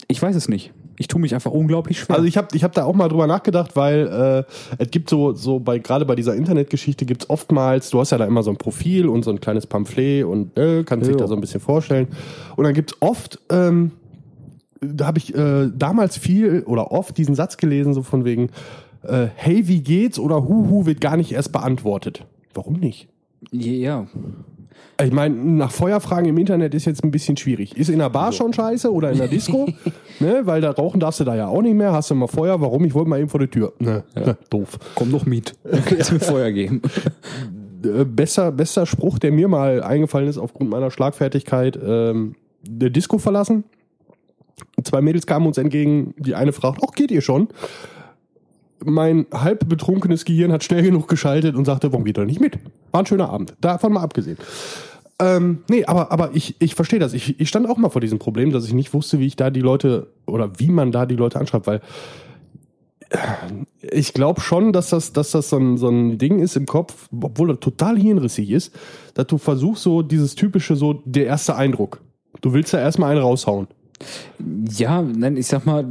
Ich 0.07 0.21
weiß 0.21 0.35
es 0.35 0.49
nicht. 0.49 0.73
Ich 0.97 1.07
tue 1.07 1.19
mich 1.19 1.33
einfach 1.33 1.51
unglaublich 1.51 1.99
schwer. 1.99 2.15
Also 2.15 2.27
ich 2.27 2.37
habe 2.37 2.47
ich 2.53 2.63
hab 2.63 2.71
da 2.73 2.85
auch 2.85 2.95
mal 2.95 3.09
drüber 3.09 3.27
nachgedacht, 3.27 3.75
weil 3.75 4.45
äh, 4.47 4.53
es 4.77 4.91
gibt 4.91 5.09
so, 5.09 5.33
so 5.33 5.59
bei 5.59 5.79
gerade 5.79 6.05
bei 6.05 6.15
dieser 6.15 6.35
Internetgeschichte 6.35 7.05
gibt's 7.05 7.29
oftmals, 7.29 7.89
du 7.89 7.99
hast 7.99 8.11
ja 8.11 8.17
da 8.17 8.25
immer 8.25 8.43
so 8.43 8.51
ein 8.51 8.57
Profil 8.57 9.07
und 9.07 9.23
so 9.25 9.31
ein 9.31 9.41
kleines 9.41 9.67
Pamphlet 9.67 10.23
und 10.23 10.57
äh, 10.57 10.83
kannst 10.83 11.09
dich 11.09 11.17
da 11.17 11.27
so 11.27 11.35
ein 11.35 11.41
bisschen 11.41 11.59
vorstellen. 11.59 12.07
Und 12.55 12.63
dann 12.63 12.73
gibt's 12.73 12.95
oft, 13.01 13.39
ähm, 13.49 13.91
da 14.79 15.07
habe 15.07 15.17
ich 15.17 15.35
äh, 15.35 15.69
damals 15.75 16.17
viel 16.17 16.63
oder 16.65 16.91
oft 16.91 17.17
diesen 17.17 17.35
Satz 17.35 17.57
gelesen, 17.57 17.93
so 17.93 18.01
von 18.01 18.23
wegen, 18.23 18.49
äh, 19.03 19.27
hey, 19.35 19.67
wie 19.67 19.81
geht's? 19.81 20.17
Oder 20.17 20.47
Huhu 20.47 20.85
wird 20.85 21.01
gar 21.01 21.17
nicht 21.17 21.31
erst 21.33 21.51
beantwortet. 21.51 22.25
Warum 22.53 22.75
nicht? 22.75 23.09
ja, 23.51 24.07
Ich 25.03 25.12
meine, 25.12 25.36
nach 25.36 25.72
Feuerfragen 25.72 26.29
im 26.29 26.38
Internet 26.38 26.74
ist 26.74 26.86
jetzt 26.86 27.03
ein 27.03 27.12
bisschen 27.12 27.36
schwierig. 27.36 27.75
Ist 27.75 27.89
in 27.89 28.00
der 28.00 28.10
Bar 28.10 28.32
schon 28.32 28.53
scheiße 28.53 28.91
oder 28.91 29.12
in 29.12 29.17
der 29.17 29.27
Disco? 29.27 29.67
ne, 30.20 30.41
weil 30.46 30.62
da 30.62 30.72
rauchen 30.72 31.01
darfst 31.01 31.20
du 31.20 31.25
da 31.25 31.36
ja 31.36 31.48
auch 31.48 31.62
nicht 31.62 31.75
mehr. 31.75 31.91
Hast 31.91 32.12
du 32.12 32.15
mal 32.15 32.27
Feuer? 32.27 32.62
Warum? 32.62 32.86
Ich 32.86 32.94
wollte 32.94 33.10
mal 33.10 33.20
eben 33.20 33.29
vor 33.29 33.41
die 33.41 33.48
Tür. 33.48 33.74
Ne, 33.79 34.03
ne, 34.15 34.38
doof. 34.50 34.79
komm 34.96 35.12
doch 35.12 35.25
mit. 35.25 35.53
Kannst 35.86 36.13
mir 36.13 36.20
Feuer 36.20 36.51
geben. 36.51 36.82
Äh, 37.84 38.05
besser, 38.05 38.51
bester 38.53 38.86
Spruch, 38.86 39.20
der 39.20 39.34
mir 39.34 39.50
mal 39.50 39.84
eingefallen 39.84 40.29
ist 40.29 40.38
aufgrund 40.38 40.70
meiner 40.70 40.91
Schlagfertigkeit. 40.91 41.77
Ähm, 41.83 42.35
der 42.64 42.90
Disco 42.90 43.18
verlassen. 43.18 43.66
Zwei 44.83 45.01
Mädels 45.01 45.27
kamen 45.27 45.46
uns 45.46 45.57
entgegen. 45.57 46.14
Die 46.18 46.35
eine 46.35 46.53
fragt, 46.53 46.81
ach, 46.85 46.94
geht 46.94 47.11
ihr 47.11 47.22
schon? 47.22 47.50
Mein 48.83 49.25
halb 49.31 49.70
betrunkenes 49.70 50.25
Gehirn 50.25 50.51
hat 50.51 50.64
schnell 50.64 50.83
genug 50.83 51.07
geschaltet 51.07 51.55
und 51.55 51.66
sagte, 51.66 51.92
warum 51.92 52.03
geht 52.03 52.18
ihr 52.18 52.25
nicht 52.25 52.42
mit? 52.42 52.59
War 52.92 53.03
ein 53.03 53.05
schöner 53.05 53.29
Abend. 53.29 53.55
Davon 53.61 53.94
mal 53.94 54.01
abgesehen. 54.01 54.38
Ähm, 55.20 55.59
nee, 55.70 55.85
aber, 55.85 56.11
aber 56.11 56.31
ich, 56.33 56.55
ich 56.59 56.75
verstehe 56.75 57.00
das. 57.00 57.14
Ich, 57.14 57.40
ich 57.40 57.48
stand 57.48 57.70
auch 57.70 57.77
mal 57.77 57.90
vor 57.90 58.01
diesem 58.01 58.20
Problem, 58.20 58.51
dass 58.51 58.66
ich 58.66 58.74
nicht 58.74 58.94
wusste, 58.94 59.20
wie 59.20 59.27
ich 59.27 59.38
da 59.38 59.50
die 59.50 59.61
Leute 59.61 60.11
oder 60.25 60.59
wie 60.59 60.70
man 60.70 60.92
da 60.92 61.05
die 61.05 61.16
Leute 61.16 61.40
anschreibt, 61.40 61.68
weil 61.68 61.81
äh, 63.09 63.18
ich 63.81 64.14
glaube 64.14 64.42
schon, 64.42 64.74
dass 64.74 64.90
das, 64.90 65.14
dass 65.14 65.31
das 65.31 65.50
so 65.50 65.57
ein, 65.57 65.77
so 65.77 65.88
ein 65.88 66.18
Ding 66.18 66.40
ist 66.40 66.57
im 66.57 66.66
Kopf, 66.66 67.07
obwohl 67.22 67.48
das 67.48 67.59
total 67.59 67.98
hirnrissig 67.98 68.51
ist, 68.51 68.75
dass 69.14 69.27
du 69.27 69.38
versuchst 69.38 69.83
so 69.83 70.01
dieses 70.01 70.35
typische, 70.35 70.75
so 70.75 71.01
der 71.05 71.27
erste 71.27 71.55
Eindruck. 71.55 72.01
Du 72.42 72.53
willst 72.53 72.74
ja 72.74 72.79
erstmal 72.79 73.11
einen 73.11 73.22
raushauen. 73.22 73.68
Ja, 74.70 75.01
nein, 75.01 75.38
ich 75.38 75.48
sag 75.48 75.66
mal, 75.66 75.85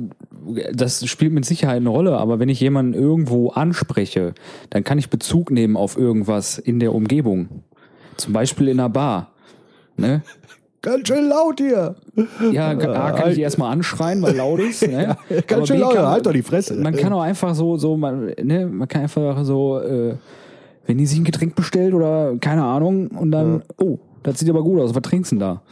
das 0.72 1.04
spielt 1.06 1.32
mit 1.32 1.44
Sicherheit 1.44 1.76
eine 1.78 1.88
Rolle, 1.88 2.16
aber 2.18 2.38
wenn 2.38 2.48
ich 2.48 2.60
jemanden 2.60 2.94
irgendwo 2.94 3.48
anspreche, 3.50 4.34
dann 4.70 4.84
kann 4.84 4.98
ich 4.98 5.10
Bezug 5.10 5.50
nehmen 5.50 5.76
auf 5.76 5.96
irgendwas 5.96 6.58
in 6.58 6.80
der 6.80 6.94
Umgebung. 6.94 7.48
Zum 8.16 8.32
Beispiel 8.32 8.68
in 8.68 8.78
einer 8.80 8.88
Bar. 8.88 9.32
Ne? 9.96 10.22
Ganz 10.82 11.08
schön 11.08 11.28
laut 11.28 11.58
hier. 11.60 11.94
Ja, 12.52 12.70
A, 12.78 13.12
kann 13.12 13.30
ich 13.30 13.36
die 13.36 13.40
erstmal 13.40 13.72
anschreien, 13.72 14.20
weil 14.22 14.36
laut 14.36 14.60
ist. 14.60 14.86
Ne? 14.86 15.16
Ganz 15.28 15.52
Aber 15.52 15.66
schön 15.66 15.76
B, 15.76 15.82
laut. 15.82 15.94
kann- 15.94 16.06
Halt 16.06 16.26
doch 16.26 16.32
die 16.32 16.42
Fresse. 16.42 16.74
Man 16.74 16.94
kann 16.94 17.12
auch 17.12 17.22
einfach 17.22 17.54
so, 17.54 17.76
so, 17.76 17.96
man, 17.96 18.32
ne, 18.42 18.66
man 18.66 18.86
kann 18.86 19.02
einfach 19.02 19.44
so, 19.44 19.80
äh, 19.80 20.14
wenn 20.86 20.98
die 20.98 21.06
sich 21.06 21.18
ein 21.18 21.24
Getränk 21.24 21.54
bestellt 21.54 21.94
oder 21.94 22.34
keine 22.40 22.62
Ahnung 22.64 23.08
und 23.08 23.30
dann, 23.30 23.62
oh, 23.80 23.98
das 24.22 24.38
sieht 24.38 24.50
aber 24.50 24.62
gut 24.62 24.78
aus, 24.80 24.94
was 24.94 25.02
trinkst 25.02 25.32
du 25.32 25.36
denn 25.36 25.40
da? 25.40 25.62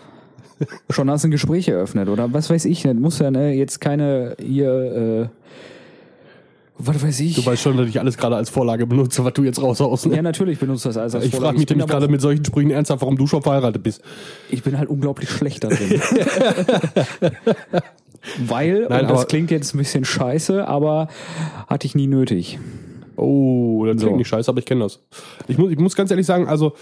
Schon 0.90 1.11
hast 1.11 1.25
du 1.25 1.29
ein 1.29 1.31
Gespräch 1.31 1.68
eröffnet 1.68 2.09
oder 2.09 2.33
was 2.33 2.51
weiß 2.51 2.64
ich, 2.66 2.83
das 2.83 2.94
muss 2.94 3.18
ja 3.18 3.31
ne, 3.31 3.53
jetzt 3.53 3.81
keine 3.81 4.37
hier, 4.40 5.29
äh, 5.29 5.29
was 6.79 7.03
weiß 7.03 7.20
ich. 7.20 7.37
Du 7.37 7.46
weißt 7.46 7.62
schon, 7.62 7.77
dass 7.77 7.88
ich 7.88 8.01
alles 8.01 8.16
gerade 8.16 8.35
als 8.37 8.51
Vorlage 8.51 8.87
benutze, 8.87 9.25
was 9.25 9.33
du 9.35 9.44
jetzt 9.44 9.62
raushaust. 9.62 10.07
Ne? 10.07 10.16
ja, 10.16 10.22
natürlich 10.22 10.59
benutzt 10.59 10.85
das 10.85 10.96
alles 10.96 11.14
als 11.14 11.25
ich 11.25 11.31
Vorlage. 11.31 11.51
frage 11.51 11.59
mich 11.61 11.68
nämlich 11.68 11.87
gerade 11.87 12.09
mit 12.09 12.20
solchen 12.20 12.44
Sprüchen 12.44 12.70
ernsthaft, 12.70 13.03
warum 13.03 13.16
du 13.16 13.27
schon 13.27 13.42
verheiratet 13.42 13.83
bist. 13.83 14.03
Ich 14.51 14.62
bin 14.62 14.77
halt 14.79 14.88
unglaublich 14.88 15.31
schlecht 15.31 15.62
da 15.64 15.68
drin. 15.68 16.01
Weil, 18.38 18.87
Nein, 18.88 19.07
und 19.07 19.11
das 19.11 19.27
klingt 19.27 19.51
jetzt 19.51 19.75
ein 19.75 19.79
bisschen 19.79 20.05
scheiße, 20.05 20.66
aber 20.66 21.09
hatte 21.66 21.87
ich 21.87 21.94
nie 21.94 22.07
nötig. 22.07 22.59
Oh, 23.16 23.85
das 23.85 23.96
klingt 23.96 24.11
So. 24.12 24.16
nicht 24.16 24.29
scheiße, 24.29 24.48
aber 24.51 24.61
ich 24.61 24.64
kenne 24.64 24.85
das. 24.85 25.01
Ich 25.48 25.59
muss, 25.59 25.70
ich 25.72 25.79
muss 25.79 25.96
ganz 25.96 26.11
ehrlich 26.11 26.27
sagen, 26.27 26.46
also 26.46 26.75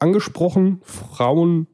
angesprochen, 0.00 0.80
Frauen 0.82 1.66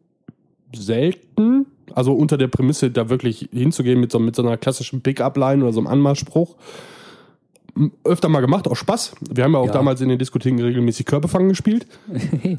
selten, 0.77 1.67
also 1.95 2.13
unter 2.15 2.37
der 2.39 2.49
Prämisse, 2.49 2.91
da 2.91 3.09
wirklich 3.11 3.49
hinzugehen 3.53 4.01
mit 4.01 4.11
so, 4.13 4.19
mit 4.19 4.35
so 4.37 4.43
einer 4.43 4.57
klassischen 4.57 5.01
Pick-up-Line 5.03 5.63
oder 5.63 5.73
so 5.73 5.81
einem 5.81 5.87
Anmachspruch. 5.89 6.57
M- 7.77 7.93
Öfter 8.05 8.29
mal 8.29 8.41
gemacht, 8.41 8.69
auch 8.69 8.77
Spaß. 8.77 9.15
Wir 9.31 9.45
haben 9.45 9.53
ja 9.53 9.59
auch 9.59 9.67
Ja. 9.67 9.73
damals 9.73 10.01
in 10.01 10.09
den 10.09 10.19
Diskotheken 10.19 10.61
regelmäßig 10.63 11.07
Körperfangen 11.07 11.49
gespielt. 11.51 11.87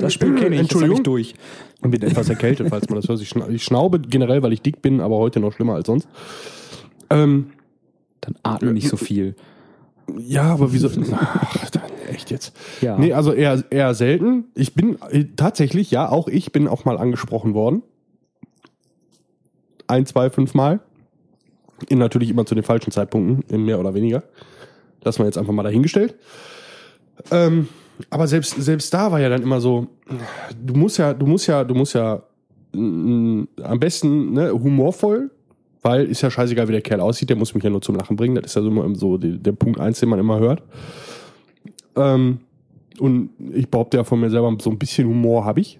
Das 0.00 0.14
Spiel 0.14 0.34
kenne 0.34 0.56
ich, 0.56 0.62
Entschuldigung? 0.62 0.96
ich 0.96 1.02
durch. 1.04 1.34
Und 1.80 1.92
bin 1.92 2.02
etwas 2.02 2.28
erkältet, 2.28 2.68
falls 2.70 2.88
man 2.88 2.96
das 3.00 3.08
hört. 3.08 3.20
Ich 3.20 3.28
schna- 3.30 3.48
ich 3.48 3.62
schnaube 3.62 4.00
generell, 4.00 4.42
weil 4.42 4.52
ich 4.52 4.60
dick 4.60 4.82
bin, 4.82 5.00
aber 5.00 5.16
heute 5.18 5.38
noch 5.38 5.52
schlimmer 5.52 5.74
als 5.74 5.86
sonst. 5.86 6.08
Ähm, 7.08 7.52
Dann 8.20 8.34
atme 8.42 8.72
nicht 8.72 8.88
so 8.88 8.96
viel. 8.96 9.36
Ja, 10.18 10.44
aber 10.44 10.72
wieso? 10.72 10.88
Ach, 11.12 11.70
dann, 11.70 11.82
echt 12.08 12.30
jetzt. 12.30 12.56
Ja. 12.80 12.98
Nee, 12.98 13.12
also 13.12 13.32
eher, 13.32 13.62
eher 13.70 13.94
selten. 13.94 14.44
Ich 14.54 14.74
bin 14.74 14.98
äh, 15.10 15.24
tatsächlich, 15.36 15.90
ja, 15.90 16.08
auch 16.08 16.28
ich 16.28 16.52
bin 16.52 16.68
auch 16.68 16.84
mal 16.84 16.98
angesprochen 16.98 17.54
worden. 17.54 17.82
Ein, 19.86 20.06
zwei, 20.06 20.30
fünf 20.30 20.54
Mal. 20.54 20.80
In 21.88 21.98
natürlich 21.98 22.30
immer 22.30 22.46
zu 22.46 22.54
den 22.54 22.64
falschen 22.64 22.92
Zeitpunkten, 22.92 23.44
in 23.48 23.64
mehr 23.64 23.80
oder 23.80 23.94
weniger. 23.94 24.22
Lassen 25.02 25.20
wir 25.20 25.26
jetzt 25.26 25.38
einfach 25.38 25.52
mal 25.52 25.64
dahingestellt. 25.64 26.14
Ähm, 27.30 27.68
aber 28.10 28.26
selbst, 28.26 28.54
selbst 28.62 28.92
da 28.94 29.10
war 29.10 29.20
ja 29.20 29.28
dann 29.28 29.42
immer 29.42 29.60
so, 29.60 29.88
du 30.60 30.74
musst 30.74 30.98
ja, 30.98 31.12
du 31.12 31.26
musst 31.26 31.46
ja, 31.46 31.64
du 31.64 31.74
musst 31.74 31.94
ja 31.94 32.22
mm, 32.72 33.44
am 33.62 33.80
besten 33.80 34.32
ne, 34.32 34.52
humorvoll, 34.52 35.30
weil 35.82 36.06
ist 36.06 36.22
ja 36.22 36.30
scheißegal, 36.30 36.68
wie 36.68 36.72
der 36.72 36.80
Kerl 36.80 37.00
aussieht, 37.00 37.28
der 37.28 37.36
muss 37.36 37.54
mich 37.54 37.64
ja 37.64 37.70
nur 37.70 37.82
zum 37.82 37.96
Lachen 37.96 38.16
bringen. 38.16 38.36
Das 38.36 38.46
ist 38.46 38.54
ja 38.54 38.62
so, 38.62 38.68
immer 38.68 38.94
so 38.94 39.18
die, 39.18 39.38
der 39.38 39.52
Punkt 39.52 39.80
eins, 39.80 40.00
den 40.00 40.08
man 40.08 40.18
immer 40.18 40.38
hört. 40.38 40.62
Ähm, 41.96 42.40
und 42.98 43.30
ich 43.52 43.68
behaupte 43.68 43.96
ja 43.96 44.04
von 44.04 44.20
mir 44.20 44.30
selber, 44.30 44.56
so 44.60 44.70
ein 44.70 44.78
bisschen 44.78 45.08
Humor 45.08 45.44
habe 45.44 45.60
ich. 45.60 45.78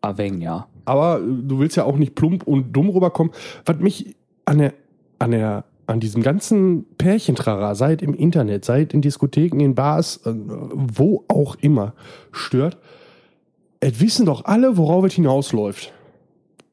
Aveng, 0.00 0.40
ja. 0.40 0.66
Aber 0.84 1.20
äh, 1.20 1.22
du 1.42 1.58
willst 1.58 1.76
ja 1.76 1.84
auch 1.84 1.96
nicht 1.96 2.14
plump 2.14 2.46
und 2.46 2.72
dumm 2.72 2.88
rüberkommen. 2.88 3.32
Was 3.64 3.78
mich 3.78 4.16
an 4.44 4.58
der, 4.58 4.74
an 5.18 5.32
der, 5.32 5.64
an 5.86 6.00
diesem 6.00 6.22
ganzen 6.22 6.86
Pärchentrara, 6.96 7.74
seit 7.74 8.00
im 8.02 8.14
Internet, 8.14 8.64
seit 8.64 8.94
in 8.94 9.02
Diskotheken, 9.02 9.60
in 9.60 9.74
Bars, 9.74 10.24
äh, 10.24 10.32
wo 10.34 11.24
auch 11.28 11.56
immer, 11.56 11.94
stört, 12.32 12.78
es 13.80 14.00
wissen 14.00 14.26
doch 14.26 14.44
alle, 14.44 14.76
worauf 14.76 15.04
es 15.04 15.14
hinausläuft. 15.14 15.92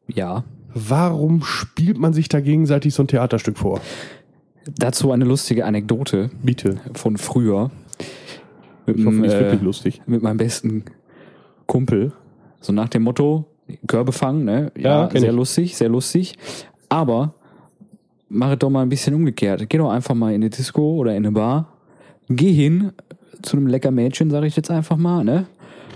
Ja. 0.07 0.43
Warum 0.89 1.43
spielt 1.43 1.97
man 1.97 2.13
sich 2.13 2.29
da 2.29 2.39
gegenseitig 2.39 2.93
so 2.93 3.03
ein 3.03 3.07
Theaterstück 3.07 3.57
vor? 3.57 3.81
Dazu 4.77 5.11
eine 5.11 5.25
lustige 5.25 5.65
Anekdote 5.65 6.29
Bitte. 6.43 6.77
von 6.93 7.17
früher. 7.17 7.71
Mit, 8.85 8.99
Ich 8.99 9.05
hoffe, 9.05 9.25
ist 9.25 9.33
wirklich 9.33 9.61
äh, 9.61 9.65
lustig. 9.65 10.01
mit 10.05 10.21
meinem 10.23 10.37
besten 10.37 10.85
Kumpel. 11.65 12.11
So 12.61 12.73
nach 12.73 12.89
dem 12.89 13.03
Motto, 13.03 13.45
Körbe 13.87 14.11
fangen, 14.11 14.45
ne? 14.45 14.71
Ja, 14.77 15.03
Ja, 15.03 15.09
sehr 15.19 15.29
ich. 15.29 15.35
lustig, 15.35 15.77
sehr 15.77 15.89
lustig. 15.89 16.37
Aber 16.89 17.33
mach 18.29 18.51
es 18.51 18.59
doch 18.59 18.69
mal 18.69 18.81
ein 18.81 18.89
bisschen 18.89 19.13
umgekehrt. 19.13 19.69
Geh 19.69 19.77
doch 19.77 19.89
einfach 19.89 20.15
mal 20.15 20.29
in 20.29 20.35
eine 20.41 20.49
Disco 20.49 20.95
oder 20.95 21.11
in 21.11 21.25
eine 21.25 21.31
Bar. 21.31 21.73
Geh 22.29 22.51
hin 22.51 22.91
zu 23.41 23.55
einem 23.57 23.67
lecker 23.67 23.91
Mädchen, 23.91 24.29
sage 24.31 24.47
ich 24.47 24.55
jetzt 24.55 24.71
einfach 24.71 24.97
mal, 24.97 25.23
ne? 25.23 25.45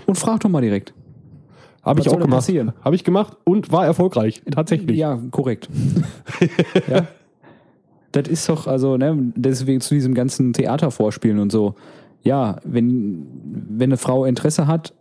Und 0.06 0.16
frag 0.18 0.40
doch 0.40 0.48
mal 0.50 0.60
direkt. 0.62 0.92
Habe 1.82 2.00
ich 2.00 2.08
auch 2.08 2.18
gemacht. 2.18 2.48
Habe 2.84 2.94
ich 2.94 3.04
gemacht 3.04 3.36
und 3.44 3.72
war 3.72 3.84
erfolgreich. 3.84 4.42
Tatsächlich. 4.50 4.96
Ja, 4.96 5.18
korrekt. 5.30 5.68
ja. 6.88 7.08
Das 8.12 8.28
ist 8.28 8.48
doch, 8.48 8.66
also, 8.66 8.96
ne, 8.96 9.32
deswegen 9.36 9.80
zu 9.80 9.94
diesem 9.94 10.14
ganzen 10.14 10.52
Theatervorspielen 10.52 11.38
und 11.38 11.50
so. 11.50 11.74
Ja, 12.22 12.58
wenn, 12.64 13.26
wenn 13.70 13.88
eine 13.88 13.96
Frau 13.96 14.24
Interesse 14.24 14.66
hat, 14.66 14.92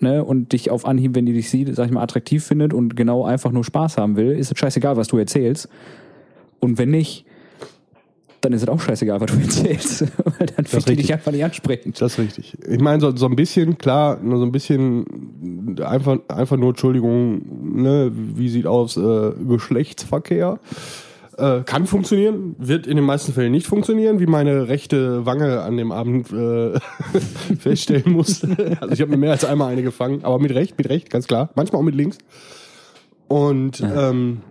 ne, 0.00 0.24
und 0.24 0.52
dich 0.52 0.70
auf 0.70 0.86
Anhieb, 0.86 1.14
wenn 1.14 1.26
die 1.26 1.32
dich 1.32 1.50
sieht, 1.50 1.74
sag 1.74 1.86
ich 1.86 1.92
mal, 1.92 2.02
attraktiv 2.02 2.44
findet 2.44 2.72
und 2.72 2.96
genau 2.96 3.24
einfach 3.24 3.52
nur 3.52 3.64
Spaß 3.64 3.98
haben 3.98 4.16
will, 4.16 4.30
ist 4.30 4.52
es 4.52 4.58
scheißegal, 4.58 4.96
was 4.96 5.08
du 5.08 5.18
erzählst. 5.18 5.68
Und 6.60 6.78
wenn 6.78 6.90
nicht, 6.90 7.26
dann 8.44 8.52
ist 8.52 8.62
es 8.62 8.68
auch 8.68 8.80
scheißegal, 8.80 9.20
was 9.20 9.30
du 9.30 9.40
erzählst. 9.40 10.00
Weil 10.24 10.46
dann 10.46 10.66
finde 10.66 10.92
ich 10.92 10.98
dich 10.98 11.12
einfach 11.12 11.32
nicht 11.32 11.44
ansprechend. 11.44 12.00
Das 12.00 12.12
ist 12.12 12.18
richtig. 12.18 12.56
Ich 12.68 12.80
meine, 12.80 13.00
so, 13.00 13.16
so 13.16 13.26
ein 13.26 13.36
bisschen, 13.36 13.78
klar, 13.78 14.18
nur 14.22 14.38
so 14.38 14.44
ein 14.44 14.52
bisschen 14.52 15.80
einfach, 15.82 16.18
einfach 16.28 16.56
nur, 16.56 16.70
Entschuldigung, 16.70 17.42
ne, 17.82 18.12
wie 18.12 18.48
sieht 18.48 18.66
aus, 18.66 18.96
äh, 18.96 19.32
Geschlechtsverkehr. 19.48 20.58
Äh, 21.36 21.62
kann 21.62 21.86
funktionieren, 21.86 22.54
wird 22.58 22.86
in 22.86 22.96
den 22.96 23.04
meisten 23.04 23.32
Fällen 23.32 23.50
nicht 23.50 23.66
funktionieren, 23.66 24.20
wie 24.20 24.26
meine 24.26 24.68
rechte 24.68 25.26
Wange 25.26 25.62
an 25.62 25.76
dem 25.76 25.90
Abend 25.90 26.30
äh, 26.32 26.78
feststellen 27.58 28.12
musste. 28.12 28.76
Also 28.80 28.94
ich 28.94 29.00
habe 29.00 29.10
mir 29.10 29.16
mehr 29.16 29.32
als 29.32 29.44
einmal 29.44 29.72
eine 29.72 29.82
gefangen, 29.82 30.24
aber 30.24 30.38
mit 30.38 30.54
Recht, 30.54 30.78
mit 30.78 30.88
Recht, 30.88 31.10
ganz 31.10 31.26
klar. 31.26 31.50
Manchmal 31.56 31.80
auch 31.80 31.84
mit 31.84 31.96
links. 31.96 32.18
Und 33.26 33.80
ähm, 33.80 34.42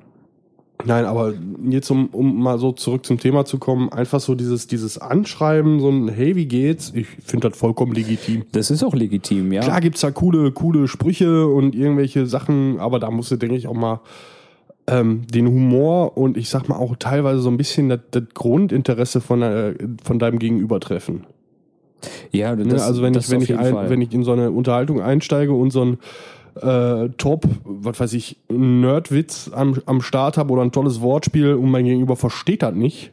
Nein, 0.86 1.06
aber 1.06 1.34
jetzt 1.69 1.89
um, 1.89 2.08
um 2.08 2.41
mal 2.41 2.58
so 2.58 2.72
zurück 2.72 3.06
zum 3.06 3.19
Thema 3.19 3.46
zu 3.46 3.58
kommen, 3.58 3.89
einfach 3.89 4.19
so 4.19 4.36
dieses, 4.36 4.67
dieses 4.67 4.98
Anschreiben, 4.98 5.80
so 5.80 5.89
ein 5.89 6.10
Hey, 6.10 6.36
wie 6.36 6.46
geht's? 6.46 6.91
Ich 6.96 7.08
finde 7.08 7.50
das 7.50 7.58
vollkommen 7.58 7.93
legitim. 7.93 8.43
Das 8.52 8.69
ist 8.69 8.84
auch 8.84 8.93
legitim, 8.93 9.52
ja. 9.52 9.62
Klar 9.62 9.82
gibt's 9.82 10.02
da 10.02 10.12
coole, 10.12 10.52
coole 10.52 10.88
Sprüche 10.88 11.48
und 11.48 11.76
irgendwelche 11.76 12.26
Sachen, 12.26 12.80
aber 12.80 13.00
da 13.00 13.12
musst 13.12 13.32
du, 13.32 13.38
denke 13.38 13.56
ich, 13.56 13.67
auch 13.67 13.74
mal 13.74 14.02
ähm, 14.88 15.22
den 15.28 15.48
Humor 15.48 16.17
und 16.17 16.38
ich 16.38 16.50
sag 16.50 16.67
mal 16.67 16.76
auch 16.76 16.96
teilweise 16.98 17.39
so 17.39 17.50
ein 17.50 17.58
bisschen 17.58 17.89
das, 17.89 18.00
das 18.12 18.24
Grundinteresse 18.34 19.22
von, 19.22 19.41
äh, 19.41 19.76
von 20.04 20.19
deinem 20.19 20.39
Gegenüber 20.39 20.80
treffen. 20.80 21.26
ja 22.32 22.56
Ne? 22.56 22.65
das, 22.65 22.82
also 22.82 23.02
wenn 23.02 23.13
das 23.13 23.26
ich, 23.26 23.32
wenn 23.32 23.41
ich, 23.41 23.58
ein, 23.58 23.89
wenn 23.89 24.02
ich 24.02 24.13
in 24.13 24.24
so 24.24 24.34
eine 24.34 24.52
Unterhaltung 24.52 25.02
einsteige 25.02 25.54
und 25.54 25.72
so 25.72 25.86
ein 25.86 25.98
äh, 26.62 27.10
Top, 27.18 27.48
was 27.63 28.00
weiß 28.00 28.13
ich, 28.13 28.38
Nerdwitz 28.50 29.52
am, 29.54 29.82
am 29.86 30.02
Start 30.02 30.38
habe 30.38 30.54
oder 30.54 30.62
ein 30.62 30.72
tolles 30.72 31.02
Wortspiel 31.02 31.54
und 31.54 31.70
mein 31.72 31.86
Gegenüber 31.86 32.16
versteht 32.16 32.63
das 32.63 32.74
nicht, 32.74 33.12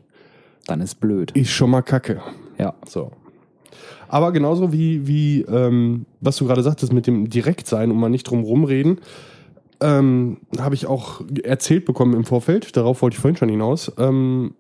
dann 0.67 0.81
ist 0.81 1.01
blöd. 1.01 1.33
ist 1.33 1.51
schon 1.51 1.71
mal 1.71 1.83
kacke. 1.83 2.21
Ja. 2.59 2.75
So. 2.87 3.13
Aber 4.09 4.33
genauso 4.33 4.73
wie, 4.73 5.07
wie 5.07 5.43
ähm, 5.43 6.07
was 6.21 6.37
du 6.37 6.47
gerade 6.47 6.63
sagtest 6.63 6.93
mit 6.93 7.07
dem 7.07 7.29
Direktsein 7.29 7.91
und 7.91 7.99
mal 7.99 8.09
nicht 8.09 8.25
drum 8.25 8.43
rumreden, 8.43 8.99
ähm, 9.81 10.39
habe 10.59 10.75
ich 10.75 10.87
auch 10.87 11.23
erzählt 11.43 11.85
bekommen 11.85 12.15
im 12.15 12.25
Vorfeld, 12.25 12.77
darauf 12.77 13.03
wollte 13.03 13.15
ich 13.15 13.21
vorhin 13.21 13.37
schon 13.37 13.49
hinaus, 13.49 13.93
ähm, 13.99 14.55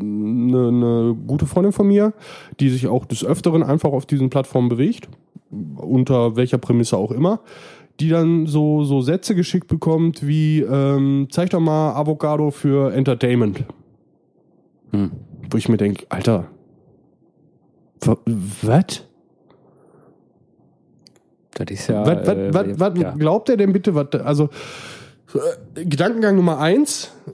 eine, 0.00 0.68
eine 0.68 1.16
gute 1.26 1.46
Freundin 1.46 1.72
von 1.72 1.86
mir, 1.86 2.12
die 2.60 2.68
sich 2.68 2.86
auch 2.86 3.04
des 3.04 3.24
Öfteren 3.24 3.62
einfach 3.62 3.92
auf 3.92 4.06
diesen 4.06 4.30
Plattformen 4.30 4.68
bewegt, 4.68 5.08
unter 5.76 6.36
welcher 6.36 6.58
Prämisse 6.58 6.96
auch 6.96 7.10
immer, 7.10 7.40
die 8.00 8.08
dann 8.08 8.46
so, 8.46 8.84
so 8.84 9.00
Sätze 9.00 9.34
geschickt 9.34 9.68
bekommt 9.68 10.26
wie, 10.26 10.60
ähm, 10.60 11.28
zeig 11.30 11.50
doch 11.50 11.60
mal 11.60 11.94
Avocado 11.94 12.50
für 12.50 12.92
Entertainment. 12.92 13.64
Hm. 14.90 15.10
Wo 15.50 15.56
ich 15.56 15.68
mir 15.68 15.76
denke, 15.76 16.06
Alter, 16.08 16.48
was? 18.00 19.04
Das 21.54 21.66
ist 21.70 21.88
ja. 21.88 22.06
Was, 22.06 22.28
äh, 22.28 22.54
was, 22.54 22.80
was 22.80 22.98
ja. 22.98 23.10
glaubt 23.12 23.48
er 23.48 23.56
denn 23.56 23.72
bitte? 23.72 23.94
Was, 23.94 24.12
also, 24.14 24.48
äh, 25.74 25.84
Gedankengang 25.84 26.36
Nummer 26.36 26.58
eins. 26.58 27.12
äh, 27.26 27.32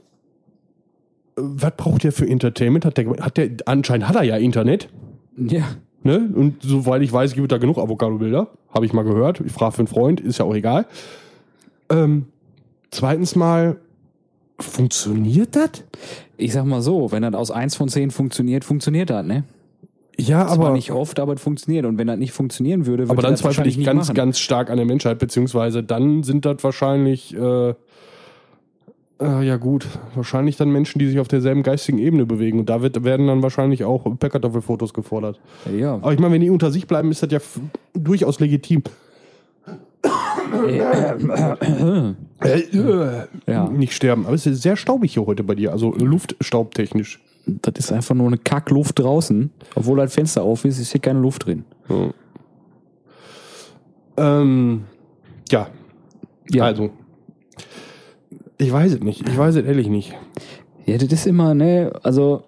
Was 1.41 1.71
braucht 1.77 2.05
er 2.05 2.11
für 2.11 2.27
Entertainment? 2.27 2.85
Hat 2.85 2.97
der, 2.97 3.07
hat 3.19 3.37
der, 3.37 3.49
anscheinend 3.65 4.07
hat 4.07 4.15
er 4.15 4.23
ja 4.23 4.37
Internet. 4.37 4.89
Ja. 5.37 5.63
Ne? 6.03 6.29
Und 6.33 6.63
soweit 6.63 7.01
ich 7.01 7.11
weiß, 7.11 7.33
gibt 7.33 7.51
es 7.51 7.55
da 7.55 7.57
genug 7.57 7.77
Avocado-Bilder. 7.77 8.47
Habe 8.73 8.85
ich 8.85 8.93
mal 8.93 9.03
gehört. 9.03 9.41
Ich 9.41 9.51
frage 9.51 9.73
für 9.73 9.79
einen 9.79 9.87
Freund, 9.87 10.21
ist 10.21 10.39
ja 10.39 10.45
auch 10.45 10.55
egal. 10.55 10.85
Ähm, 11.89 12.27
zweitens 12.91 13.35
mal, 13.35 13.77
funktioniert 14.59 15.55
das? 15.55 15.83
Ich 16.37 16.53
sag 16.53 16.65
mal 16.65 16.81
so, 16.81 17.11
wenn 17.11 17.23
das 17.23 17.33
aus 17.33 17.51
eins 17.51 17.75
von 17.75 17.89
zehn 17.89 18.11
funktioniert, 18.11 18.63
funktioniert 18.63 19.09
das, 19.09 19.25
ne? 19.25 19.43
Ja, 20.17 20.47
Zwar 20.47 20.67
aber, 20.67 20.71
nicht 20.71 20.91
oft, 20.91 21.19
aber 21.19 21.33
es 21.33 21.41
funktioniert. 21.41 21.85
Und 21.85 21.97
wenn 21.97 22.07
das 22.07 22.17
nicht 22.17 22.33
funktionieren 22.33 22.85
würde, 22.85 23.03
würde 23.03 23.11
aber 23.11 23.21
dann 23.21 23.31
das 23.31 23.41
zweifle 23.41 23.67
ich 23.67 23.83
ganz, 23.83 24.07
machen. 24.07 24.15
ganz 24.15 24.39
stark 24.39 24.69
an 24.69 24.75
der 24.75 24.85
Menschheit, 24.85 25.17
beziehungsweise 25.17 25.81
dann 25.81 26.23
sind 26.23 26.45
das 26.45 26.57
wahrscheinlich, 26.61 27.33
äh, 27.33 27.73
äh, 29.21 29.45
ja 29.45 29.57
gut, 29.57 29.87
wahrscheinlich 30.15 30.57
dann 30.57 30.69
Menschen, 30.71 30.99
die 30.99 31.07
sich 31.07 31.19
auf 31.19 31.27
derselben 31.27 31.63
geistigen 31.63 31.97
Ebene 31.97 32.25
bewegen. 32.25 32.59
Und 32.59 32.69
da 32.69 32.81
wird, 32.81 33.03
werden 33.03 33.27
dann 33.27 33.41
wahrscheinlich 33.43 33.83
auch 33.83 34.05
Packertoffelfotos 34.17 34.93
gefordert. 34.93 35.39
Ja. 35.75 35.95
Aber 35.95 36.13
ich 36.13 36.19
meine, 36.19 36.33
wenn 36.33 36.41
die 36.41 36.49
unter 36.49 36.71
sich 36.71 36.87
bleiben, 36.87 37.11
ist 37.11 37.23
das 37.23 37.31
ja 37.31 37.39
durchaus 37.93 38.39
legitim. 38.39 38.83
Äh, 42.41 42.59
äh, 42.61 43.25
Ja. 43.47 43.69
Nicht 43.69 43.93
sterben. 43.93 44.25
Aber 44.25 44.35
es 44.35 44.45
ist 44.45 44.61
sehr 44.61 44.75
staubig 44.77 45.13
hier 45.13 45.25
heute 45.25 45.43
bei 45.43 45.55
dir, 45.55 45.71
also 45.71 45.93
luftstaubtechnisch. 45.93 47.19
Das 47.45 47.73
ist 47.77 47.91
einfach 47.91 48.15
nur 48.15 48.27
eine 48.27 48.37
Kackluft 48.37 48.99
draußen. 48.99 49.51
Obwohl 49.75 49.97
das 49.97 50.13
Fenster 50.13 50.43
auf 50.43 50.65
ist, 50.65 50.79
ist 50.79 50.91
hier 50.91 51.01
keine 51.01 51.19
Luft 51.19 51.45
drin. 51.45 51.65
Ähm, 54.17 54.83
ja, 55.49 55.67
Ja. 56.51 56.63
also. 56.65 56.91
Ich 58.59 58.71
weiß 58.71 58.93
es 58.93 58.99
nicht. 58.99 59.27
Ich 59.27 59.37
weiß 59.37 59.55
es 59.55 59.65
ehrlich 59.65 59.87
nicht. 59.87 60.13
Ja, 60.85 60.97
das 60.97 61.11
ist 61.11 61.27
immer, 61.27 61.53
ne, 61.53 61.93
also 62.03 62.43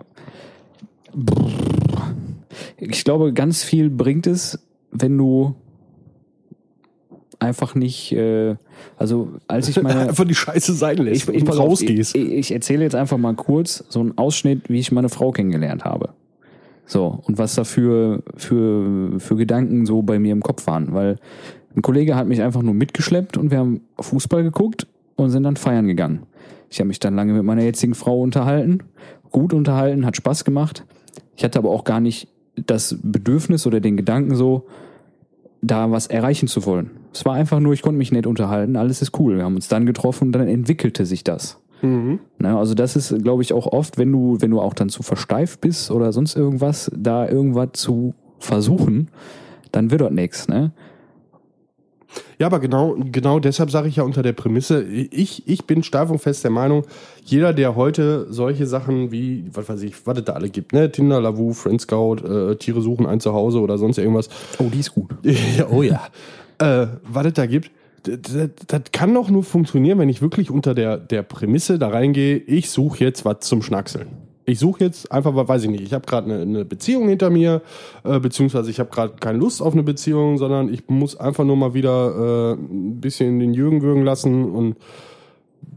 ich 2.78 3.04
glaube, 3.04 3.34
ganz 3.34 3.64
viel 3.64 3.90
bringt 3.90 4.28
es, 4.28 4.60
wenn 4.92 5.18
du 5.18 5.56
einfach 7.40 7.76
nicht, 7.76 8.12
äh, 8.12 8.56
also 8.98 9.30
als 9.48 9.70
ich 9.70 9.82
meine 9.82 10.02
Einfach 10.10 10.26
die 10.26 10.36
Scheiße 10.36 10.74
sein 10.74 10.98
lässt 10.98 11.30
ich, 11.30 11.36
ich, 11.36 11.42
und 11.42 11.58
rausgehst. 11.58 12.16
Ich, 12.16 12.30
ich 12.32 12.52
erzähle 12.52 12.84
jetzt 12.84 12.96
einfach 12.96 13.18
mal 13.18 13.34
kurz 13.36 13.86
so 13.88 14.02
einen 14.02 14.18
Ausschnitt, 14.18 14.70
wie 14.70 14.80
ich 14.80 14.92
meine 14.92 15.10
Frau 15.10 15.32
kennengelernt 15.32 15.86
habe. 15.86 16.10
So, 16.86 17.22
und 17.24 17.38
was 17.38 17.56
da 17.56 17.64
für, 17.64 18.22
für, 18.36 19.18
für 19.18 19.38
Gedanken 19.38 19.86
so 19.86 20.02
bei 20.02 20.20
mir 20.20 20.34
im 20.34 20.42
Kopf 20.42 20.68
waren. 20.68 20.94
Weil 20.94 21.20
ein 21.74 21.82
Kollege 21.82 22.16
hat 22.16 22.28
mich 22.28 22.42
einfach 22.42 22.62
nur 22.62 22.74
mitgeschleppt 22.74 23.38
und 23.38 23.50
wir 23.50 23.60
haben 23.60 23.82
Fußball 23.98 24.44
geguckt 24.44 24.88
und 25.22 25.30
sind 25.30 25.44
dann 25.44 25.56
feiern 25.56 25.88
gegangen. 25.88 26.24
Ich 26.70 26.80
habe 26.80 26.88
mich 26.88 27.00
dann 27.00 27.16
lange 27.16 27.34
mit 27.34 27.44
meiner 27.44 27.64
jetzigen 27.64 27.96
Frau 27.96 28.22
unterhalten, 28.22 28.80
gut 29.30 29.54
unterhalten, 29.54 30.06
hat 30.06 30.16
Spaß 30.16 30.46
gemacht. 30.46 30.86
Ich 31.36 31.44
hatte 31.44 31.60
aber 31.60 31.70
auch 31.70 31.84
gar 31.84 32.00
nicht 32.00 32.28
das 32.56 32.98
Bedürfnis 33.02 33.66
oder 33.66 33.80
den 33.80 33.98
Gedanken 33.98 34.36
so, 34.36 34.68
da 35.62 35.92
was 35.92 36.08
erreichen 36.08 36.48
zu 36.48 36.66
wollen. 36.66 36.92
Es 37.14 37.26
war 37.26 37.34
einfach 37.34 37.60
nur, 37.60 37.74
ich 37.74 37.82
konnte 37.82 37.98
mich 37.98 38.12
nett 38.12 38.26
unterhalten, 38.26 38.76
alles 38.76 39.02
ist 39.02 39.20
cool. 39.20 39.38
Wir 39.38 39.44
haben 39.44 39.56
uns 39.56 39.68
dann 39.68 39.86
getroffen 39.86 40.30
und 40.30 40.32
dann 40.34 40.48
entwickelte 40.48 41.06
sich 41.06 41.24
das. 41.24 41.60
Mhm. 41.82 42.20
Ne, 42.40 42.58
also 42.58 42.74
das 42.74 42.96
ist, 42.96 43.24
glaube 43.24 43.42
ich, 43.42 43.54
auch 43.54 43.68
oft, 43.68 43.98
wenn 43.98 44.12
du, 44.12 44.38
wenn 44.40 44.52
du 44.52 44.60
auch 44.60 44.74
dann 44.74 44.90
zu 44.90 45.04
versteift 45.04 45.62
bist 45.62 45.92
oder 45.92 46.14
sonst 46.14 46.36
irgendwas, 46.36 46.92
da 46.96 47.28
irgendwas 47.28 47.70
zu 47.74 48.14
versuchen, 48.40 49.10
dann 49.72 49.92
wird 49.92 50.02
dort 50.02 50.14
nichts. 50.14 50.48
Ne? 50.48 50.72
Ja, 52.40 52.48
aber 52.48 52.60
genau, 52.60 52.96
genau 53.12 53.40
deshalb 53.40 53.72
sage 53.72 53.88
ich 53.88 53.98
ja 53.98 54.04
unter 54.04 54.24
der 54.24 54.34
Prämisse, 54.34 54.84
ich, 54.84 55.48
ich 55.48 55.66
bin 55.66 55.84
steif 55.84 56.10
und 56.10 56.20
fest 56.20 56.44
der 56.44 56.52
Meinung, 56.52 56.84
jeder, 57.24 57.54
der 57.54 57.76
heute 57.76 58.28
solche 58.30 58.66
Sachen 58.66 59.12
wie, 59.12 59.46
was 59.54 59.70
weiß 59.70 59.82
ich, 59.84 60.06
was 60.06 60.18
es 60.18 60.26
da 60.26 60.34
alle 60.34 60.50
gibt, 60.50 60.74
ne, 60.74 60.92
Tinder, 60.92 61.22
Lavu, 61.22 61.54
Friend 61.54 61.80
Scout, 61.80 62.18
äh, 62.18 62.56
Tiere 62.56 62.82
suchen 62.82 63.06
ein 63.06 63.20
Zuhause 63.20 63.60
oder 63.60 63.78
sonst 63.78 63.98
irgendwas, 63.98 64.30
Oh, 64.60 64.70
die 64.74 64.80
ist 64.80 64.94
gut. 64.94 65.12
Oh 65.72 65.84
ja. 65.84 66.02
äh, 66.60 66.88
was 67.04 67.28
es 67.28 67.34
da 67.34 67.46
gibt, 67.46 67.72
das, 68.04 68.20
das, 68.22 68.50
das 68.68 68.82
kann 68.92 69.14
doch 69.14 69.30
nur 69.30 69.44
funktionieren, 69.44 70.00
wenn 70.00 70.10
ich 70.10 70.22
wirklich 70.22 70.50
unter 70.50 70.74
der, 70.74 70.98
der 70.98 71.24
Prämisse 71.24 71.78
da 71.78 71.90
reingehe, 71.90 72.38
ich 72.38 72.70
suche 72.70 73.04
jetzt 73.04 73.26
was 73.26 73.42
zum 73.42 73.62
Schnackseln. 73.62 74.08
Ich 74.46 74.60
suche 74.60 74.84
jetzt 74.84 75.12
einfach, 75.12 75.36
was 75.36 75.48
weiß 75.48 75.64
ich 75.64 75.70
nicht, 75.70 75.84
ich 75.84 75.94
habe 75.94 76.06
gerade 76.06 76.32
eine, 76.32 76.42
eine 76.42 76.66
Beziehung 76.66 77.08
hinter 77.10 77.30
mir, 77.30 77.62
äh, 78.04 78.20
beziehungsweise 78.20 78.72
ich 78.72 78.80
habe 78.80 78.90
gerade 78.90 79.14
keine 79.20 79.38
Lust 79.38 79.62
auf 79.62 79.74
eine 79.74 79.84
Beziehung, 79.84 80.38
sondern 80.38 80.74
ich 80.74 80.88
muss 80.88 81.16
einfach 81.16 81.44
nur 81.44 81.56
mal 81.56 81.74
wieder 81.74 82.16
äh, 82.16 82.54
ein 82.54 83.00
bisschen 83.00 83.40
den 83.40 83.54
Jürgen 83.54 83.82
würgen 83.82 84.04
lassen 84.04 84.46
und 84.52 84.76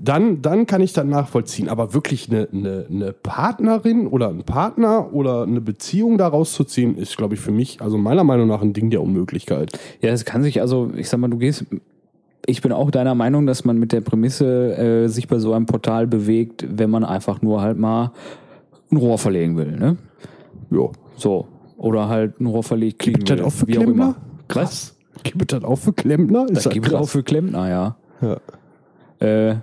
dann, 0.05 0.43
dann 0.43 0.67
kann 0.67 0.81
ich 0.81 0.93
das 0.93 1.05
nachvollziehen. 1.05 1.69
Aber 1.69 1.95
wirklich 1.95 2.31
eine, 2.31 2.49
eine, 2.53 2.87
eine 2.91 3.13
Partnerin 3.13 4.07
oder 4.07 4.29
ein 4.29 4.43
Partner 4.43 5.13
oder 5.13 5.43
eine 5.43 5.61
Beziehung 5.61 6.19
daraus 6.19 6.53
zu 6.53 6.65
ziehen, 6.65 6.97
ist, 6.97 7.17
glaube 7.17 7.35
ich, 7.35 7.41
für 7.41 7.53
mich, 7.53 7.81
also 7.81 7.97
meiner 7.97 8.25
Meinung 8.25 8.49
nach, 8.49 8.63
ein 8.63 8.73
Ding 8.73 8.91
der 8.91 9.03
Unmöglichkeit. 9.03 9.73
Ja, 10.01 10.11
es 10.11 10.25
kann 10.25 10.43
sich 10.43 10.61
also, 10.61 10.91
ich 10.97 11.09
sag 11.09 11.21
mal, 11.21 11.29
du 11.29 11.39
gehst, 11.39 11.65
ich 12.47 12.61
bin 12.61 12.73
auch 12.73 12.91
deiner 12.91 13.15
Meinung, 13.15 13.47
dass 13.47 13.65
man 13.65 13.79
mit 13.79 13.93
der 13.93 14.03
Prämisse 14.03 14.77
äh, 14.77 15.09
sich 15.09 15.29
bei 15.29 15.39
so 15.39 15.53
einem 15.53 15.67
Portal 15.67 16.07
bewegt, 16.07 16.67
wenn 16.69 16.91
man 16.91 17.05
einfach 17.05 17.41
nur 17.41 17.63
halt 17.63 17.79
mal 17.79 18.13
ein 18.91 18.97
Rohr 18.97 19.19
verlegen 19.19 19.57
will, 19.57 19.73
ne? 19.73 19.97
Ja. 20.71 20.89
So. 21.17 21.47
Oder 21.77 22.09
halt 22.09 22.41
ein 22.41 22.47
Rohr 22.47 22.63
verlegt 22.63 23.01
kriegen 23.01 23.19
Gibt 23.19 23.31
es 23.31 23.37
will. 23.37 23.45
das 23.45 23.47
auch 23.47 23.57
für 23.59 23.67
wie 23.67 23.79
auch 23.79 23.83
Klempner? 23.83 24.05
immer. 24.05 24.17
Krass. 24.49 24.97
Gibt 25.23 25.53
es 25.53 25.59
das 25.61 25.69
auch 25.69 25.77
für 25.77 25.93
Klempner? 25.93 26.47
Das 26.47 26.69
gibt 26.69 26.87
es 26.87 26.95
auch 26.95 27.09
für 27.09 27.23
Klempner, 27.23 27.69
ja. 27.69 27.97
Ja. 29.21 29.27
Äh, 29.27 29.57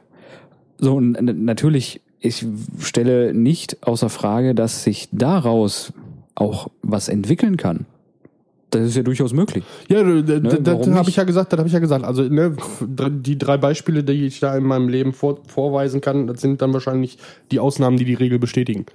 so, 0.78 1.00
natürlich, 1.00 2.02
ich 2.20 2.46
stelle 2.80 3.34
nicht 3.34 3.86
außer 3.86 4.10
Frage, 4.10 4.56
dass 4.56 4.84
sich 4.84 5.10
daraus 5.12 5.94
auch 6.36 6.70
was 6.82 7.08
entwickeln 7.10 7.58
kann. 7.58 7.86
Das 8.72 8.84
ist 8.84 8.96
ja 8.96 9.04
durchaus 9.04 9.34
möglich. 9.34 9.66
Ja, 9.90 10.02
d- 10.02 10.24
das 10.62 10.88
habe 10.90 11.10
ich 11.10 11.18
ja 11.18 11.26
gesagt, 11.26 11.52
das 11.52 11.58
habe 11.60 11.68
ich 11.68 11.74
ja 11.74 11.80
gesagt. 11.80 12.06
Also 12.06 12.24
ne, 12.24 12.56
die 12.88 13.38
drei 13.38 13.58
Beispiele, 13.58 14.02
die 14.04 14.26
ich 14.26 14.40
da 14.40 14.56
in 14.56 14.64
meinem 14.64 14.88
Leben 14.88 15.12
vor, 15.12 15.40
vorweisen 15.46 16.00
kann, 16.00 16.26
das 16.28 16.40
sind 16.40 16.62
dann 16.62 16.72
wahrscheinlich 16.72 17.18
die 17.52 17.60
Ausnahmen, 17.60 17.98
die 17.98 18.06
die 18.06 18.14
Regel 18.14 18.40
bestätigen. 18.40 18.86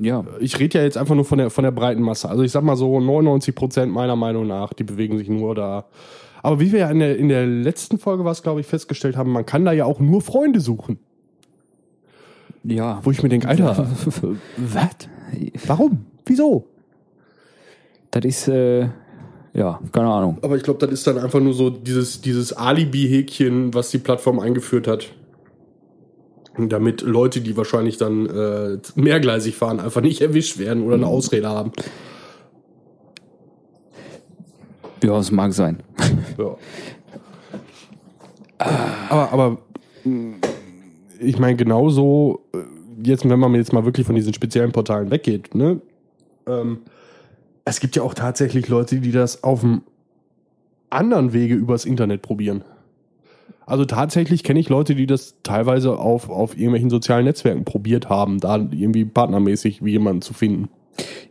Ja, 0.00 0.24
Ich 0.40 0.58
rede 0.58 0.78
ja 0.78 0.84
jetzt 0.84 0.96
einfach 0.96 1.14
nur 1.14 1.24
von 1.24 1.38
der, 1.38 1.50
von 1.50 1.62
der 1.64 1.70
breiten 1.70 2.02
Masse. 2.02 2.28
Also 2.28 2.42
ich 2.42 2.50
sag 2.50 2.62
mal 2.64 2.76
so 2.76 3.00
99 3.00 3.54
Prozent 3.54 3.92
meiner 3.92 4.16
Meinung 4.16 4.46
nach, 4.46 4.72
die 4.72 4.84
bewegen 4.84 5.16
sich 5.16 5.28
nur 5.28 5.54
da. 5.54 5.86
Aber 6.42 6.60
wie 6.60 6.72
wir 6.72 6.80
ja 6.80 6.90
in 6.90 6.98
der, 6.98 7.16
in 7.16 7.28
der 7.28 7.46
letzten 7.46 7.98
Folge 7.98 8.24
was, 8.24 8.42
glaube 8.42 8.60
ich, 8.60 8.66
festgestellt 8.66 9.16
haben, 9.16 9.32
man 9.32 9.46
kann 9.46 9.64
da 9.64 9.72
ja 9.72 9.84
auch 9.84 10.00
nur 10.00 10.22
Freunde 10.22 10.60
suchen. 10.60 10.98
ja. 12.64 13.00
Wo 13.02 13.10
ich 13.10 13.22
mir 13.22 13.28
denke, 13.28 13.48
Alter, 13.48 13.88
was? 14.56 14.90
Warum? 15.66 16.06
Wieso? 16.24 16.66
Das 18.10 18.24
ist, 18.24 18.48
äh, 18.48 18.88
ja, 19.54 19.80
keine 19.92 20.08
Ahnung. 20.08 20.38
Aber 20.42 20.56
ich 20.56 20.62
glaube, 20.62 20.78
das 20.80 20.92
ist 20.92 21.06
dann 21.06 21.18
einfach 21.18 21.40
nur 21.40 21.54
so 21.54 21.70
dieses, 21.70 22.20
dieses 22.20 22.52
Alibi-Häkchen, 22.52 23.72
was 23.74 23.90
die 23.90 23.98
Plattform 23.98 24.38
eingeführt 24.38 24.86
hat. 24.86 25.08
Damit 26.58 27.02
Leute, 27.02 27.42
die 27.42 27.56
wahrscheinlich 27.56 27.98
dann 27.98 28.26
äh, 28.26 28.78
mehrgleisig 28.94 29.56
fahren, 29.56 29.78
einfach 29.78 30.00
nicht 30.00 30.22
erwischt 30.22 30.58
werden 30.58 30.82
oder 30.84 30.94
eine 30.94 31.06
Ausrede 31.06 31.48
haben. 31.48 31.72
Ja, 35.02 35.18
es 35.18 35.30
mag 35.30 35.52
sein. 35.52 35.82
Ja. 36.38 36.56
Aber, 39.10 39.32
aber 39.32 39.58
mh, 40.04 40.36
ich 41.20 41.38
meine, 41.38 41.56
genauso, 41.56 42.40
äh, 42.54 42.58
jetzt, 43.02 43.28
wenn 43.28 43.38
man 43.38 43.54
jetzt 43.54 43.72
mal 43.72 43.84
wirklich 43.84 44.06
von 44.06 44.14
diesen 44.14 44.32
speziellen 44.32 44.72
Portalen 44.72 45.10
weggeht, 45.10 45.54
ne? 45.54 45.80
Ähm, 46.46 46.78
es 47.64 47.80
gibt 47.80 47.96
ja 47.96 48.02
auch 48.02 48.14
tatsächlich 48.14 48.68
Leute, 48.68 49.00
die 49.00 49.12
das 49.12 49.42
auf 49.42 49.60
dem 49.60 49.82
anderen 50.88 51.32
Wege 51.32 51.54
übers 51.54 51.84
Internet 51.84 52.22
probieren. 52.22 52.64
Also 53.66 53.84
tatsächlich 53.84 54.44
kenne 54.44 54.60
ich 54.60 54.68
Leute, 54.68 54.94
die 54.94 55.06
das 55.06 55.34
teilweise 55.42 55.98
auf, 55.98 56.30
auf 56.30 56.54
irgendwelchen 56.54 56.88
sozialen 56.88 57.24
Netzwerken 57.24 57.64
probiert 57.64 58.08
haben, 58.08 58.38
da 58.38 58.56
irgendwie 58.56 59.04
partnermäßig 59.04 59.84
wie 59.84 59.90
jemanden 59.90 60.22
zu 60.22 60.34
finden. 60.34 60.68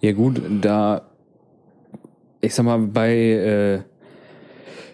Ja 0.01 0.11
gut, 0.11 0.41
da, 0.61 1.03
ich 2.41 2.53
sag 2.53 2.65
mal, 2.65 2.77
bei 2.79 3.15
äh, 3.15 3.79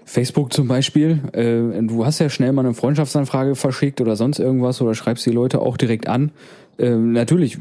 Facebook 0.06 0.54
zum 0.54 0.68
Beispiel, 0.68 1.20
äh, 1.34 1.82
du 1.82 2.06
hast 2.06 2.20
ja 2.20 2.30
schnell 2.30 2.52
mal 2.52 2.64
eine 2.64 2.76
Freundschaftsanfrage 2.76 3.56
verschickt 3.56 4.02
oder 4.02 4.16
sonst 4.16 4.38
irgendwas 4.38 4.80
oder 4.80 4.94
schreibst 4.94 5.26
die 5.26 5.32
Leute 5.32 5.62
auch 5.62 5.78
direkt 5.78 6.08
an. 6.08 6.32
Ähm, 6.82 7.12
natürlich, 7.12 7.60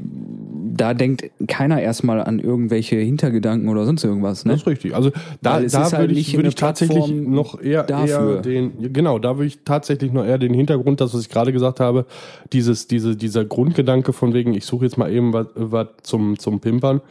da 0.77 0.95
denkt 0.95 1.31
keiner 1.47 1.83
erstmal 1.83 2.23
an 2.23 2.39
irgendwelche 2.39 2.97
Hintergedanken 2.97 3.69
oder 3.69 3.85
sonst 3.85 4.03
irgendwas. 4.03 4.47
Ne? 4.47 4.53
Das 4.53 4.63
ist 4.63 4.67
richtig. 4.67 4.95
Also 4.95 5.11
da, 5.43 5.61
da 5.61 5.83
halt 5.83 5.99
würde 5.99 6.15
ich, 6.15 6.39
eine 6.39 6.49
ich 6.49 6.55
tatsächlich 6.55 7.11
noch 7.11 7.61
eher, 7.61 7.83
dafür. 7.83 8.37
eher 8.37 8.43
den, 8.43 8.93
genau, 8.95 9.19
da 9.19 9.37
würde 9.37 9.49
ich 9.49 9.59
tatsächlich 9.63 10.11
noch 10.11 10.25
eher 10.25 10.39
den 10.39 10.55
Hintergrund, 10.55 11.03
das, 11.03 11.13
was 11.13 11.21
ich 11.21 11.29
gerade 11.29 11.53
gesagt 11.53 11.81
habe, 11.81 12.07
dieses, 12.55 12.87
diese, 12.87 13.15
dieser 13.15 13.45
Grundgedanke 13.45 14.15
von 14.15 14.33
wegen, 14.33 14.55
ich 14.55 14.65
suche 14.65 14.87
jetzt 14.87 14.97
mal 14.97 15.13
eben 15.13 15.35
was, 15.35 15.49
was 15.55 15.89
zum, 16.03 16.39
zum 16.39 16.61
Pimpern, 16.61 17.03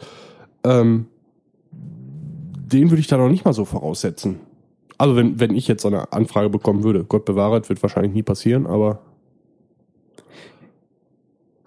ähm, 0.64 1.06
den 1.70 2.90
würde 2.90 3.00
ich 3.00 3.06
da 3.06 3.18
noch 3.18 3.28
nicht 3.28 3.44
mal 3.44 3.52
so 3.52 3.64
voraussetzen. 3.64 4.40
Also 4.98 5.14
wenn, 5.14 5.38
wenn 5.38 5.54
ich 5.54 5.68
jetzt 5.68 5.82
so 5.82 5.88
eine 5.88 6.12
Anfrage 6.12 6.50
bekommen 6.50 6.82
würde, 6.82 7.04
Gott 7.04 7.24
bewahret, 7.24 7.68
wird 7.68 7.80
wahrscheinlich 7.82 8.12
nie 8.12 8.24
passieren, 8.24 8.66
aber 8.66 8.98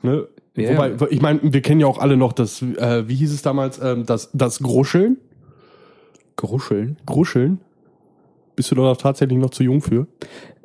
ne? 0.02 0.28
Ja. 0.56 0.72
Wobei, 0.72 0.94
ich 1.10 1.22
meine, 1.22 1.40
wir 1.42 1.62
kennen 1.62 1.82
ja 1.82 1.88
auch 1.88 1.98
alle 1.98 2.16
noch 2.16 2.34
das, 2.34 2.62
äh, 2.62 3.08
wie 3.08 3.16
hieß 3.16 3.34
es 3.34 3.42
damals, 3.42 3.80
ähm, 3.82 4.06
das, 4.06 4.30
das 4.34 4.60
Gruscheln. 4.60 5.18
Gruscheln. 6.36 6.98
Gruscheln? 7.06 7.60
Bist 8.56 8.70
du 8.72 8.76
da 8.76 8.94
tatsächlich 8.96 9.40
noch 9.40 9.50
zu 9.50 9.64
jung 9.64 9.82
für? 9.82 10.06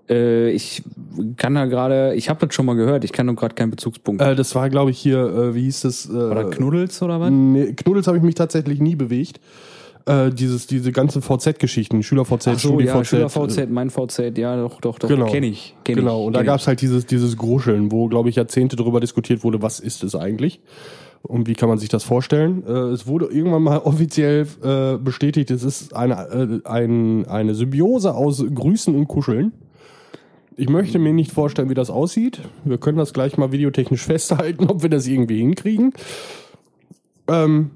Äh, 0.08 0.50
ich 0.50 0.82
kann 1.36 1.54
da 1.54 1.66
gerade, 1.66 2.14
ich 2.14 2.28
habe 2.28 2.44
das 2.46 2.54
schon 2.54 2.66
mal 2.66 2.74
gehört, 2.74 3.04
ich 3.04 3.12
kann 3.12 3.26
nur 3.26 3.34
gerade 3.34 3.54
keinen 3.54 3.70
Bezugspunkt. 3.70 4.20
Äh, 4.20 4.34
das 4.34 4.54
war, 4.54 4.68
glaube 4.68 4.90
ich, 4.90 4.98
hier, 4.98 5.18
äh, 5.18 5.54
wie 5.54 5.62
hieß 5.62 5.82
das? 5.82 6.06
Äh, 6.06 6.12
oder 6.12 6.50
Knuddels 6.50 7.02
oder 7.02 7.20
was? 7.20 7.30
Nee, 7.30 7.72
Knuddels 7.72 8.06
habe 8.06 8.16
ich 8.16 8.22
mich 8.22 8.34
tatsächlich 8.34 8.80
nie 8.80 8.96
bewegt. 8.96 9.40
Äh, 10.08 10.30
dieses, 10.30 10.66
diese 10.66 10.90
ganzen 10.90 11.20
VZ-Geschichten, 11.20 12.02
Schüler-VZ, 12.02 12.48
Ach 12.48 12.58
so, 12.58 12.80
ja, 12.80 13.02
Studi-VZ. 13.02 13.06
Schüler 13.06 13.28
VZ, 13.28 13.70
mein 13.70 13.90
VZ, 13.90 14.38
ja, 14.38 14.56
doch, 14.56 14.80
doch, 14.80 14.98
doch, 14.98 15.08
Genau. 15.08 15.26
kenne 15.26 15.46
ich. 15.46 15.76
Kenn 15.84 15.96
genau, 15.96 16.22
ich, 16.22 16.26
und 16.28 16.32
da 16.32 16.42
gab 16.42 16.60
es 16.60 16.66
halt 16.66 16.80
dieses, 16.80 17.04
dieses 17.04 17.36
Gruscheln, 17.36 17.92
wo, 17.92 18.08
glaube 18.08 18.30
ich, 18.30 18.36
Jahrzehnte 18.36 18.76
darüber 18.76 19.00
diskutiert 19.00 19.44
wurde, 19.44 19.60
was 19.60 19.80
ist 19.80 20.02
es 20.04 20.14
eigentlich 20.14 20.60
und 21.20 21.46
wie 21.46 21.52
kann 21.52 21.68
man 21.68 21.76
sich 21.76 21.90
das 21.90 22.04
vorstellen. 22.04 22.64
Äh, 22.66 22.70
es 22.70 23.06
wurde 23.06 23.26
irgendwann 23.26 23.62
mal 23.62 23.78
offiziell 23.84 24.46
äh, 24.62 24.96
bestätigt, 24.96 25.50
es 25.50 25.62
ist 25.62 25.94
eine, 25.94 26.62
äh, 26.64 26.68
ein, 26.68 27.26
eine 27.26 27.54
Symbiose 27.54 28.14
aus 28.14 28.42
Grüßen 28.42 28.94
und 28.94 29.08
Kuscheln. 29.08 29.52
Ich 30.56 30.70
möchte 30.70 30.98
mir 30.98 31.12
nicht 31.12 31.32
vorstellen, 31.32 31.68
wie 31.68 31.74
das 31.74 31.90
aussieht. 31.90 32.40
Wir 32.64 32.78
können 32.78 32.98
das 32.98 33.12
gleich 33.12 33.36
mal 33.36 33.52
videotechnisch 33.52 34.02
festhalten, 34.06 34.66
ob 34.68 34.82
wir 34.82 34.90
das 34.90 35.06
irgendwie 35.06 35.38
hinkriegen. 35.38 35.92
Ähm, 37.28 37.72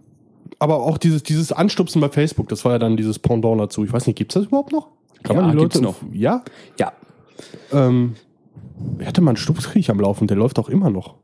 aber 0.62 0.76
auch 0.82 0.96
dieses, 0.96 1.22
dieses 1.24 1.50
Anstupsen 1.52 2.00
bei 2.00 2.08
Facebook, 2.08 2.48
das 2.48 2.64
war 2.64 2.72
ja 2.72 2.78
dann 2.78 2.96
dieses 2.96 3.18
Pendant 3.18 3.60
dazu. 3.60 3.84
Ich 3.84 3.92
weiß 3.92 4.06
nicht, 4.06 4.16
gibt's 4.16 4.34
das 4.34 4.46
überhaupt 4.46 4.72
noch? 4.72 4.88
Kann 5.24 5.36
Ja, 5.36 5.42
man 5.42 5.52
die 5.52 5.58
gibt's 5.58 5.74
Leute 5.80 5.84
noch. 5.84 5.96
Ja? 6.12 6.42
Ja, 6.78 6.92
Ähm, 7.72 8.14
ich 9.00 9.06
hatte 9.06 9.20
mal 9.20 9.30
einen 9.32 9.36
Stupskrieg 9.36 9.88
am 9.90 10.00
Laufen, 10.00 10.26
der 10.28 10.36
läuft 10.36 10.58
auch 10.58 10.68
immer 10.68 10.90
noch. 10.90 11.14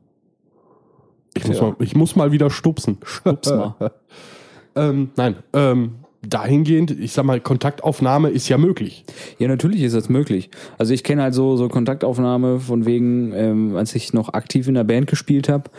Ich 1.35 1.47
muss, 1.47 1.57
Ja. 1.57 1.63
mal, 1.67 1.75
ich 1.79 1.95
muss 1.95 2.15
mal 2.15 2.31
wieder 2.31 2.49
stupsen. 2.49 2.97
Stups 3.03 3.49
mal. 3.49 3.75
ähm, 4.75 5.11
nein, 5.15 5.35
ähm, 5.53 5.91
dahingehend, 6.27 6.91
ich 6.91 7.13
sag 7.13 7.23
mal, 7.25 7.39
Kontaktaufnahme 7.39 8.29
ist 8.29 8.49
ja 8.49 8.57
möglich. 8.57 9.05
Ja, 9.37 9.47
natürlich 9.47 9.81
ist 9.83 9.95
das 9.95 10.09
möglich. 10.09 10.49
Also 10.77 10.93
ich 10.93 11.03
kenne 11.03 11.21
halt 11.23 11.33
so, 11.33 11.55
so 11.55 11.69
Kontaktaufnahme 11.69 12.59
von 12.59 12.85
wegen, 12.85 13.31
ähm, 13.33 13.75
als 13.77 13.95
ich 13.95 14.11
noch 14.13 14.33
aktiv 14.33 14.67
in 14.67 14.73
der 14.73 14.83
Band 14.83 15.07
gespielt 15.07 15.47
habe, 15.47 15.69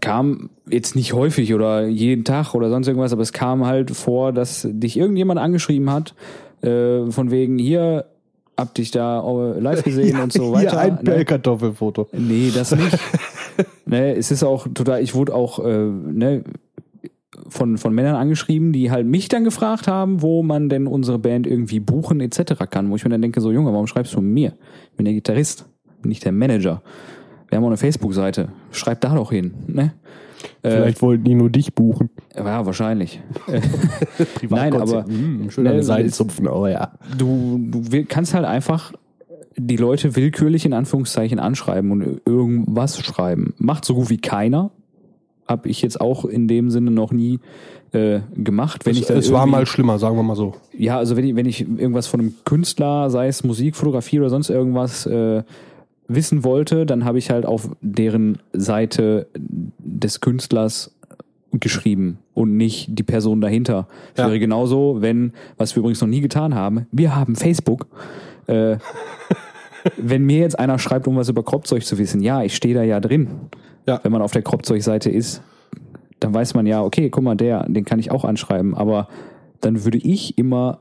kam 0.00 0.50
jetzt 0.68 0.96
nicht 0.96 1.12
häufig 1.12 1.54
oder 1.54 1.86
jeden 1.86 2.24
Tag 2.24 2.54
oder 2.54 2.70
sonst 2.70 2.88
irgendwas, 2.88 3.12
aber 3.12 3.22
es 3.22 3.32
kam 3.32 3.66
halt 3.66 3.90
vor, 3.90 4.32
dass 4.32 4.66
dich 4.70 4.96
irgendjemand 4.96 5.40
angeschrieben 5.40 5.90
hat, 5.90 6.14
äh, 6.62 7.10
von 7.10 7.30
wegen, 7.30 7.58
hier, 7.58 8.06
hab 8.56 8.74
dich 8.74 8.90
da 8.90 9.22
äh, 9.22 9.60
live 9.60 9.82
gesehen 9.84 10.20
und 10.20 10.32
so 10.32 10.52
weiter. 10.52 10.70
Hier 10.70 10.78
ein 10.80 10.94
ne? 10.94 11.02
Pellkartoffelfoto. 11.02 12.08
Nee, 12.12 12.50
das 12.54 12.74
nicht. 12.76 12.98
ne, 13.86 14.14
es 14.14 14.30
ist 14.30 14.42
auch 14.42 14.66
total, 14.72 15.02
ich 15.02 15.14
wurde 15.14 15.34
auch 15.34 15.58
äh, 15.64 15.86
ne, 15.86 16.44
von, 17.48 17.78
von 17.78 17.94
Männern 17.94 18.14
angeschrieben, 18.14 18.72
die 18.72 18.90
halt 18.90 19.06
mich 19.06 19.28
dann 19.28 19.44
gefragt 19.44 19.88
haben, 19.88 20.22
wo 20.22 20.42
man 20.42 20.68
denn 20.68 20.86
unsere 20.86 21.18
Band 21.18 21.46
irgendwie 21.46 21.80
buchen 21.80 22.20
etc. 22.20 22.54
kann. 22.70 22.90
Wo 22.90 22.96
ich 22.96 23.04
mir 23.04 23.10
dann 23.10 23.22
denke, 23.22 23.40
so 23.40 23.52
Junge, 23.52 23.72
warum 23.72 23.86
schreibst 23.86 24.14
du 24.14 24.20
mir? 24.20 24.54
Ich 24.90 24.96
bin 24.96 25.04
der 25.04 25.14
Gitarrist, 25.14 25.66
bin 26.00 26.10
nicht 26.10 26.24
der 26.24 26.32
Manager. 26.32 26.82
Wir 27.48 27.56
haben 27.56 27.64
auch 27.64 27.68
eine 27.68 27.76
Facebook-Seite. 27.76 28.48
Schreib 28.72 29.00
da 29.00 29.14
doch 29.14 29.30
hin. 29.30 29.52
Ne? 29.68 29.92
Vielleicht 30.62 31.02
wollten 31.02 31.24
die 31.24 31.34
nur 31.34 31.50
dich 31.50 31.74
buchen. 31.74 32.10
Ja, 32.36 32.66
wahrscheinlich. 32.66 33.20
Nein, 34.48 34.74
aber 34.74 35.04
Hm, 35.04 35.50
schön 35.50 35.64
ne, 35.64 35.72
den 35.74 35.82
Seiten 35.82 36.08
es- 36.08 36.16
zupfen, 36.16 36.48
aber 36.48 36.70
ja. 36.70 36.92
du, 37.16 37.60
du 37.70 38.04
kannst 38.08 38.34
halt 38.34 38.44
einfach 38.44 38.92
die 39.56 39.76
Leute 39.76 40.16
willkürlich 40.16 40.64
in 40.64 40.72
Anführungszeichen 40.72 41.38
anschreiben 41.38 41.90
und 41.92 42.20
irgendwas 42.26 42.98
schreiben. 43.00 43.54
Macht 43.58 43.84
so 43.84 43.94
gut 43.94 44.10
wie 44.10 44.18
keiner. 44.18 44.70
Hab 45.46 45.66
ich 45.66 45.82
jetzt 45.82 46.00
auch 46.00 46.24
in 46.24 46.48
dem 46.48 46.70
Sinne 46.70 46.90
noch 46.90 47.12
nie 47.12 47.38
äh, 47.92 48.20
gemacht. 48.34 48.86
Wenn 48.86 48.94
ich 48.94 49.02
Es, 49.02 49.08
dann 49.08 49.18
es 49.18 49.30
war 49.32 49.46
mal 49.46 49.66
schlimmer, 49.66 49.98
sagen 49.98 50.16
wir 50.16 50.22
mal 50.22 50.36
so. 50.36 50.54
ja, 50.76 50.96
also 50.96 51.16
wenn 51.16 51.24
ich, 51.24 51.36
wenn 51.36 51.46
ich 51.46 51.60
irgendwas 51.60 52.06
von 52.06 52.20
einem 52.20 52.34
Künstler, 52.44 53.10
sei 53.10 53.28
es 53.28 53.44
Musik, 53.44 53.76
Fotografie 53.76 54.18
oder 54.20 54.30
sonst 54.30 54.48
irgendwas, 54.50 55.04
äh, 55.06 55.42
wissen 56.14 56.44
wollte, 56.44 56.86
dann 56.86 57.04
habe 57.04 57.18
ich 57.18 57.30
halt 57.30 57.46
auf 57.46 57.70
deren 57.80 58.38
Seite 58.52 59.26
des 59.36 60.20
Künstlers 60.20 60.94
geschrieben 61.52 62.18
und 62.34 62.56
nicht 62.56 62.88
die 62.98 63.02
Person 63.02 63.40
dahinter. 63.40 63.86
Es 64.14 64.20
Ja. 64.20 64.26
wäre 64.26 64.38
genauso, 64.38 64.98
wenn, 65.00 65.32
was 65.58 65.74
wir 65.76 65.80
übrigens 65.80 66.00
noch 66.00 66.08
nie 66.08 66.20
getan 66.20 66.54
haben, 66.54 66.86
wir 66.92 67.14
haben 67.14 67.36
Facebook. 67.36 67.86
Äh, 68.46 68.76
wenn 69.96 70.24
mir 70.24 70.38
jetzt 70.38 70.58
einer 70.58 70.78
schreibt, 70.78 71.06
um 71.08 71.16
was 71.16 71.28
über 71.28 71.42
Kropfzeug 71.42 71.84
zu 71.84 71.98
wissen, 71.98 72.22
ja, 72.22 72.42
ich 72.42 72.56
stehe 72.56 72.74
da 72.74 72.82
ja 72.82 73.00
drin. 73.00 73.28
Ja. 73.86 74.00
Wenn 74.02 74.12
man 74.12 74.22
auf 74.22 74.32
der 74.32 74.42
Kropfzeug-Seite 74.42 75.10
ist, 75.10 75.42
dann 76.20 76.32
weiß 76.32 76.54
man 76.54 76.66
ja, 76.66 76.82
okay, 76.82 77.10
guck 77.10 77.24
mal, 77.24 77.34
der, 77.36 77.68
den 77.68 77.84
kann 77.84 77.98
ich 77.98 78.10
auch 78.12 78.24
anschreiben, 78.24 78.74
aber 78.74 79.08
dann 79.60 79.84
würde 79.84 79.98
ich 79.98 80.38
immer 80.38 80.78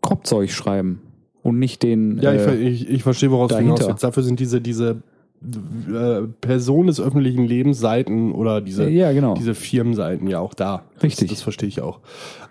Kropfzeug 0.00 0.50
schreiben 0.50 1.00
und 1.42 1.58
nicht 1.58 1.82
den. 1.82 2.18
Ja, 2.20 2.32
ich, 2.32 2.40
äh, 2.42 2.54
ich, 2.56 2.88
ich 2.88 3.02
verstehe, 3.02 3.30
woraus 3.30 3.48
du 3.48 3.54
dahinter. 3.54 3.74
hinaus 3.74 3.88
willst. 3.88 4.04
Dafür 4.04 4.22
sind 4.22 4.40
diese, 4.40 4.60
diese 4.60 5.02
äh, 5.42 6.22
Person 6.40 6.86
des 6.86 7.00
öffentlichen 7.00 7.44
Lebensseiten 7.44 8.32
oder 8.32 8.60
diese, 8.60 8.88
Ja, 8.90 9.12
genau. 9.12 9.34
diese 9.34 9.54
Firmenseiten 9.54 10.26
ja 10.28 10.38
auch 10.38 10.52
da. 10.54 10.84
Richtig. 11.02 11.28
Das, 11.28 11.38
das 11.38 11.42
verstehe 11.42 11.68
ich 11.68 11.80
auch. 11.80 12.00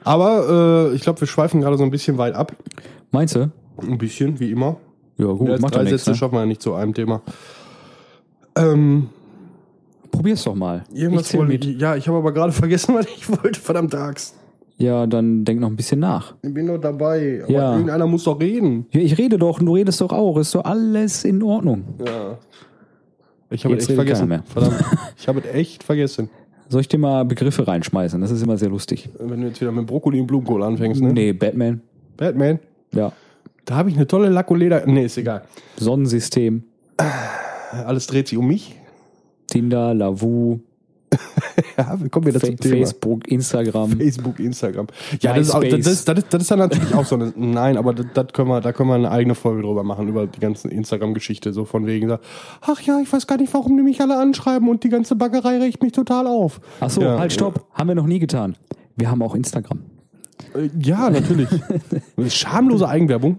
Aber 0.04 0.90
äh, 0.92 0.96
ich 0.96 1.02
glaube, 1.02 1.20
wir 1.22 1.28
schweifen 1.28 1.62
gerade 1.62 1.78
so 1.78 1.84
ein 1.84 1.92
bisschen 1.92 2.18
weit 2.18 2.34
ab. 2.34 2.56
meinst 3.12 3.36
du? 3.36 3.52
Ein 3.82 3.98
bisschen, 3.98 4.40
wie 4.40 4.52
immer. 4.52 4.78
Ja, 5.18 5.28
gut, 5.28 5.60
macht 5.62 5.76
drei. 5.76 5.86
Sätze 5.86 6.12
Ne? 6.12 6.16
schaffen 6.16 6.34
wir 6.36 6.40
ja 6.40 6.46
nicht 6.46 6.62
zu 6.62 6.74
einem 6.74 6.94
Thema. 6.94 7.22
Ähm, 8.56 9.10
Probier's 10.12 10.44
doch 10.44 10.56
mal. 10.56 10.84
irgendwas 10.94 11.32
ich 11.34 11.40
wollte. 11.40 11.70
Ja, 11.72 11.96
ich 11.96 12.08
habe 12.08 12.18
aber 12.18 12.32
gerade 12.34 12.52
vergessen, 12.54 12.96
was 12.96 13.06
ich 13.06 13.30
wollte. 13.30 13.60
Verdammt 13.60 13.94
Axt. 13.94 14.36
Ja, 14.80 15.06
dann 15.08 15.44
denk 15.46 15.60
noch 15.60 15.70
ein 15.70 15.76
bisschen 15.76 16.00
nach. 16.00 16.36
Ich 16.42 16.54
bin 16.54 16.66
doch 16.68 16.78
dabei. 16.78 17.42
Aber 17.44 17.52
Ja. 17.52 17.72
irgendeiner 17.74 18.08
muss 18.08 18.24
doch 18.24 18.40
reden. 18.40 18.86
Ja, 18.92 19.02
ich 19.02 19.18
rede 19.18 19.38
doch 19.38 19.60
und 19.60 19.66
du 19.66 19.76
redest 19.76 20.00
doch 20.00 20.12
auch. 20.14 20.38
Ist 20.38 20.56
doch 20.56 20.64
alles 20.64 21.26
in 21.26 21.44
Ordnung. 21.44 21.84
Ja. 22.06 22.38
Ich 23.52 23.66
habe 23.66 23.76
es 23.76 23.88
echt 23.90 23.96
vergessen. 23.96 24.28
mehr. 24.30 24.44
Verdammt. 24.46 24.76
Ich 25.18 25.28
habe 25.28 25.40
es 25.42 25.54
echt 25.54 25.84
vergessen. 25.84 26.30
Soll 26.70 26.82
ich 26.82 26.88
dir 26.88 26.98
mal 27.00 27.26
Begriffe 27.26 27.68
reinschmeißen? 27.68 28.22
Das 28.22 28.32
ist 28.32 28.42
immer 28.42 28.58
sehr 28.58 28.70
lustig. 28.70 29.10
Wenn 29.20 29.42
du 29.42 29.48
jetzt 29.48 29.60
wieder 29.60 29.72
mit 29.72 29.86
Brokkoli 29.88 30.22
und 30.22 30.28
Blumenkohl 30.28 30.64
anfängst, 30.64 31.02
ne? 31.02 31.12
Nee, 31.12 31.34
Batman. 31.34 31.82
Batman. 32.16 32.60
Ja. 32.94 33.12
Da 33.66 33.76
habe 33.76 33.90
ich 33.90 33.96
eine 33.98 34.08
tolle 34.08 34.30
Lack 34.30 34.50
und 34.50 34.60
Leder. 34.60 34.84
Nee, 34.86 35.06
ist 35.06 35.18
egal. 35.18 35.44
Sonnensystem. 35.78 36.64
Alles 37.86 38.08
dreht 38.08 38.28
sich 38.28 38.38
um 38.38 38.48
mich. 38.48 38.76
Tinder, 39.48 39.94
Lavu, 39.94 40.60
Ja, 41.78 42.00
wir 42.00 42.10
kommen 42.10 42.28
wieder 42.28 42.40
Fa 42.40 42.48
zum 42.48 42.58
Thema. 42.58 42.76
Facebook, 42.78 43.28
Instagram. 43.28 43.92
Facebook, 43.92 44.40
Instagram. 44.40 44.88
Ja, 45.22 45.34
das 45.34 45.48
ist, 45.48 45.56
auch, 45.56 45.64
das, 45.64 45.74
ist, 45.88 46.08
das, 46.08 46.18
ist, 46.20 46.34
das 46.34 46.42
ist 46.42 46.52
dann 46.52 46.60
natürlich 46.60 46.94
auch 46.94 47.06
so 47.06 47.16
eine. 47.16 47.34
Nein, 47.36 47.78
aber 47.78 47.94
das, 47.94 48.06
das 48.14 48.28
können 48.34 48.50
wir, 48.50 48.62
da 48.62 48.74
können 48.74 48.90
wir 48.90 48.96
eine 48.96 49.12
eigene 49.12 49.36
Folge 49.36 49.62
drüber 49.64 49.84
machen, 49.84 50.08
über 50.08 50.28
die 50.28 50.40
ganzen 50.40 50.72
Instagram-Geschichte. 50.72 51.54
So 51.54 51.66
von 51.66 51.86
wegen, 51.86 52.12
ach 52.62 52.82
ja, 52.82 53.00
ich 53.02 53.12
weiß 53.12 53.28
gar 53.28 53.38
nicht, 53.38 53.54
warum 53.54 53.78
die 53.78 53.84
mich 53.84 54.02
alle 54.02 54.18
anschreiben 54.18 54.68
und 54.70 54.84
die 54.84 54.90
ganze 54.90 55.16
Baggerei 55.16 55.58
regt 55.60 55.82
mich 55.82 55.92
total 55.92 56.28
auf. 56.28 56.60
Achso, 56.80 57.02
ja, 57.02 57.20
halt, 57.20 57.34
stopp. 57.34 57.66
Haben 57.74 57.90
wir 57.90 57.96
noch 57.96 58.08
nie 58.08 58.20
getan. 58.20 58.56
Wir 58.96 59.10
haben 59.10 59.22
auch 59.22 59.36
Instagram. 59.36 59.80
Äh, 60.56 60.70
Ja, 60.82 61.10
natürlich. 61.10 61.50
Schamlose 62.28 62.88
Eigenwerbung. 62.88 63.38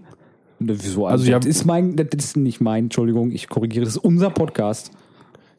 Wieso? 0.59 1.07
Also, 1.07 1.23
Also, 1.23 1.31
das 1.31 1.45
ist 1.45 1.65
mein, 1.65 1.95
das 1.95 2.07
ist 2.17 2.37
nicht 2.37 2.61
mein, 2.61 2.85
Entschuldigung, 2.85 3.31
ich 3.31 3.49
korrigiere, 3.49 3.85
das 3.85 3.95
ist 3.95 4.03
unser 4.03 4.29
Podcast. 4.29 4.91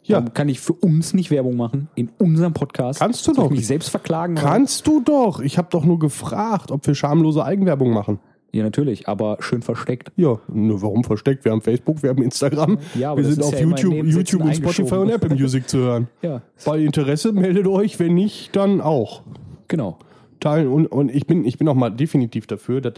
Ja. 0.04 0.16
Warum 0.18 0.34
kann 0.34 0.48
ich 0.48 0.60
für 0.60 0.72
uns 0.72 1.14
nicht 1.14 1.30
Werbung 1.30 1.56
machen? 1.56 1.88
In 1.94 2.10
unserem 2.18 2.52
Podcast. 2.52 3.00
Kannst 3.00 3.26
du 3.26 3.34
Soll 3.34 3.44
doch. 3.44 3.50
Ich 3.52 3.58
mich 3.58 3.66
selbst 3.66 3.88
verklagen? 3.88 4.34
Kannst 4.34 4.86
du 4.86 5.00
doch. 5.00 5.40
Ich 5.40 5.58
habe 5.58 5.68
doch 5.70 5.84
nur 5.84 5.98
gefragt, 5.98 6.70
ob 6.70 6.86
wir 6.86 6.94
schamlose 6.94 7.44
Eigenwerbung 7.44 7.92
machen. 7.92 8.18
Ja, 8.54 8.62
natürlich, 8.64 9.08
aber 9.08 9.38
schön 9.40 9.62
versteckt. 9.62 10.12
Ja, 10.16 10.38
nur 10.52 10.82
warum 10.82 11.04
versteckt? 11.04 11.44
Wir 11.46 11.52
haben 11.52 11.62
Facebook, 11.62 12.02
wir 12.02 12.10
haben 12.10 12.22
Instagram. 12.22 12.78
Ja, 12.94 13.12
aber 13.12 13.22
wir 13.22 13.32
sind 13.32 13.42
auf 13.42 13.52
ja 13.54 13.60
YouTube, 13.60 14.04
YouTube 14.04 14.44
und 14.44 14.54
Spotify 14.54 14.94
und 14.96 15.08
Apple 15.08 15.34
Music 15.34 15.68
zu 15.68 15.78
hören. 15.78 16.08
Ja, 16.22 16.42
Bei 16.66 16.78
Interesse 16.78 17.32
meldet 17.32 17.66
euch, 17.66 17.98
wenn 17.98 18.12
nicht, 18.14 18.54
dann 18.54 18.80
auch. 18.82 19.22
genau. 19.68 19.98
Teilen 20.38 20.68
und, 20.68 20.86
und 20.88 21.14
ich 21.14 21.26
bin 21.28 21.44
ich 21.44 21.56
bin 21.56 21.68
auch 21.68 21.74
mal 21.76 21.88
definitiv 21.90 22.48
dafür, 22.48 22.80
dass 22.80 22.94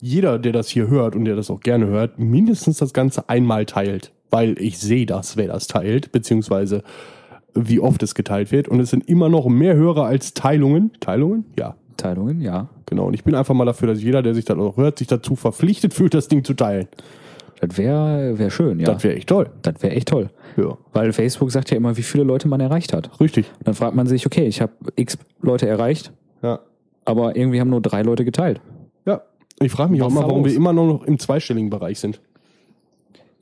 jeder, 0.00 0.38
der 0.38 0.52
das 0.52 0.68
hier 0.68 0.86
hört 0.88 1.16
und 1.16 1.24
der 1.24 1.34
das 1.34 1.50
auch 1.50 1.58
gerne 1.60 1.86
hört, 1.86 2.18
mindestens 2.20 2.78
das 2.78 2.92
Ganze 2.92 3.28
einmal 3.28 3.66
teilt, 3.66 4.12
weil 4.34 4.60
ich 4.60 4.78
sehe 4.78 5.06
das, 5.06 5.36
wer 5.36 5.46
das 5.46 5.68
teilt, 5.68 6.10
beziehungsweise 6.12 6.82
wie 7.54 7.78
oft 7.78 8.02
es 8.02 8.14
geteilt 8.16 8.50
wird 8.50 8.66
und 8.68 8.80
es 8.80 8.90
sind 8.90 9.08
immer 9.08 9.28
noch 9.28 9.46
mehr 9.46 9.76
Hörer 9.76 10.06
als 10.06 10.34
Teilungen. 10.34 10.90
Teilungen? 10.98 11.44
Ja, 11.56 11.76
Teilungen, 11.96 12.40
ja. 12.40 12.68
genau. 12.86 13.06
Und 13.06 13.14
ich 13.14 13.22
bin 13.22 13.36
einfach 13.36 13.54
mal 13.54 13.64
dafür, 13.64 13.86
dass 13.88 14.02
jeder, 14.02 14.22
der 14.22 14.34
sich 14.34 14.44
das 14.44 14.58
auch 14.58 14.76
hört, 14.76 14.98
sich 14.98 15.06
dazu 15.06 15.36
verpflichtet 15.36 15.94
fühlt, 15.94 16.14
das 16.14 16.26
Ding 16.26 16.42
zu 16.42 16.54
teilen. 16.54 16.88
Das 17.60 17.78
wäre 17.78 18.36
wär 18.36 18.50
schön, 18.50 18.80
ja. 18.80 18.86
Das 18.92 19.04
wäre 19.04 19.14
echt 19.14 19.28
toll. 19.28 19.50
Das 19.62 19.74
wäre 19.80 19.94
echt 19.94 20.08
toll. 20.08 20.30
Ja, 20.56 20.76
Weil 20.92 21.12
Facebook 21.12 21.52
sagt 21.52 21.70
ja 21.70 21.76
immer, 21.76 21.96
wie 21.96 22.02
viele 22.02 22.24
Leute 22.24 22.48
man 22.48 22.58
erreicht 22.60 22.92
hat. 22.92 23.20
richtig. 23.20 23.50
Dann 23.62 23.74
fragt 23.74 23.94
man 23.94 24.06
sich, 24.08 24.26
okay, 24.26 24.46
ich 24.46 24.60
habe 24.60 24.72
x 24.96 25.16
Leute 25.40 25.68
erreicht, 25.68 26.12
Ja. 26.42 26.58
aber 27.04 27.36
irgendwie 27.36 27.60
haben 27.60 27.70
nur 27.70 27.80
drei 27.80 28.02
Leute 28.02 28.24
geteilt. 28.24 28.60
Ja. 29.06 29.22
Ich 29.60 29.70
frage 29.70 29.92
mich 29.92 30.02
auch 30.02 30.06
Was 30.06 30.12
immer, 30.14 30.22
da 30.22 30.26
warum 30.28 30.42
los? 30.42 30.50
wir 30.50 30.56
immer 30.56 30.72
noch 30.72 31.04
im 31.04 31.18
zweistelligen 31.20 31.70
Bereich 31.70 32.00
sind. 32.00 32.20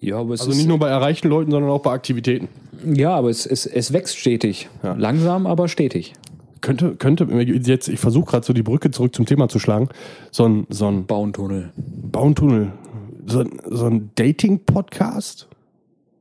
Ja, 0.03 0.19
aber 0.19 0.35
es 0.35 0.41
Also 0.41 0.53
nicht 0.53 0.67
nur 0.67 0.81
bei 0.81 0.89
erreichten 0.89 1.29
Leuten, 1.29 1.53
sondern 1.53 1.71
auch 1.71 1.81
bei 1.81 1.93
Aktivitäten. 1.93 2.49
ja, 2.93 3.15
aber 3.15 3.31
es, 3.31 3.47
es, 3.47 3.67
es 3.67 3.93
wächst 3.93 4.19
stetig. 4.19 4.69
Ja. 4.83 4.95
Langsam, 4.95 5.47
aber 5.47 5.69
stetig. 5.69 6.15
Könnte, 6.61 6.97
könnte, 6.97 7.25
jetzt, 7.25 7.89
ich 7.89 8.01
versuche 8.01 8.33
gerade 8.33 8.45
so 8.45 8.53
die 8.53 8.65
Brücke 8.65 8.91
zurück 8.91 9.15
zum 9.15 9.27
Thema 9.27 9.49
zu 9.49 9.61
schlagen. 9.61 9.89
So 10.33 10.45
ein, 10.49 10.67
so 10.71 10.89
ein 10.89 11.07
Bauentunnel. 11.07 11.73
Bauentunnel, 11.77 12.73
so 13.27 13.41
ein, 13.41 13.51
so 13.71 13.87
ein 13.87 14.11
Dating-Podcast? 14.17 15.47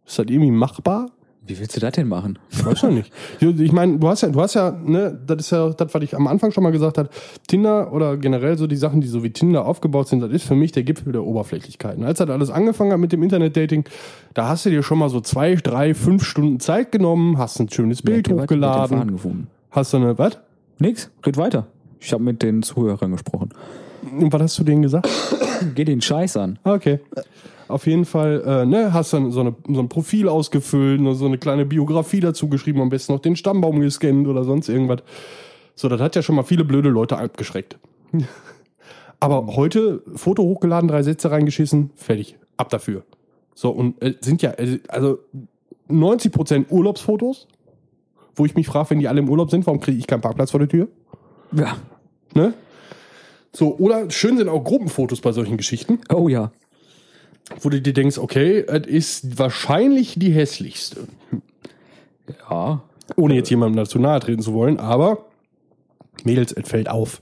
Ist 0.05 0.19
das 0.19 0.25
irgendwie 0.27 0.51
machbar? 0.51 1.09
Wie 1.45 1.59
willst 1.59 1.75
du 1.75 1.79
das 1.79 1.93
denn 1.93 2.07
machen? 2.07 2.37
Ich 2.51 2.63
weiß 2.63 2.83
ja 2.83 2.89
nicht. 2.91 3.11
Ich 3.39 3.71
meine, 3.71 3.97
du 3.97 4.07
hast 4.07 4.21
ja, 4.21 4.29
du 4.29 4.39
hast 4.39 4.53
ja, 4.53 4.71
ne, 4.71 5.19
das 5.25 5.39
ist 5.39 5.51
ja 5.51 5.69
das, 5.71 5.91
was 5.93 6.03
ich 6.03 6.15
am 6.15 6.27
Anfang 6.27 6.51
schon 6.51 6.63
mal 6.63 6.71
gesagt 6.71 6.99
habe. 6.99 7.09
Tinder 7.47 7.91
oder 7.91 8.15
generell 8.17 8.57
so 8.59 8.67
die 8.67 8.75
Sachen, 8.75 9.01
die 9.01 9.07
so 9.07 9.23
wie 9.23 9.31
Tinder 9.31 9.65
aufgebaut 9.65 10.07
sind, 10.07 10.19
das 10.21 10.29
ist 10.31 10.43
für 10.43 10.53
mich 10.55 10.71
der 10.71 10.83
Gipfel 10.83 11.11
der 11.13 11.23
Oberflächlichkeit. 11.23 11.97
Und 11.97 12.03
als 12.05 12.19
das 12.19 12.29
alles 12.29 12.51
angefangen 12.51 12.91
hat 12.91 12.99
mit 12.99 13.11
dem 13.11 13.23
Internet-Dating, 13.23 13.85
da 14.35 14.47
hast 14.49 14.67
du 14.67 14.69
dir 14.69 14.83
schon 14.83 14.99
mal 14.99 15.09
so 15.09 15.19
zwei, 15.19 15.55
drei, 15.55 15.95
fünf 15.95 16.23
Stunden 16.23 16.59
Zeit 16.59 16.91
genommen, 16.91 17.39
hast 17.39 17.59
ein 17.59 17.69
schönes 17.69 18.03
Bild 18.03 18.27
den 18.27 18.39
hochgeladen, 18.39 19.17
hast 19.71 19.93
du 19.93 19.97
eine, 19.97 20.17
was? 20.19 20.37
Nix, 20.77 21.09
red 21.25 21.37
weiter. 21.37 21.65
Ich 21.99 22.13
habe 22.13 22.23
mit 22.23 22.43
den 22.43 22.61
Zuhörern 22.61 23.11
gesprochen. 23.11 23.49
Und 24.19 24.31
was 24.31 24.41
hast 24.41 24.59
du 24.59 24.63
denen 24.63 24.83
gesagt? 24.83 25.07
Geh 25.75 25.85
den 25.85 26.01
Scheiß 26.01 26.37
an. 26.37 26.59
Ah, 26.63 26.73
Okay. 26.73 26.99
Auf 27.71 27.87
jeden 27.87 28.05
Fall, 28.05 28.43
äh, 28.45 28.65
ne, 28.65 28.93
hast 28.93 29.13
dann 29.13 29.31
so, 29.31 29.39
eine, 29.39 29.55
so 29.67 29.79
ein 29.79 29.89
Profil 29.89 30.27
ausgefüllt, 30.27 31.01
ne, 31.01 31.15
so 31.15 31.25
eine 31.25 31.37
kleine 31.37 31.65
Biografie 31.65 32.19
dazu 32.19 32.47
geschrieben, 32.47 32.81
am 32.81 32.89
besten 32.89 33.13
noch 33.13 33.21
den 33.21 33.35
Stammbaum 33.35 33.79
gescannt 33.79 34.27
oder 34.27 34.43
sonst 34.43 34.69
irgendwas. 34.69 35.01
So, 35.75 35.89
das 35.89 36.01
hat 36.01 36.15
ja 36.15 36.21
schon 36.21 36.35
mal 36.35 36.43
viele 36.43 36.65
blöde 36.65 36.89
Leute 36.89 37.17
abgeschreckt. 37.17 37.77
Aber 39.19 39.55
heute 39.55 40.03
Foto 40.15 40.43
hochgeladen, 40.43 40.87
drei 40.87 41.03
Sätze 41.03 41.31
reingeschissen, 41.31 41.91
fertig, 41.95 42.37
ab 42.57 42.69
dafür. 42.69 43.03
So, 43.53 43.69
und 43.69 44.01
äh, 44.01 44.15
sind 44.21 44.41
ja, 44.41 44.51
äh, 44.51 44.79
also 44.87 45.19
90% 45.89 46.69
Urlaubsfotos, 46.69 47.47
wo 48.35 48.45
ich 48.45 48.55
mich 48.55 48.67
frage, 48.67 48.91
wenn 48.91 48.99
die 48.99 49.07
alle 49.07 49.19
im 49.19 49.29
Urlaub 49.29 49.51
sind, 49.51 49.65
warum 49.67 49.79
kriege 49.79 49.97
ich 49.97 50.07
keinen 50.07 50.21
Parkplatz 50.21 50.51
vor 50.51 50.59
der 50.59 50.69
Tür? 50.69 50.87
Ja. 51.51 51.77
Ne? 52.33 52.53
So, 53.53 53.77
oder 53.77 54.09
schön 54.09 54.37
sind 54.37 54.47
auch 54.47 54.63
Gruppenfotos 54.63 55.21
bei 55.21 55.31
solchen 55.33 55.57
Geschichten 55.57 55.99
Oh 56.13 56.29
ja. 56.29 56.51
Wo 57.59 57.69
du 57.69 57.81
dir 57.81 57.93
denkst, 57.93 58.17
okay, 58.17 58.63
es 58.67 58.87
ist 58.87 59.39
wahrscheinlich 59.39 60.15
die 60.17 60.31
hässlichste. 60.31 61.07
Ja. 62.49 62.83
Ohne 63.17 63.35
jetzt 63.35 63.49
jemandem 63.49 63.77
dazu 63.77 63.99
nahe 63.99 64.19
treten 64.19 64.41
zu 64.41 64.53
wollen, 64.53 64.79
aber 64.79 65.25
Mädels, 66.23 66.51
es 66.51 66.67
fällt 66.67 66.89
auf. 66.89 67.21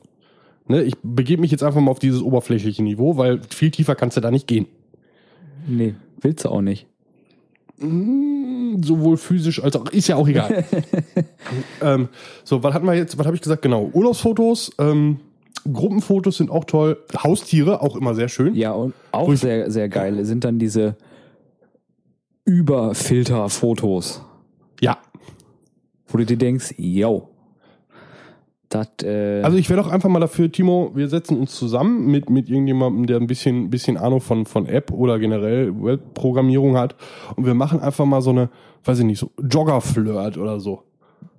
Ne, 0.67 0.83
ich 0.83 0.93
begebe 1.01 1.41
mich 1.41 1.51
jetzt 1.51 1.63
einfach 1.63 1.81
mal 1.81 1.89
auf 1.89 1.99
dieses 1.99 2.21
oberflächliche 2.21 2.83
Niveau, 2.83 3.17
weil 3.17 3.41
viel 3.49 3.71
tiefer 3.71 3.95
kannst 3.95 4.17
du 4.17 4.21
da 4.21 4.29
nicht 4.29 4.45
gehen. 4.45 4.67
Nee, 5.67 5.95
willst 6.21 6.45
du 6.45 6.49
auch 6.49 6.61
nicht. 6.61 6.85
Sowohl 7.79 9.17
physisch 9.17 9.63
als 9.63 9.75
auch, 9.75 9.89
ist 9.89 10.09
ja 10.09 10.17
auch 10.17 10.27
egal. 10.27 10.65
ähm, 11.81 12.09
so, 12.43 12.61
was 12.61 12.73
hatten 12.73 12.85
wir 12.85 12.93
jetzt, 12.93 13.17
was 13.17 13.25
habe 13.25 13.35
ich 13.35 13.41
gesagt? 13.41 13.61
Genau, 13.61 13.89
Urlaubsfotos, 13.93 14.71
ähm, 14.77 15.21
Gruppenfotos 15.71 16.37
sind 16.37 16.49
auch 16.51 16.65
toll, 16.65 16.97
Haustiere 17.23 17.81
auch 17.81 17.95
immer 17.95 18.15
sehr 18.15 18.29
schön. 18.29 18.55
Ja, 18.55 18.71
und 18.73 18.93
auch 19.11 19.31
ich- 19.31 19.39
sehr, 19.39 19.69
sehr 19.71 19.89
geil. 19.89 20.23
Sind 20.25 20.43
dann 20.43 20.59
diese 20.59 20.95
Überfilter-Fotos, 22.45 24.21
Ja, 24.81 24.97
wo 26.07 26.17
du 26.17 26.25
dir 26.25 26.37
denkst, 26.37 26.73
yo, 26.77 27.29
das, 28.69 28.87
äh, 29.03 29.41
Also 29.43 29.57
ich 29.57 29.69
wäre 29.69 29.81
doch 29.81 29.89
einfach 29.91 30.09
mal 30.09 30.19
dafür, 30.19 30.51
Timo, 30.51 30.91
wir 30.93 31.09
setzen 31.09 31.37
uns 31.39 31.55
zusammen 31.55 32.05
mit, 32.07 32.29
mit 32.29 32.49
irgendjemandem, 32.49 33.05
der 33.07 33.17
ein 33.17 33.27
bisschen, 33.27 33.69
bisschen 33.69 33.97
Ahnung 33.97 34.21
von, 34.21 34.45
von 34.45 34.65
App 34.67 34.91
oder 34.91 35.17
generell 35.19 35.73
Webprogrammierung 35.81 36.77
hat. 36.77 36.95
Und 37.35 37.45
wir 37.45 37.53
machen 37.55 37.79
einfach 37.79 38.05
mal 38.05 38.21
so 38.21 38.29
eine, 38.29 38.49
weiß 38.85 38.99
ich 38.99 39.05
nicht, 39.05 39.19
so 39.19 39.31
Jogger-Flirt 39.41 40.37
oder 40.37 40.59
so. 40.59 40.83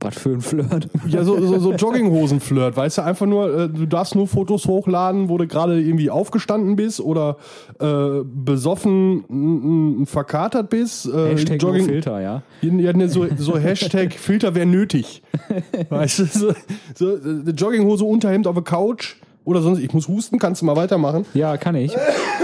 Was 0.01 0.19
für 0.19 0.31
ein 0.31 0.41
Flirt. 0.41 0.89
Ja, 1.07 1.25
so, 1.25 1.39
so, 1.41 1.59
so 1.59 1.73
Jogginghosen-Flirt, 1.77 2.77
weißt 2.77 2.99
du, 2.99 3.03
einfach 3.03 3.27
nur, 3.27 3.55
äh, 3.55 3.69
du 3.69 3.87
darfst 3.87 4.15
nur 4.15 4.27
Fotos 4.27 4.67
hochladen, 4.67 5.29
wo 5.29 5.37
du 5.37 5.47
gerade 5.47 5.79
irgendwie 5.79 6.11
aufgestanden 6.11 6.77
bist 6.77 7.01
oder 7.01 7.37
äh, 7.79 8.21
besoffen 8.25 10.07
verkatert 10.07 10.71
bist. 10.71 11.07
Äh, 11.07 11.33
Hashtag 11.33 11.63
no 11.63 11.75
Filter, 11.75 12.21
ja. 12.21 12.43
ja, 12.63 12.93
ne, 12.93 13.09
so, 13.09 13.27
so 13.37 13.59
Hashtag 13.59 14.15
Filter 14.15 14.55
wäre 14.55 14.67
nötig. 14.67 15.23
Weißt 15.91 16.21
du, 16.21 16.25
so, 16.25 16.53
so 16.95 17.17
äh, 17.17 17.51
Jogginghose, 17.51 18.05
Unterhemd 18.05 18.47
auf 18.47 18.55
der 18.55 18.65
Couch 18.65 19.17
oder 19.51 19.63
sonst, 19.63 19.81
ich 19.81 19.93
muss 19.93 20.07
husten, 20.07 20.39
kannst 20.39 20.63
du 20.63 20.67
mal 20.67 20.77
weitermachen? 20.77 21.27
Ja, 21.35 21.57
kann 21.57 21.75
ich. 21.75 21.93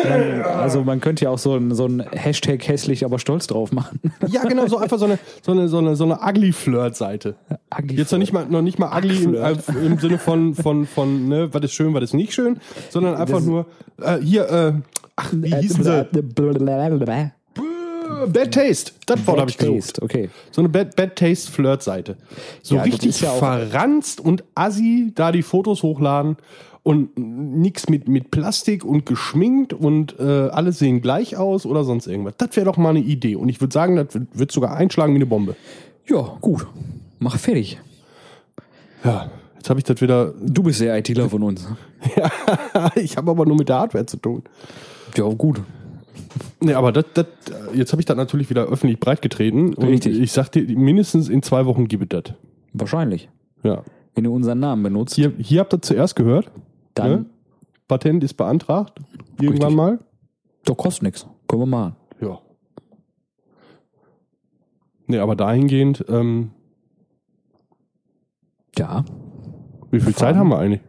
Man, 0.03 0.43
also 0.43 0.83
man 0.83 1.01
könnte 1.01 1.25
ja 1.25 1.31
auch 1.31 1.39
so 1.39 1.55
ein, 1.55 1.73
so 1.73 1.87
ein 1.87 2.01
Hashtag 2.11 2.67
hässlich, 2.67 3.05
aber 3.05 3.21
stolz 3.21 3.47
drauf 3.47 3.71
machen. 3.71 4.01
Ja, 4.27 4.43
genau, 4.43 4.67
so 4.67 4.79
einfach 4.79 4.99
so 4.99 5.05
eine, 5.05 5.21
so 5.41 5.53
eine, 5.53 5.69
so 5.69 5.79
eine, 5.79 5.95
so 5.95 6.03
eine 6.03 6.19
ugly 6.21 6.53
Flirt-Seite. 6.53 7.37
Ugly 7.79 7.97
Jetzt 7.97 8.11
noch 8.11 8.19
nicht 8.19 8.33
mal, 8.33 8.47
noch 8.47 8.61
nicht 8.61 8.81
mal 8.81 8.97
ugly 8.99 9.23
im, 9.23 9.35
äh, 9.35 9.55
im 9.85 9.99
Sinne 10.01 10.19
von, 10.19 10.55
von, 10.57 10.85
von, 10.85 11.29
ne, 11.29 11.49
was 11.53 11.63
ist 11.63 11.75
schön, 11.75 11.95
was 11.95 12.03
ist 12.03 12.15
nicht 12.15 12.35
schön, 12.35 12.59
sondern 12.91 13.15
einfach 13.15 13.41
nur, 13.41 13.67
äh, 14.03 14.19
hier, 14.19 14.51
äh, 14.51 14.73
ach, 15.15 15.33
wie 15.33 15.55
hießen 15.55 15.85
sie? 15.85 16.09
Bad 16.13 17.33
Bad 18.33 18.53
Taste. 18.53 18.93
Das 19.07 19.27
Wort 19.27 19.41
habe 19.41 19.51
ich 19.51 19.59
gesucht. 19.59 19.81
Taste, 19.81 20.03
okay. 20.03 20.31
So 20.51 20.61
eine 20.63 20.69
Bad, 20.69 20.97
Bad 20.97 21.17
Taste 21.17 21.51
Flirt-Seite. 21.51 22.17
So 22.63 22.77
Ja, 22.77 22.85
das 22.85 22.93
richtig 22.93 23.21
ja 23.21 23.31
verranzt 23.31 24.21
und 24.21 24.45
assi 24.55 25.13
da 25.15 25.33
die 25.33 25.43
Fotos 25.43 25.83
hochladen 25.83 26.37
und 26.87 27.18
nix 27.18 27.89
mit, 27.89 28.07
mit 28.07 28.30
Plastik 28.30 28.84
und 28.84 29.07
geschminkt 29.07 29.72
und 29.72 30.20
äh, 30.20 30.22
alle 30.22 30.70
sehen 30.70 31.01
gleich 31.03 31.37
aus 31.37 31.66
oder 31.66 31.82
sonst 31.82 32.07
irgendwas. 32.07 32.34
Das 32.39 32.55
wäre 32.55 32.64
doch 32.64 32.76
mal 32.76 32.91
eine 32.91 33.01
Idee. 33.01 33.34
Und 33.34 33.49
ich 33.49 33.61
würde 33.61 33.74
sagen, 33.74 33.97
das 33.97 34.07
wird, 34.32 34.53
sogar 34.53 34.76
einschlagen 34.76 35.12
wie 35.12 35.16
eine 35.16 35.26
Bombe. 35.26 35.57
Ja, 36.07 36.39
gut. 36.41 36.64
Mach 37.18 37.39
fertig. 37.39 37.80
Ja, 39.03 39.32
jetzt 39.57 39.68
habe 39.68 39.80
ich 39.80 39.84
das 39.84 40.01
wieder. 40.01 40.32
Du 40.41 40.62
bist 40.62 40.80
der 40.80 40.97
ITler 40.97 41.28
von 41.28 41.43
uns. 41.43 41.66
ich 42.95 43.16
habe 43.16 43.32
aber 43.32 43.47
nur 43.47 43.57
mit 43.57 43.68
der 43.68 43.80
Hardware 43.80 44.07
zu 44.07 44.18
tun. 44.18 44.45
Ja, 45.16 45.24
gut. 45.24 45.61
Nee, 46.61 46.74
aber 46.74 46.93
das, 46.93 47.07
das, 47.14 47.26
jetzt 47.74 47.91
habe 47.91 48.01
ich 48.01 48.07
das 48.07 48.16
natürlich 48.16 48.49
wieder 48.49 48.62
öffentlich 48.66 49.01
breitgetreten. 49.01 49.74
Und 49.74 49.89
Richtig. 49.89 50.20
ich 50.20 50.30
sag 50.30 50.51
dir, 50.53 50.62
mindestens 50.62 51.28
in 51.28 51.43
zwei 51.43 51.66
Wochen 51.66 51.89
gibt 51.89 52.14
es 52.14 52.22
das. 52.22 52.34
Wahrscheinlich. 52.74 53.28
Ja. 53.64 53.82
Wenn 54.14 54.22
du 54.22 54.32
unseren 54.32 54.61
Namen 54.61 54.84
benutzt, 54.84 55.16
Hier, 55.16 55.32
hier 55.37 55.61
habt 55.61 55.74
ihr 55.74 55.82
zuerst 55.82 56.14
gehört. 56.14 56.49
Dann 56.99 57.11
ne? 57.11 57.27
Patent 57.89 58.25
ist 58.25 58.35
beantragt. 58.35 58.99
Irgendwann 59.41 59.69
Richtig. 59.69 59.77
mal. 59.77 59.99
doch 60.65 60.77
kostet 60.77 61.05
nichts. 61.05 61.27
Können 61.49 61.63
wir 61.63 61.67
machen. 61.67 61.97
Ja. 62.21 62.39
Nee, 65.07 65.19
aber 65.19 65.37
dahingehend, 65.37 66.05
ähm, 66.09 66.51
Ja. 68.77 69.05
wie 69.91 70.01
viel 70.01 70.15
Zeit 70.15 70.37
haben 70.37 70.49
wir 70.49 70.59
eigentlich? 70.59 70.81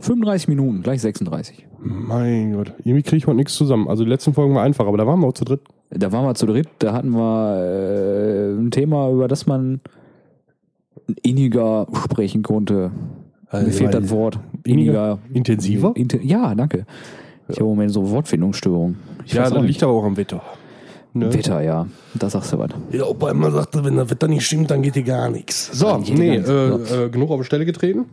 35 0.00 0.48
Minuten, 0.48 0.82
gleich 0.82 1.00
36. 1.02 1.66
Mein 1.78 2.52
Gott, 2.54 2.72
irgendwie 2.78 3.02
kriege 3.02 3.16
ich 3.18 3.26
heute 3.26 3.36
nichts 3.36 3.54
zusammen. 3.54 3.88
Also 3.88 4.04
die 4.04 4.10
letzten 4.10 4.34
Folgen 4.34 4.54
waren 4.54 4.64
einfach, 4.64 4.86
aber 4.86 4.96
da 4.98 5.06
waren 5.06 5.20
wir 5.20 5.26
auch 5.28 5.32
zu 5.34 5.44
dritt. 5.44 5.60
Da 5.90 6.10
waren 6.10 6.24
wir 6.24 6.34
zu 6.34 6.46
dritt, 6.46 6.68
da 6.80 6.92
hatten 6.92 7.10
wir 7.10 7.60
äh, 7.60 8.58
ein 8.58 8.70
Thema, 8.70 9.10
über 9.10 9.28
das 9.28 9.46
man 9.46 9.80
inniger 11.22 11.86
sprechen 12.04 12.42
konnte. 12.42 12.90
Mir 13.52 13.70
fehlt 13.70 13.94
das 13.94 14.10
Wort. 14.10 14.38
inniger? 14.64 15.18
Intensiver? 15.32 15.92
Inte 15.94 16.18
ja, 16.22 16.54
danke. 16.54 16.84
Ich 17.48 17.56
habe 17.56 17.64
im 17.64 17.76
Moment 17.76 17.92
so 17.92 18.10
Wortfindungsstörungen. 18.10 18.96
Ich 19.24 19.32
Ja, 19.34 19.48
das 19.48 19.62
liegt 19.64 19.82
aber 19.82 19.92
auch 19.92 20.04
am 20.04 20.16
Wetter. 20.16 20.42
Ne? 21.14 21.32
Wetter, 21.32 21.62
ja. 21.62 21.86
Da 22.14 22.28
sagst 22.28 22.52
du 22.52 22.58
was. 22.58 22.70
Ja, 22.90 23.04
Opa 23.04 23.30
immer 23.30 23.50
sagte, 23.50 23.84
wenn 23.84 23.96
das 23.96 24.10
Wetter 24.10 24.28
nicht 24.28 24.44
stimmt, 24.44 24.70
dann 24.70 24.82
geht 24.82 24.96
dir 24.96 25.02
gar 25.02 25.30
nichts. 25.30 25.70
So, 25.72 25.96
nee, 25.96 26.38
nichts. 26.38 26.48
äh, 26.48 27.04
äh, 27.04 27.08
genug 27.08 27.30
auf 27.30 27.40
die 27.40 27.46
Stelle 27.46 27.64
getreten. 27.64 28.04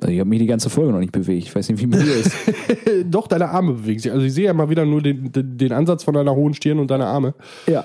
Also 0.00 0.12
ich 0.12 0.18
habe 0.18 0.28
mich 0.28 0.40
die 0.40 0.46
ganze 0.46 0.68
Folge 0.68 0.90
noch 0.92 0.98
nicht 0.98 1.12
bewegt. 1.12 1.44
Ich 1.44 1.54
weiß 1.54 1.68
nicht, 1.68 1.80
wie 1.80 1.86
mir 1.86 2.02
hier 2.02 2.16
ist. 2.16 2.32
Doch, 3.10 3.28
deine 3.28 3.50
Arme 3.50 3.74
bewegen 3.74 4.00
sich. 4.00 4.10
Also 4.10 4.24
ich 4.24 4.34
sehe 4.34 4.46
ja 4.46 4.52
mal 4.52 4.68
wieder 4.68 4.84
nur 4.84 5.00
den, 5.00 5.30
den, 5.30 5.56
den 5.58 5.72
Ansatz 5.72 6.02
von 6.02 6.14
deiner 6.14 6.34
hohen 6.34 6.54
Stirn 6.54 6.80
und 6.80 6.90
deiner 6.90 7.06
Arme. 7.06 7.34
ja. 7.66 7.84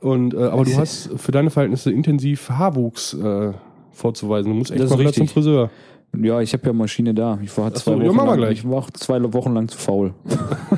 Und, 0.00 0.34
äh, 0.34 0.36
aber 0.36 0.64
du 0.64 0.76
hast 0.76 1.08
für 1.16 1.32
deine 1.32 1.48
Verhältnisse 1.48 1.90
intensiv 1.90 2.50
Haarwuchs 2.50 3.14
äh, 3.14 3.52
vorzuweisen. 3.94 4.52
Du 4.52 4.58
musst 4.58 4.70
echt 4.70 4.82
Das 4.82 4.90
mal 4.90 4.98
wieder 4.98 5.12
zum. 5.12 5.28
Friseur. 5.28 5.70
Ja, 6.16 6.40
ich 6.40 6.52
habe 6.52 6.66
ja 6.66 6.72
Maschine 6.72 7.12
da. 7.14 7.38
Ich 7.42 7.56
war 7.58 7.72
zwei 7.74 7.92
so, 7.92 8.00
Wochen 8.00 8.26
lang, 8.26 8.36
gleich. 8.36 8.58
Ich 8.58 8.70
war 8.70 8.86
zwei 8.94 9.20
Wochen 9.32 9.52
lang 9.54 9.68
zu 9.68 9.78
faul. 9.78 10.14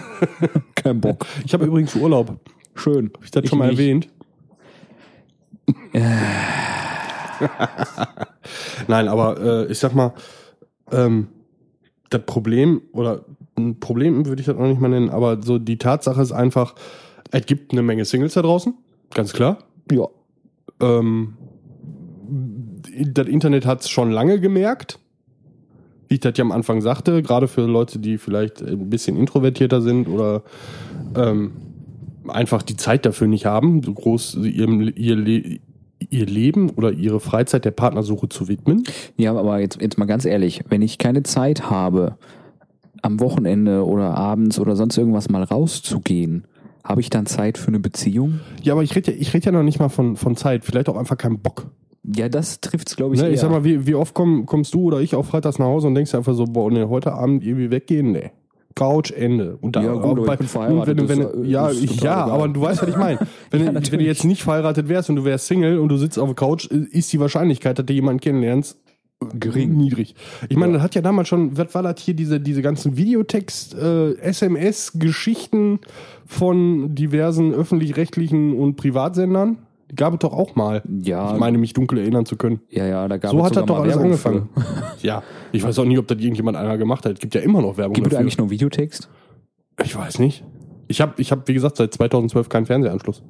Kein 0.75 1.01
Bock. 1.01 1.27
Ich 1.45 1.53
habe 1.53 1.67
übrigens 1.67 1.95
Urlaub. 1.95 2.39
Schön. 2.75 3.11
Hab 3.15 3.25
ich 3.25 3.31
das 3.31 3.49
schon 3.49 3.59
mal 3.59 3.69
nicht. 3.69 3.79
erwähnt? 3.79 4.09
Nein, 8.89 9.09
aber 9.09 9.41
äh, 9.41 9.73
ich 9.73 9.79
sag 9.79 9.95
mal, 9.95 10.13
ähm, 10.93 11.29
das 12.11 12.23
Problem, 12.25 12.83
oder 12.93 13.25
ein 13.57 13.81
Problem 13.81 14.27
würde 14.27 14.41
ich 14.41 14.47
das 14.47 14.57
noch 14.57 14.67
nicht 14.67 14.81
mal 14.81 14.89
nennen, 14.89 15.11
aber 15.11 15.43
so 15.43 15.59
die 15.59 15.79
Tatsache 15.79 16.23
ist 16.23 16.33
einfach, 16.33 16.75
es 17.31 17.47
gibt 17.47 17.73
eine 17.73 17.83
Menge 17.83 18.05
Singles 18.05 18.35
da 18.35 18.43
draußen, 18.43 18.75
ganz 19.13 19.33
klar. 19.33 19.59
Ja. 19.91 20.07
Ähm, 20.81 21.37
das 22.99 23.27
Internet 23.27 23.67
hat 23.67 23.83
es 23.83 23.89
schon 23.89 24.11
lange 24.11 24.41
gemerkt. 24.41 24.99
Wie 26.09 26.15
ich 26.15 26.21
das 26.21 26.37
ja 26.37 26.45
am 26.45 26.53
Anfang 26.53 26.81
sagte, 26.81 27.23
gerade 27.23 27.49
für 27.49 27.63
Leute, 27.63 27.99
die 27.99 28.19
vielleicht 28.19 28.63
ein 28.63 28.89
bisschen 28.89 29.17
introvertierter 29.17 29.81
sind 29.81 30.09
oder 30.09 30.43
ähm, 31.17 31.53
einfach 32.29 32.63
die 32.63 32.77
Zeit 32.77 33.07
dafür 33.07 33.27
nicht 33.27 33.47
haben, 33.47 33.83
so 33.83 33.93
groß 33.93 34.37
ihrem, 34.37 34.93
ihr, 34.95 35.17
Le 35.17 35.59
ihr 36.11 36.27
Leben 36.27 36.71
oder 36.71 36.93
ihre 36.93 37.21
Freizeit 37.21 37.65
der 37.65 37.71
Partnersuche 37.71 38.29
zu 38.29 38.49
widmen. 38.49 38.85
Ja, 39.17 39.35
aber 39.35 39.59
jetzt, 39.61 39.81
jetzt 39.81 39.99
mal 39.99 40.05
ganz 40.05 40.25
ehrlich, 40.25 40.63
wenn 40.69 40.83
ich 40.83 40.99
keine 40.99 41.23
Zeit 41.23 41.71
habe, 41.71 42.17
am 43.03 43.21
Wochenende 43.21 43.85
oder 43.85 44.15
abends 44.15 44.59
oder 44.59 44.77
sonst 44.77 44.97
irgendwas 44.99 45.29
mal 45.31 45.43
rauszugehen, 45.43 46.47
habe 46.85 47.01
ich 47.01 47.11
dann 47.11 47.27
Zeit 47.27 47.59
für 47.59 47.69
eine 47.69 47.81
Beziehung? 47.81 48.41
Ja, 48.63 48.75
aber 48.75 48.83
ich 48.83 48.95
rede 48.95 49.13
ja, 49.13 49.19
ich 49.19 49.33
red 49.35 49.45
ja 49.45 49.53
noch 49.53 49.63
nicht 49.63 49.79
mal 49.79 49.89
von, 49.89 50.17
von 50.17 50.37
Zeit, 50.37 50.65
vielleicht 50.65 50.89
auch 50.89 50.97
einfach 50.97 51.17
keinen 51.17 51.39
Bock. 51.39 51.71
Ja, 52.15 52.29
das 52.29 52.61
trifft's, 52.61 52.95
glaube 52.97 53.15
ich, 53.15 53.21
Ne, 53.21 53.29
eher. 53.29 53.35
ich 53.35 53.41
sag 53.41 53.51
mal, 53.51 53.65
wie, 53.65 53.87
wie 53.87 53.95
oft 53.97 54.15
komm, 54.15 54.47
kommst 54.47 54.75
du 54.75 54.83
oder 54.85 55.01
ich 55.01 55.15
auch 55.17 55.25
freitags 55.25 55.59
nach 55.59 55.67
Hause 55.67 55.89
und 55.89 55.95
denkst 55.97 56.13
dir 56.13 56.19
einfach 56.19 56.35
so, 56.35 56.45
boah, 56.45 56.71
ne, 56.71 56.89
heute 56.89 57.13
Abend 57.13 57.43
irgendwie 57.45 57.71
weggehen? 57.71 58.13
Nee. 58.13 58.31
Couch, 58.77 59.11
Ende. 59.11 59.57
Und 59.61 59.75
da, 59.75 59.83
Ja, 59.83 59.95
gut, 59.95 60.05
aber 60.05 60.21
ich 60.21 60.27
bei- 60.27 60.37
bin 60.37 60.47
verheiratet, 60.49 61.01
und 61.01 61.09
Wenn, 61.09 61.19
das 61.21 61.33
wenn, 61.35 61.43
ist, 61.45 61.51
ja, 61.51 61.71
ich, 61.71 62.01
ja 62.03 62.25
egal. 62.27 62.31
aber 62.31 62.49
du 62.49 62.61
weißt, 62.61 62.83
was 62.83 62.89
ich 62.91 62.97
meine. 62.97 63.19
Wenn, 63.51 63.65
Ja, 63.65 63.73
du- 63.73 63.91
wenn 63.93 63.99
du 64.01 64.05
jetzt 64.05 64.25
nicht 64.25 64.43
verheiratet 64.43 64.89
wärst 64.89 65.09
und 65.09 65.17
du 65.17 65.25
wärst 65.25 65.47
Single 65.47 65.79
und 65.79 65.89
du 65.89 65.97
sitzt 65.97 66.19
auf 66.19 66.27
der 66.29 66.35
Couch, 66.35 66.67
ist 66.67 67.11
die 67.13 67.19
Wahrscheinlichkeit, 67.19 67.79
dass 67.79 67.87
du 67.87 67.93
jemanden 67.95 68.21
kennenlernst, 68.21 68.79
gering, 69.41 69.75
niedrig. 69.79 70.15
Ich 70.51 70.59
meine, 70.59 70.75
das 70.75 70.83
hat 70.83 70.95
ja 70.95 71.01
damals 71.01 71.27
schon, 71.29 71.57
was 71.57 71.75
war 71.75 71.83
das 71.83 72.01
hier, 72.03 72.13
diese, 72.13 72.39
diese 72.39 72.61
ganzen 72.61 72.99
Videotext, 72.99 73.75
äh, 73.75 74.13
SMS-Geschichten 74.19 75.81
von 76.27 76.95
diversen 76.95 77.55
öffentlich-rechtlichen 77.55 78.53
und 78.57 78.77
Privatsendern? 78.77 79.59
Gab 79.95 80.15
es 80.15 80.19
doch 80.19 80.33
auch 80.33 80.57
mal. 80.57 80.83
Ja. 81.03 81.33
Ich 81.33 81.39
meine, 81.39 81.59
mich 81.59 81.73
dunkel 81.73 81.99
erinnern 81.99 82.27
zu 82.27 82.37
können. 82.37 82.61
ja, 82.71 82.87
ja, 82.87 83.07
da 83.07 83.19
gab 83.19 83.31
So 83.31 83.39
es 83.39 83.45
hat 83.45 83.57
das 83.57 83.67
doch 83.67 83.79
alles 83.79 83.95
Werbung 83.95 84.05
angefangen. 84.07 84.49
Ja, 85.03 85.23
ich 85.53 85.63
weiß 85.63 85.79
auch 85.79 85.85
nicht, 85.85 85.99
ob 85.99 86.09
das 86.09 86.19
irgendjemand 86.19 86.57
einer 86.57 86.77
gemacht 86.79 87.05
hat. 87.05 87.13
Es 87.13 87.21
gibt 87.21 87.35
ja 87.35 87.41
immer 87.41 87.63
noch 87.63 87.77
Werbung 87.77 87.95
Gibt 87.95 88.09
es 88.09 88.15
eigentlich 88.15 88.39
noch 88.39 88.51
Videotext? 88.51 89.09
Ich 89.85 89.95
weiß 89.97 90.19
nicht. 90.19 90.43
Ich 90.89 91.01
habe, 91.01 91.13
ich 91.19 91.31
hab, 91.31 91.47
wie 91.47 91.55
gesagt, 91.55 91.77
seit 91.77 91.93
2012 91.95 92.49
keinen 92.49 92.67
Fernsehanschluss. 92.67 93.23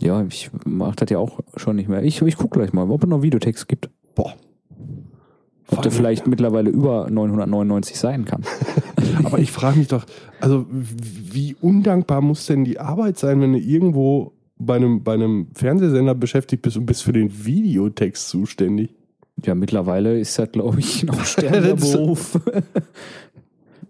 Ja, 0.00 0.22
ich 0.22 0.50
mache 0.64 0.96
das 0.96 1.10
ja 1.10 1.18
auch 1.18 1.40
schon 1.56 1.76
nicht 1.76 1.88
mehr. 1.88 2.02
Ich, 2.02 2.22
ich 2.22 2.36
gucke 2.36 2.58
gleich 2.58 2.72
mal, 2.72 2.88
ob 2.88 3.02
es 3.02 3.08
noch 3.08 3.22
Videotext 3.22 3.68
gibt. 3.68 3.90
Boah. 4.14 4.34
Ob 5.68 5.82
der 5.82 5.92
vielleicht 5.92 6.26
mittlerweile 6.26 6.70
über 6.70 7.08
999 7.10 7.98
sein 7.98 8.24
kann. 8.24 8.42
Aber 9.24 9.38
ich 9.38 9.52
frage 9.52 9.78
mich 9.78 9.88
doch, 9.88 10.04
also 10.40 10.66
wie 10.70 11.54
undankbar 11.60 12.22
muss 12.22 12.46
denn 12.46 12.64
die 12.64 12.80
Arbeit 12.80 13.18
sein, 13.18 13.40
wenn 13.40 13.52
du 13.52 13.58
irgendwo 13.58 14.32
bei 14.60 14.76
einem, 14.76 15.02
bei 15.02 15.14
einem 15.14 15.48
Fernsehsender 15.54 16.14
beschäftigt 16.14 16.62
bist 16.62 16.76
und 16.76 16.86
bist 16.86 17.02
für 17.02 17.12
den 17.12 17.44
Videotext 17.44 18.28
zuständig? 18.28 18.90
Ja, 19.44 19.54
mittlerweile 19.54 20.18
ist 20.20 20.38
das, 20.38 20.52
glaube 20.52 20.80
ich, 20.80 21.02
noch 21.04 21.24
sterbender 21.24 21.74
Beruf. 21.76 22.38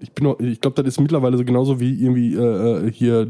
Ich, 0.00 0.12
bin 0.12 0.24
noch- 0.24 0.38
ich 0.40 0.60
glaube, 0.60 0.82
das 0.82 0.94
ist 0.94 1.00
mittlerweile 1.00 1.36
so 1.36 1.44
genauso 1.44 1.80
wie 1.80 1.92
irgendwie 2.02 2.34
äh, 2.34 2.86
äh, 2.86 2.92
hier 2.92 3.26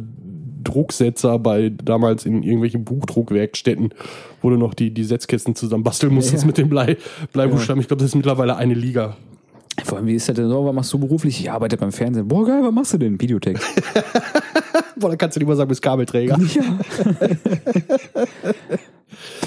Drucksetzer 0.63 1.39
bei 1.39 1.71
damals 1.71 2.27
in 2.27 2.43
irgendwelchen 2.43 2.85
Buchdruckwerkstätten, 2.85 3.95
wo 4.43 4.51
du 4.51 4.57
noch 4.57 4.75
die, 4.75 4.93
die 4.93 5.05
Setzkästen 5.05 5.55
zusammen 5.55 5.83
basteln 5.83 6.13
musstest 6.15 6.43
Ja. 6.43 6.47
mit 6.47 6.59
dem 6.59 6.69
Blei, 6.69 6.99
Bleibuchstaben. 7.33 7.81
Ich 7.81 7.89
glaube, 7.89 8.01
das 8.03 8.11
ist 8.11 8.15
mittlerweile 8.17 8.57
eine 8.57 8.75
Liga. 8.75 9.17
Vor 9.85 9.97
allem, 9.97 10.07
wie 10.07 10.15
ist 10.15 10.29
das 10.29 10.37
denn 10.37 10.51
so? 10.51 10.65
Was 10.67 10.75
machst 10.75 10.93
du 10.93 10.99
beruflich? 10.99 11.41
Ich 11.41 11.51
arbeite 11.51 11.79
beim 11.79 11.93
Fernsehen. 11.93 12.29
Boah, 12.29 12.47
geil, 12.47 12.61
was 12.63 12.73
machst 12.73 12.93
du 12.93 12.99
denn? 12.99 13.19
Videotext. 13.19 13.65
Boah, 15.01 15.11
da 15.11 15.17
kannst 15.17 15.37
du 15.37 15.41
lieber 15.41 15.57
sagen, 15.57 15.69
bist 15.69 15.83
Kabelträger. 15.83 16.39
ja. 16.55 16.63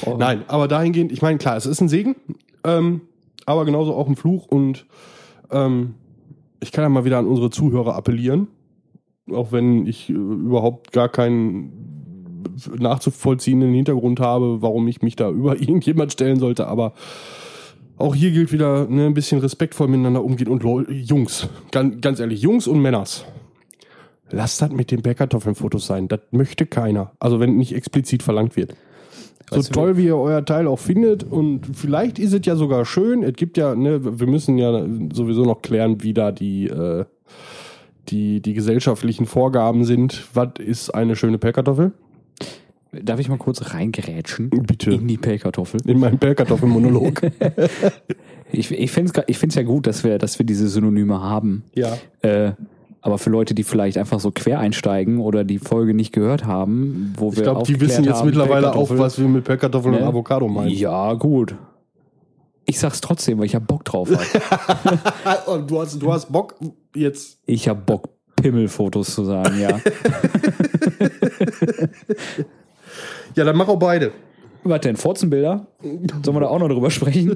Nein, 0.17 0.43
aber 0.47 0.67
dahingehend, 0.67 1.11
ich 1.11 1.21
meine, 1.21 1.37
klar, 1.37 1.55
es 1.55 1.65
ist 1.65 1.79
ein 1.79 1.89
Segen, 1.89 2.15
ähm, 2.63 3.01
aber 3.45 3.65
genauso 3.65 3.93
auch 3.93 4.07
ein 4.07 4.15
Fluch 4.15 4.47
und 4.47 4.85
ähm, 5.51 5.95
ich 6.59 6.71
kann 6.71 6.83
ja 6.83 6.89
mal 6.89 7.05
wieder 7.05 7.19
an 7.19 7.27
unsere 7.27 7.49
Zuhörer 7.49 7.95
appellieren, 7.95 8.47
auch 9.31 9.51
wenn 9.51 9.85
ich 9.85 10.09
äh, 10.09 10.13
überhaupt 10.13 10.91
gar 10.91 11.09
keinen 11.09 11.93
nachzuvollziehenden 12.77 13.73
Hintergrund 13.73 14.19
habe, 14.19 14.61
warum 14.61 14.87
ich 14.87 15.01
mich 15.01 15.15
da 15.15 15.29
über 15.29 15.55
irgendjemand 15.59 16.11
stellen 16.11 16.39
sollte, 16.39 16.67
aber 16.67 16.93
auch 17.97 18.15
hier 18.15 18.31
gilt 18.31 18.51
wieder 18.51 18.87
ne, 18.89 19.05
ein 19.05 19.13
bisschen 19.13 19.39
respektvoll 19.39 19.87
miteinander 19.87 20.23
umgehen 20.23 20.47
und 20.47 20.63
Jungs, 20.89 21.47
ganz, 21.71 22.01
ganz 22.01 22.19
ehrlich, 22.19 22.41
Jungs 22.41 22.67
und 22.67 22.81
Männers. 22.81 23.25
Lasst 24.33 24.61
das 24.61 24.71
mit 24.71 24.89
den 24.91 25.01
Bärkartoffeln-Fotos 25.01 25.85
sein. 25.85 26.07
Das 26.07 26.21
möchte 26.31 26.65
keiner. 26.65 27.11
Also 27.19 27.39
wenn 27.39 27.55
nicht 27.57 27.75
explizit 27.75 28.23
verlangt 28.23 28.55
wird. 28.55 28.75
So 29.49 29.57
Weißt 29.57 29.69
du, 29.69 29.73
toll, 29.73 29.97
wie 29.97 30.05
ihr 30.05 30.17
euer 30.17 30.43
Teil 30.43 30.67
auch 30.67 30.79
findet. 30.79 31.23
Und 31.23 31.77
vielleicht 31.77 32.17
ist 32.17 32.33
es 32.33 32.45
ja 32.45 32.55
sogar 32.55 32.85
schön. 32.85 33.23
Es 33.23 33.33
gibt 33.33 33.57
ja, 33.57 33.75
ne, 33.75 34.19
wir 34.19 34.27
müssen 34.27 34.57
ja 34.57 34.85
sowieso 35.13 35.43
noch 35.43 35.61
klären, 35.61 36.01
wie 36.01 36.13
da 36.13 36.31
die, 36.31 36.67
äh, 36.67 37.05
die, 38.09 38.41
die 38.41 38.53
gesellschaftlichen 38.53 39.27
Vorgaben 39.27 39.85
sind. 39.85 40.23
Was 40.33 40.49
ist 40.59 40.89
eine 40.89 41.15
schöne 41.15 41.37
Pellkartoffel? 41.37 41.91
Darf 42.91 43.19
ich 43.19 43.29
mal 43.29 43.37
kurz 43.37 43.73
reingerätschen? 43.73 44.49
Bitte. 44.49 44.91
In 44.91 45.07
die 45.07 45.17
Pellkartoffel. 45.17 45.79
In 45.85 45.99
meinem 45.99 46.17
Pellkartoffelmonolog. 46.19 47.21
Ich, 48.55 48.69
ich 48.69 48.91
finde 48.91 49.11
es 49.15 49.23
ich 49.25 49.39
find's 49.39 49.55
ja 49.55 49.63
gut, 49.63 49.87
dass 49.87 50.03
wir, 50.03 50.19
dass 50.19 50.37
wir 50.37 50.45
diese 50.45 50.67
Synonyme 50.67 51.19
haben. 51.19 51.63
ja. 51.73 51.97
Äh, 52.21 52.51
aber 53.03 53.17
für 53.17 53.29
Leute, 53.29 53.53
die 53.53 53.63
vielleicht 53.63 53.97
einfach 53.97 54.21
so 54.21 54.31
quer 54.31 54.59
einsteigen 54.59 55.19
oder 55.19 55.43
die 55.43 55.59
Folge 55.59 55.93
nicht 55.93 56.13
gehört 56.13 56.45
haben, 56.45 57.13
wo 57.17 57.31
Ich 57.31 57.35
wir 57.35 57.43
glaube, 57.43 57.63
die 57.63 57.81
wissen 57.81 58.05
jetzt 58.05 58.19
haben, 58.19 58.27
mittlerweile 58.27 58.73
auch, 58.73 58.89
was 58.91 59.19
wir 59.19 59.27
mit 59.27 59.43
Pellkartoffeln 59.43 59.95
und 59.95 60.01
Ne? 60.01 60.07
Avocado 60.07 60.47
meinen. 60.47 60.69
Ja, 60.69 61.13
gut. 61.13 61.53
Ich 62.65 62.79
sag's 62.79 63.01
trotzdem, 63.01 63.39
weil 63.39 63.45
ich 63.45 63.55
hab 63.55 63.67
Bock 63.67 63.83
drauf. 63.83 64.09
Und 65.47 65.69
du 65.69 65.81
hast, 65.81 66.01
du 66.01 66.13
hast 66.13 66.31
Bock 66.31 66.55
jetzt. 66.95 67.39
ich 67.45 67.67
hab 67.67 67.85
Bock, 67.85 68.07
Pimmelfotos 68.37 69.13
zu 69.13 69.25
sagen, 69.25 69.59
ja. 69.59 69.77
Ja, 73.35 73.43
dann 73.43 73.57
mach 73.57 73.67
auch 73.67 73.79
beide. 73.79 74.11
Was 74.63 74.79
denn, 74.81 74.95
Furzenbilder? 74.95 75.67
Sollen 75.81 76.37
wir 76.37 76.39
da 76.41 76.47
auch 76.47 76.59
noch 76.59 76.69
drüber 76.69 76.89
sprechen? 76.89 77.35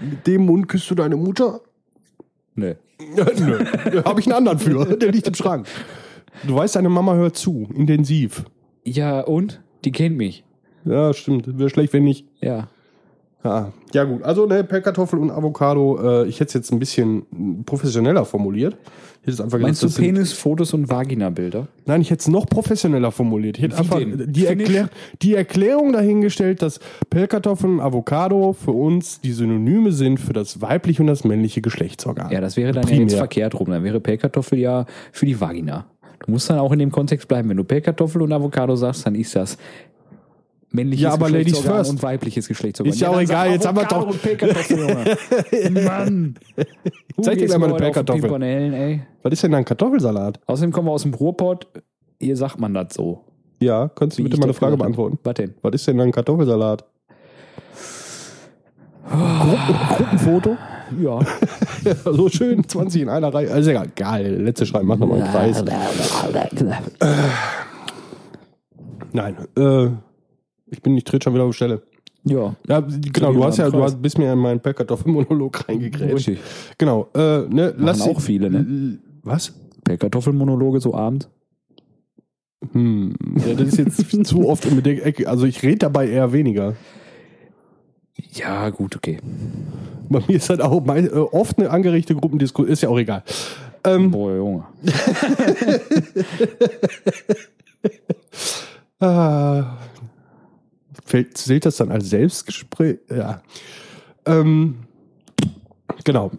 Mit 0.00 0.24
dem 0.26 0.46
Mund 0.46 0.68
küsst 0.68 0.88
du 0.88 0.94
deine 0.94 1.16
Mutter? 1.16 1.62
Nee. 2.54 2.76
Nö, 3.16 3.64
habe 4.04 4.20
ich 4.20 4.26
einen 4.26 4.34
anderen 4.36 4.58
für. 4.58 4.96
Der 4.96 5.12
liegt 5.12 5.26
im 5.26 5.34
Schrank. 5.34 5.66
Du 6.46 6.54
weißt, 6.54 6.76
deine 6.76 6.88
Mama 6.88 7.14
hört 7.14 7.36
zu, 7.36 7.68
intensiv. 7.74 8.44
Ja, 8.84 9.20
und? 9.20 9.60
Die 9.84 9.92
kennt 9.92 10.16
mich. 10.16 10.44
Ja, 10.84 11.12
stimmt. 11.12 11.58
Wäre 11.58 11.70
schlecht, 11.70 11.92
wenn 11.92 12.04
nicht. 12.04 12.26
Ja. 12.40 12.68
Ja, 13.44 13.72
ja 13.92 14.04
gut. 14.04 14.22
Also 14.22 14.46
ne, 14.46 14.64
Pellkartoffel 14.64 15.18
und 15.18 15.30
Avocado. 15.30 16.22
Äh, 16.22 16.28
ich 16.28 16.36
hätte 16.40 16.48
es 16.48 16.54
jetzt 16.54 16.72
ein 16.72 16.78
bisschen 16.78 17.64
professioneller 17.66 18.24
formuliert. 18.24 18.76
Ich 19.26 19.32
hätte 19.32 19.44
einfach 19.44 19.58
Meinst 19.58 19.82
du 19.82 19.88
sind- 19.88 20.04
Penis, 20.04 20.32
Fotos 20.32 20.72
und 20.74 20.88
Vagina-Bilder? 20.90 21.68
Nein, 21.86 22.00
ich 22.02 22.10
hätte 22.10 22.20
es 22.20 22.28
noch 22.28 22.46
professioneller 22.46 23.10
formuliert. 23.10 23.56
Ich 23.58 23.64
hätte 23.64 23.76
Wie 23.76 23.80
einfach 23.80 23.98
denn? 23.98 24.32
die? 24.32 24.46
Erklär 24.46 24.88
die 25.22 25.34
Erklärung 25.34 25.92
dahingestellt, 25.92 26.62
dass 26.62 26.78
Pellkartoffeln 27.10 27.74
und 27.74 27.80
Avocado 27.80 28.52
für 28.54 28.72
uns 28.72 29.20
die 29.20 29.32
Synonyme 29.32 29.92
sind 29.92 30.20
für 30.20 30.32
das 30.32 30.60
weibliche 30.60 31.02
und 31.02 31.08
das 31.08 31.24
männliche 31.24 31.60
Geschlechtsorgan. 31.62 32.30
Ja, 32.32 32.40
das 32.40 32.56
wäre 32.56 32.72
dann 32.72 32.82
ja 32.84 32.88
Primär. 32.88 33.02
jetzt 33.08 33.16
verkehrt 33.16 33.58
rum. 33.58 33.68
Dann 33.70 33.84
wäre 33.84 34.00
Pellkartoffel 34.00 34.58
ja 34.58 34.86
für 35.12 35.26
die 35.26 35.38
Vagina. 35.40 35.86
Du 36.24 36.30
musst 36.32 36.48
dann 36.48 36.58
auch 36.58 36.72
in 36.72 36.78
dem 36.78 36.90
Kontext 36.90 37.28
bleiben. 37.28 37.48
Wenn 37.50 37.58
du 37.58 37.64
Pellkartoffel 37.64 38.22
und 38.22 38.32
Avocado 38.32 38.76
sagst, 38.76 39.06
dann 39.06 39.14
ist 39.14 39.36
das 39.36 39.58
männliches 40.74 41.02
Ja, 41.04 41.12
aber 41.12 41.30
Ladies 41.30 41.46
Geschlechtsorgan 41.46 41.78
first. 41.78 41.90
und 41.92 42.02
weibliches 42.02 42.48
Geschlechtsorgan. 42.48 42.92
Ist 42.92 43.00
ja 43.00 43.08
auch 43.10 43.20
egal, 43.20 43.50
jetzt 43.50 43.66
haben 43.66 43.76
wir 43.76 43.84
doch- 43.84 44.06
und 44.08 44.20
Pellkartoffel, 44.20 44.78
Junge. 45.60 45.80
Mann. 45.80 46.34
Zeig 47.22 47.38
dir 47.38 47.58
mal 47.58 47.68
eine 47.68 47.76
Pellkartoffel. 47.76 49.00
Was 49.22 49.32
ist 49.32 49.42
denn 49.42 49.52
da 49.52 49.58
ein 49.58 49.64
Kartoffelsalat? 49.64 50.40
Außerdem 50.46 50.72
kommen 50.72 50.88
wir 50.88 50.92
aus 50.92 51.02
dem 51.02 51.14
Ruhrpott. 51.14 51.66
Hier 52.20 52.36
sagt 52.36 52.60
man 52.60 52.74
das 52.74 52.94
so. 52.94 53.24
Ja, 53.60 53.88
könntest 53.88 54.18
du 54.18 54.24
bitte 54.24 54.36
mal 54.36 54.44
eine 54.44 54.54
Frage 54.54 54.76
beantworten? 54.76 55.18
Was 55.22 55.34
denn? 55.34 55.54
Was 55.62 55.74
ist 55.74 55.86
denn 55.86 56.00
ein 56.00 56.12
Kartoffelsalat? 56.12 56.84
Gruppen, 59.08 59.76
Gruppenfoto? 59.96 60.56
Ja. 61.00 61.20
so 62.04 62.28
schön, 62.28 62.66
20 62.66 63.02
in 63.02 63.08
einer 63.08 63.32
Reihe. 63.32 63.50
Also 63.50 63.70
egal, 63.70 63.88
geil. 63.94 64.42
Letzte 64.42 64.66
Schreiben, 64.66 64.86
mach 64.88 64.98
nochmal 64.98 65.22
einen 65.22 65.30
Kreis. 65.30 65.64
Nein, 69.12 69.36
äh, 69.56 69.88
ich 70.66 70.82
bin 70.82 70.94
nicht 70.94 71.06
tritt 71.06 71.24
schon 71.24 71.34
wieder 71.34 71.44
auf 71.44 71.54
Stelle. 71.54 71.82
Ja. 72.24 72.54
Ja, 72.66 72.80
genau, 72.80 73.32
du 73.32 73.44
hast 73.44 73.58
ja, 73.58 73.70
du 73.70 73.82
hast, 73.82 74.00
bist 74.00 74.18
mir 74.18 74.32
in 74.32 74.38
meinen 74.38 74.60
Pellkartoffelmonolog 74.60 75.68
reingegrätscht. 75.68 76.28
Richtig. 76.28 76.40
Genau, 76.78 77.08
äh, 77.14 77.42
ne, 77.48 77.74
lass 77.76 78.00
auch 78.00 78.20
viele, 78.20 78.50
ne? 78.50 78.98
Was? 79.22 79.52
Pellkartoffelmonologe 79.84 80.80
so 80.80 80.94
abends. 80.94 81.28
Hm, 82.72 83.14
ja, 83.46 83.54
das 83.54 83.68
ist 83.68 83.78
jetzt 83.78 84.10
zu 84.26 84.48
oft 84.48 84.64
um 84.66 84.82
die 84.82 85.02
Ecke. 85.02 85.28
Also 85.28 85.44
ich 85.44 85.62
rede 85.62 85.78
dabei 85.78 86.08
eher 86.08 86.32
weniger. 86.32 86.74
Ja, 88.32 88.70
gut, 88.70 88.96
okay. 88.96 89.18
Bei 90.08 90.20
mir 90.26 90.36
ist 90.36 90.48
halt 90.48 90.62
auch 90.62 90.82
mein, 90.84 91.06
äh, 91.06 91.10
oft 91.10 91.58
eine 91.58 91.70
angeregte 91.70 92.14
Gruppendiskussion, 92.14 92.72
ist 92.72 92.82
ja 92.82 92.88
auch 92.88 92.98
egal. 92.98 93.22
Ähm, 93.84 94.10
Boah, 94.10 94.34
Junge. 94.34 94.64
Ah, 99.00 99.76
fällt, 101.04 101.36
zählt 101.36 101.66
das 101.66 101.76
dann 101.76 101.90
als 101.90 102.10
Selbstgespräch? 102.10 102.98
Ja. 103.10 103.42
Ähm, 104.26 104.76
genau. 106.04 106.30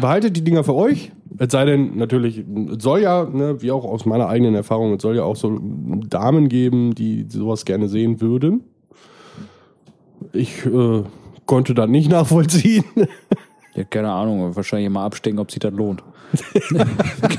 Behaltet 0.00 0.36
die 0.36 0.44
Dinger 0.44 0.64
für 0.64 0.74
euch. 0.74 1.12
Es 1.38 1.50
sei 1.52 1.64
denn, 1.64 1.96
natürlich, 1.96 2.38
es 2.38 2.82
soll 2.82 3.00
ja, 3.00 3.24
ne, 3.24 3.62
wie 3.62 3.70
auch 3.70 3.84
aus 3.84 4.04
meiner 4.04 4.28
eigenen 4.28 4.54
Erfahrung, 4.54 4.94
es 4.94 5.02
soll 5.02 5.16
ja 5.16 5.24
auch 5.24 5.36
so 5.36 5.58
Damen 6.08 6.48
geben, 6.48 6.94
die 6.94 7.26
sowas 7.28 7.64
gerne 7.64 7.88
sehen 7.88 8.20
würden. 8.20 8.64
Ich 10.32 10.64
äh, 10.66 11.02
konnte 11.46 11.74
das 11.74 11.88
nicht 11.88 12.10
nachvollziehen. 12.10 12.84
Ja, 13.74 13.84
keine 13.84 14.12
Ahnung. 14.12 14.54
Wahrscheinlich 14.54 14.90
mal 14.90 15.06
abstecken, 15.06 15.38
ob 15.38 15.50
sich 15.50 15.60
das 15.60 15.72
lohnt. 15.72 16.02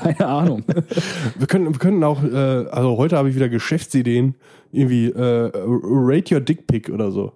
keine 0.02 0.28
Ahnung. 0.28 0.64
Wir 1.38 1.48
können, 1.48 1.74
wir 1.74 1.80
können 1.80 2.04
auch, 2.04 2.24
äh, 2.24 2.68
also 2.72 2.98
heute 2.98 3.18
habe 3.18 3.30
ich 3.30 3.36
wieder 3.36 3.50
Geschäftsideen, 3.50 4.36
irgendwie 4.74 5.08
äh, 5.10 5.52
Rate 5.54 6.36
Your 6.36 6.42
Dick 6.42 6.68
Pic 6.68 6.90
oder 6.90 7.12
so. 7.12 7.32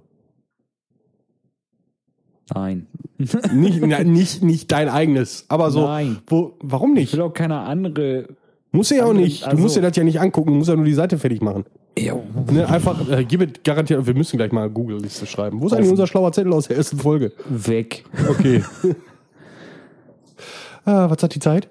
Nein. 2.54 2.88
nicht, 3.54 3.82
na, 3.86 4.04
nicht, 4.04 4.44
nicht 4.44 4.72
dein 4.72 4.90
eigenes, 4.90 5.46
aber 5.50 5.72
so. 5.72 5.86
Nein. 5.88 6.20
Wo, 6.28 6.54
warum 6.62 6.92
Ich 6.92 6.96
nicht? 7.02 7.14
will 7.14 7.22
auch 7.22 7.34
keine 7.34 7.60
andere. 7.60 8.28
Muss 8.72 8.90
ja 8.90 9.06
auch 9.06 9.14
nicht. 9.14 9.44
Du 9.44 9.48
also- 9.48 9.62
musst 9.62 9.76
dir 9.76 9.82
das 9.82 9.96
ja 9.96 10.04
nicht 10.04 10.20
angucken, 10.20 10.52
du 10.52 10.58
musst 10.58 10.70
ja 10.70 10.76
nur 10.76 10.86
die 10.86 10.94
Seite 10.94 11.18
fertig 11.18 11.42
machen. 11.42 11.66
Ja, 11.98 12.14
Ne, 12.52 12.70
einfach, 12.70 13.10
äh, 13.10 13.26
gib 13.26 13.42
es 13.42 13.64
garantiert, 13.64 14.06
wir 14.06 14.14
müssen 14.14 14.38
gleich 14.38 14.52
mal 14.52 14.70
Google-Liste 14.70 15.26
schreiben. 15.26 15.60
Wo 15.60 15.66
ist 15.66 15.74
eigentlich 15.74 15.90
unser 15.90 16.06
schlauer 16.06 16.32
Zettel 16.32 16.54
aus 16.54 16.68
der 16.68 16.78
ersten 16.78 16.98
Folge? 17.00 17.32
weg. 17.50 18.04
Okay. 18.30 18.64
ah, 20.86 21.10
was 21.10 21.24
hat 21.24 21.34
die 21.34 21.40
Zeit? 21.40 21.68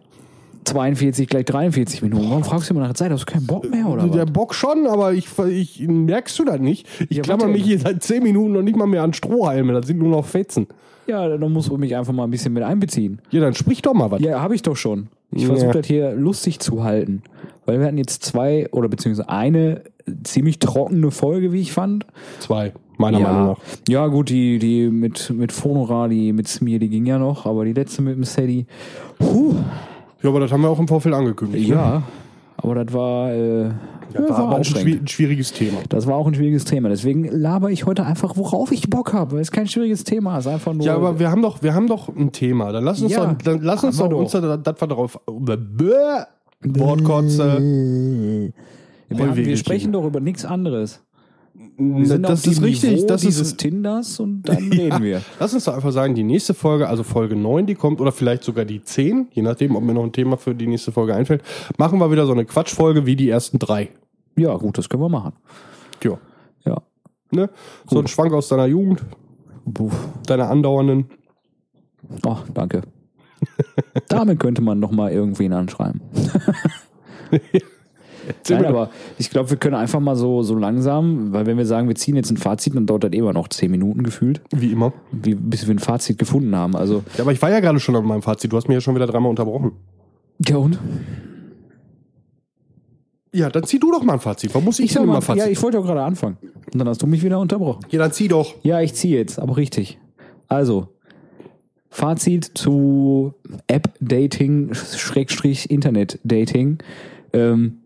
42, 0.66 1.28
gleich 1.28 1.44
43 1.46 2.02
Minuten. 2.02 2.28
Warum 2.28 2.44
fragst 2.44 2.68
du 2.68 2.74
immer 2.74 2.80
nach 2.80 2.88
der 2.88 2.94
Zeit? 2.96 3.10
Hast 3.12 3.22
du 3.28 3.32
keinen 3.32 3.46
Bock 3.46 3.68
mehr 3.70 3.86
oder 3.86 4.06
Der 4.08 4.24
was? 4.24 4.32
Bock 4.32 4.54
schon, 4.54 4.86
aber 4.86 5.12
ich, 5.14 5.26
ich 5.48 5.86
merkst 5.86 6.38
du 6.38 6.44
das 6.44 6.58
nicht? 6.60 6.86
Ich 7.08 7.16
Ja, 7.18 7.22
klammer 7.22 7.46
mich 7.48 7.64
hier 7.64 7.78
seit 7.78 8.02
10 8.02 8.22
Minuten 8.22 8.52
noch 8.52 8.62
nicht 8.62 8.76
mal 8.76 8.86
mehr 8.86 9.02
an 9.02 9.12
Strohhalme, 9.12 9.72
das 9.72 9.86
sind 9.86 9.98
nur 9.98 10.08
noch 10.08 10.24
Fetzen. 10.26 10.66
Ja, 11.06 11.28
dann 11.36 11.52
musst 11.52 11.68
du 11.70 11.76
mich 11.76 11.94
einfach 11.94 12.12
mal 12.12 12.24
ein 12.24 12.30
bisschen 12.30 12.52
mit 12.52 12.64
einbeziehen. 12.64 13.20
Ja, 13.30 13.40
dann 13.40 13.54
sprich 13.54 13.80
doch 13.80 13.94
mal 13.94 14.10
was. 14.10 14.20
Ja, 14.20 14.40
habe 14.40 14.54
ich 14.56 14.62
doch 14.62 14.76
schon. 14.76 15.06
Ich 15.32 15.42
Ja. 15.42 15.48
versuche 15.48 15.72
das 15.72 15.86
hier 15.86 16.12
lustig 16.14 16.58
zu 16.58 16.82
halten. 16.82 17.22
Weil 17.64 17.78
wir 17.78 17.86
hatten 17.86 17.98
jetzt 17.98 18.24
zwei 18.24 18.68
oder 18.72 18.88
beziehungsweise 18.88 19.28
eine 19.28 19.82
ziemlich 20.24 20.58
trockene 20.58 21.10
Folge, 21.12 21.52
wie 21.52 21.60
ich 21.60 21.72
fand. 21.72 22.06
Zwei, 22.40 22.72
meiner 22.96 23.20
Meinung 23.20 23.38
Ja, 23.38 23.46
nach. 23.46 23.58
ja 23.88 24.06
gut, 24.08 24.30
die, 24.30 24.58
die 24.58 24.88
mit, 24.88 25.30
mit 25.30 25.52
Phonora, 25.52 26.08
die 26.08 26.32
mit 26.32 26.48
Smir, 26.48 26.78
die 26.80 26.88
ging 26.88 27.06
ja 27.06 27.18
noch, 27.18 27.46
aber 27.46 27.64
die 27.64 27.72
letzte 27.72 28.02
mit 28.02 28.16
dem 28.16 28.24
Sadie. 28.24 28.66
Puh, 29.18 29.54
Ja, 30.22 30.30
aber 30.30 30.40
das 30.40 30.52
haben 30.52 30.62
wir 30.62 30.68
auch 30.68 30.78
im 30.78 30.88
Vorfeld 30.88 31.14
angekündigt. 31.14 31.68
ne? 31.68 31.74
ja, 31.74 32.02
aber 32.56 32.84
das 32.84 32.94
war, 32.94 33.30
äh, 33.32 33.64
Ja, 33.64 33.74
ja, 34.14 34.28
war, 34.28 34.38
war 34.38 34.52
auch 34.52 34.56
ein, 34.58 35.06
schwieriges 35.06 35.52
Thema. 35.52 35.78
Das 35.88 36.06
war 36.06 36.16
auch 36.16 36.26
ein 36.26 36.34
schwieriges 36.34 36.64
Thema. 36.64 36.88
Deswegen 36.88 37.24
laber 37.24 37.70
ich 37.70 37.86
heute 37.86 38.04
einfach, 38.06 38.36
worauf 38.36 38.72
ich 38.72 38.88
Bock 38.88 39.12
habe. 39.12 39.32
Weil 39.32 39.40
es 39.40 39.50
kein 39.50 39.66
schwieriges 39.66 40.04
Thema 40.04 40.38
ist. 40.38 40.46
Einfach 40.46 40.72
nur. 40.72 40.86
Ja, 40.86 40.94
aber 40.94 41.18
wir 41.18 41.30
haben 41.30 41.42
doch, 41.42 41.62
wir 41.62 41.74
haben 41.74 41.86
doch 41.86 42.08
ein 42.08 42.32
Thema. 42.32 42.72
Dann 42.72 42.84
lass 42.84 43.02
uns 43.02 43.12
Ja, 43.12 43.26
doch, 43.26 43.42
dann 43.42 43.60
lass 43.62 43.84
uns 43.84 43.98
doch 43.98 44.08
wir 44.08 44.16
uns 44.16 44.32
da, 44.32 44.56
das 44.56 44.80
war 44.80 44.88
darauf. 44.88 45.18
Bäh, 45.26 46.24
Wortkotze. 46.62 47.58
wir, 49.08 49.26
haben, 49.26 49.36
wir 49.36 49.56
sprechen 49.56 49.92
doch 49.92 50.04
über 50.04 50.20
nichts 50.20 50.44
anderes. 50.44 51.02
Wir 51.78 52.00
Das, 52.00 52.08
sind 52.08 52.26
auf 52.26 52.46
ist 52.46 52.62
richtig. 52.62 52.90
Niveau 52.92 53.06
Das 53.06 53.20
dieses 53.20 53.48
ist, 53.48 53.58
Tinders 53.58 54.18
und 54.18 54.42
dann 54.42 54.56
reden 54.72 55.02
wir. 55.02 55.20
lass 55.38 55.52
uns 55.52 55.64
doch 55.64 55.74
einfach 55.74 55.92
sagen, 55.92 56.14
die 56.14 56.22
nächste 56.22 56.54
Folge, 56.54 56.88
also 56.88 57.02
Folge 57.02 57.36
9, 57.36 57.66
die 57.66 57.74
kommt, 57.74 58.00
oder 58.00 58.12
vielleicht 58.12 58.44
sogar 58.44 58.64
die 58.64 58.82
10, 58.82 59.28
je 59.32 59.42
nachdem, 59.42 59.76
ob 59.76 59.82
mir 59.84 59.92
noch 59.92 60.04
ein 60.04 60.12
Thema 60.12 60.38
für 60.38 60.54
die 60.54 60.66
nächste 60.66 60.90
Folge 60.92 61.14
einfällt, 61.14 61.42
machen 61.76 61.98
wir 61.98 62.10
wieder 62.10 62.24
so 62.26 62.32
eine 62.32 62.46
Quatschfolge 62.46 63.04
wie 63.04 63.14
die 63.16 63.28
ersten 63.28 63.58
drei. 63.58 63.90
Ja, 64.36 64.56
gut, 64.56 64.78
das 64.78 64.88
können 64.88 65.02
wir 65.02 65.08
machen. 65.10 65.32
Ja. 66.02 66.18
Ja. 66.64 66.82
Ne? 67.30 67.50
So 67.90 67.98
ein 67.98 68.06
Schwank 68.06 68.32
aus 68.32 68.48
deiner 68.48 68.66
Jugend, 68.66 69.02
Puh. 69.72 69.90
deiner 70.26 70.48
andauernden. 70.48 71.06
Oh, 72.24 72.36
danke. 72.54 72.82
Damit 74.08 74.40
könnte 74.40 74.62
man 74.62 74.78
noch 74.78 74.92
mal 74.92 75.12
irgendwen 75.12 75.52
anschreiben. 75.52 76.00
Nein, 78.50 78.64
aber 78.66 78.90
ich 79.18 79.30
glaube, 79.30 79.50
wir 79.50 79.56
können 79.56 79.74
einfach 79.74 80.00
mal 80.00 80.16
so, 80.16 80.42
so 80.42 80.54
langsam, 80.54 81.32
weil 81.32 81.46
wenn 81.46 81.56
wir 81.58 81.66
sagen, 81.66 81.88
wir 81.88 81.94
ziehen 81.94 82.16
jetzt 82.16 82.30
ein 82.30 82.36
Fazit, 82.36 82.74
dann 82.74 82.86
dauert 82.86 83.04
das 83.04 83.12
immer 83.12 83.32
noch 83.32 83.48
zehn 83.48 83.70
Minuten 83.70 84.02
gefühlt, 84.02 84.40
Wie 84.54 84.72
immer. 84.72 84.92
wie, 85.12 85.34
bis 85.34 85.66
wir 85.66 85.74
ein 85.74 85.78
Fazit 85.78 86.18
gefunden 86.18 86.54
haben. 86.56 86.74
Also, 86.76 87.02
Ja, 87.16 87.22
aber 87.24 87.32
ich 87.32 87.40
war 87.42 87.50
ja 87.50 87.60
gerade 87.60 87.78
schon 87.80 87.96
an 87.96 88.04
meinem 88.04 88.22
Fazit. 88.22 88.52
Du 88.52 88.56
hast 88.56 88.68
mir 88.68 88.74
ja 88.74 88.80
schon 88.80 88.94
wieder 88.94 89.06
dreimal 89.06 89.30
unterbrochen. 89.30 89.72
ja 90.46 90.56
und? 90.56 90.78
Ja, 93.32 93.50
dann 93.50 93.64
zieh 93.64 93.78
du 93.78 93.90
doch 93.92 94.02
mal 94.02 94.14
ein 94.14 94.20
Fazit. 94.20 94.54
Warum 94.54 94.64
muss 94.64 94.78
ich, 94.78 94.86
Ich 94.86 94.92
denn 94.94 95.02
immer 95.02 95.16
ein 95.16 95.22
Fazit? 95.22 95.42
ja, 95.44 95.48
ich 95.50 95.62
wollte 95.62 95.76
ja 95.78 95.82
gerade 95.82 96.02
anfangen. 96.02 96.38
Und 96.72 96.78
dann 96.78 96.88
hast 96.88 97.02
du 97.02 97.06
mich 97.06 97.22
wieder 97.22 97.38
unterbrochen. 97.38 97.84
ja, 97.90 97.98
dann 97.98 98.12
zieh 98.12 98.28
doch. 98.28 98.54
Ja, 98.62 98.80
ich 98.80 98.94
ziehe 98.94 99.18
jetzt, 99.18 99.38
aber 99.38 99.56
richtig. 99.56 99.98
Also, 100.48 100.88
Fazit 101.90 102.44
zu 102.54 103.34
App-Dating, 103.66 104.72
Schrägstrich 104.74 105.70
Internet-Dating. 105.70 106.78
Ähm, 107.32 107.78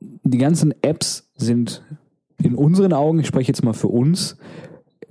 die 0.00 0.38
ganzen 0.38 0.74
Apps 0.82 1.28
sind 1.36 1.82
in 2.42 2.54
unseren 2.54 2.92
Augen, 2.92 3.20
ich 3.20 3.26
spreche 3.26 3.48
jetzt 3.48 3.64
mal 3.64 3.74
für 3.74 3.88
uns, 3.88 4.36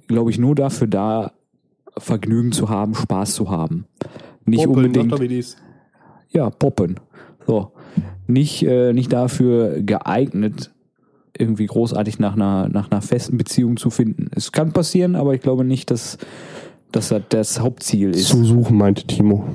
glaube 0.08 0.32
ich, 0.32 0.40
nur 0.40 0.56
dafür 0.56 0.88
da, 0.88 1.34
Vergnügen 1.98 2.52
zu 2.52 2.70
haben, 2.70 2.96
Spaß 2.96 3.36
zu 3.36 3.50
haben. 3.50 3.86
Nicht 4.46 4.66
Poppeln, 4.66 4.98
unbedingt. 4.98 5.58
Ja, 6.30 6.50
poppen. 6.50 7.00
So. 7.46 7.72
Nicht, 8.28 8.64
äh, 8.64 8.94
nicht 8.94 9.12
dafür 9.12 9.82
geeignet, 9.82 10.72
irgendwie 11.38 11.66
großartig 11.66 12.20
nach 12.20 12.36
einer, 12.36 12.70
nach 12.70 12.92
einer 12.92 13.02
festen 13.02 13.38
Beziehung 13.38 13.78
zu 13.78 13.90
finden. 13.90 14.30
Es 14.36 14.52
kann 14.52 14.72
passieren, 14.72 15.16
aber 15.16 15.34
ich 15.34 15.42
glaube 15.42 15.64
nicht, 15.64 15.92
dass, 15.92 16.18
dass 16.92 17.10
das 17.10 17.24
das 17.30 17.60
Hauptziel 17.60 18.12
ist. 18.12 18.28
Zu 18.28 18.44
suchen, 18.44 18.78
meinte 18.78 19.06
Timo. 19.06 19.46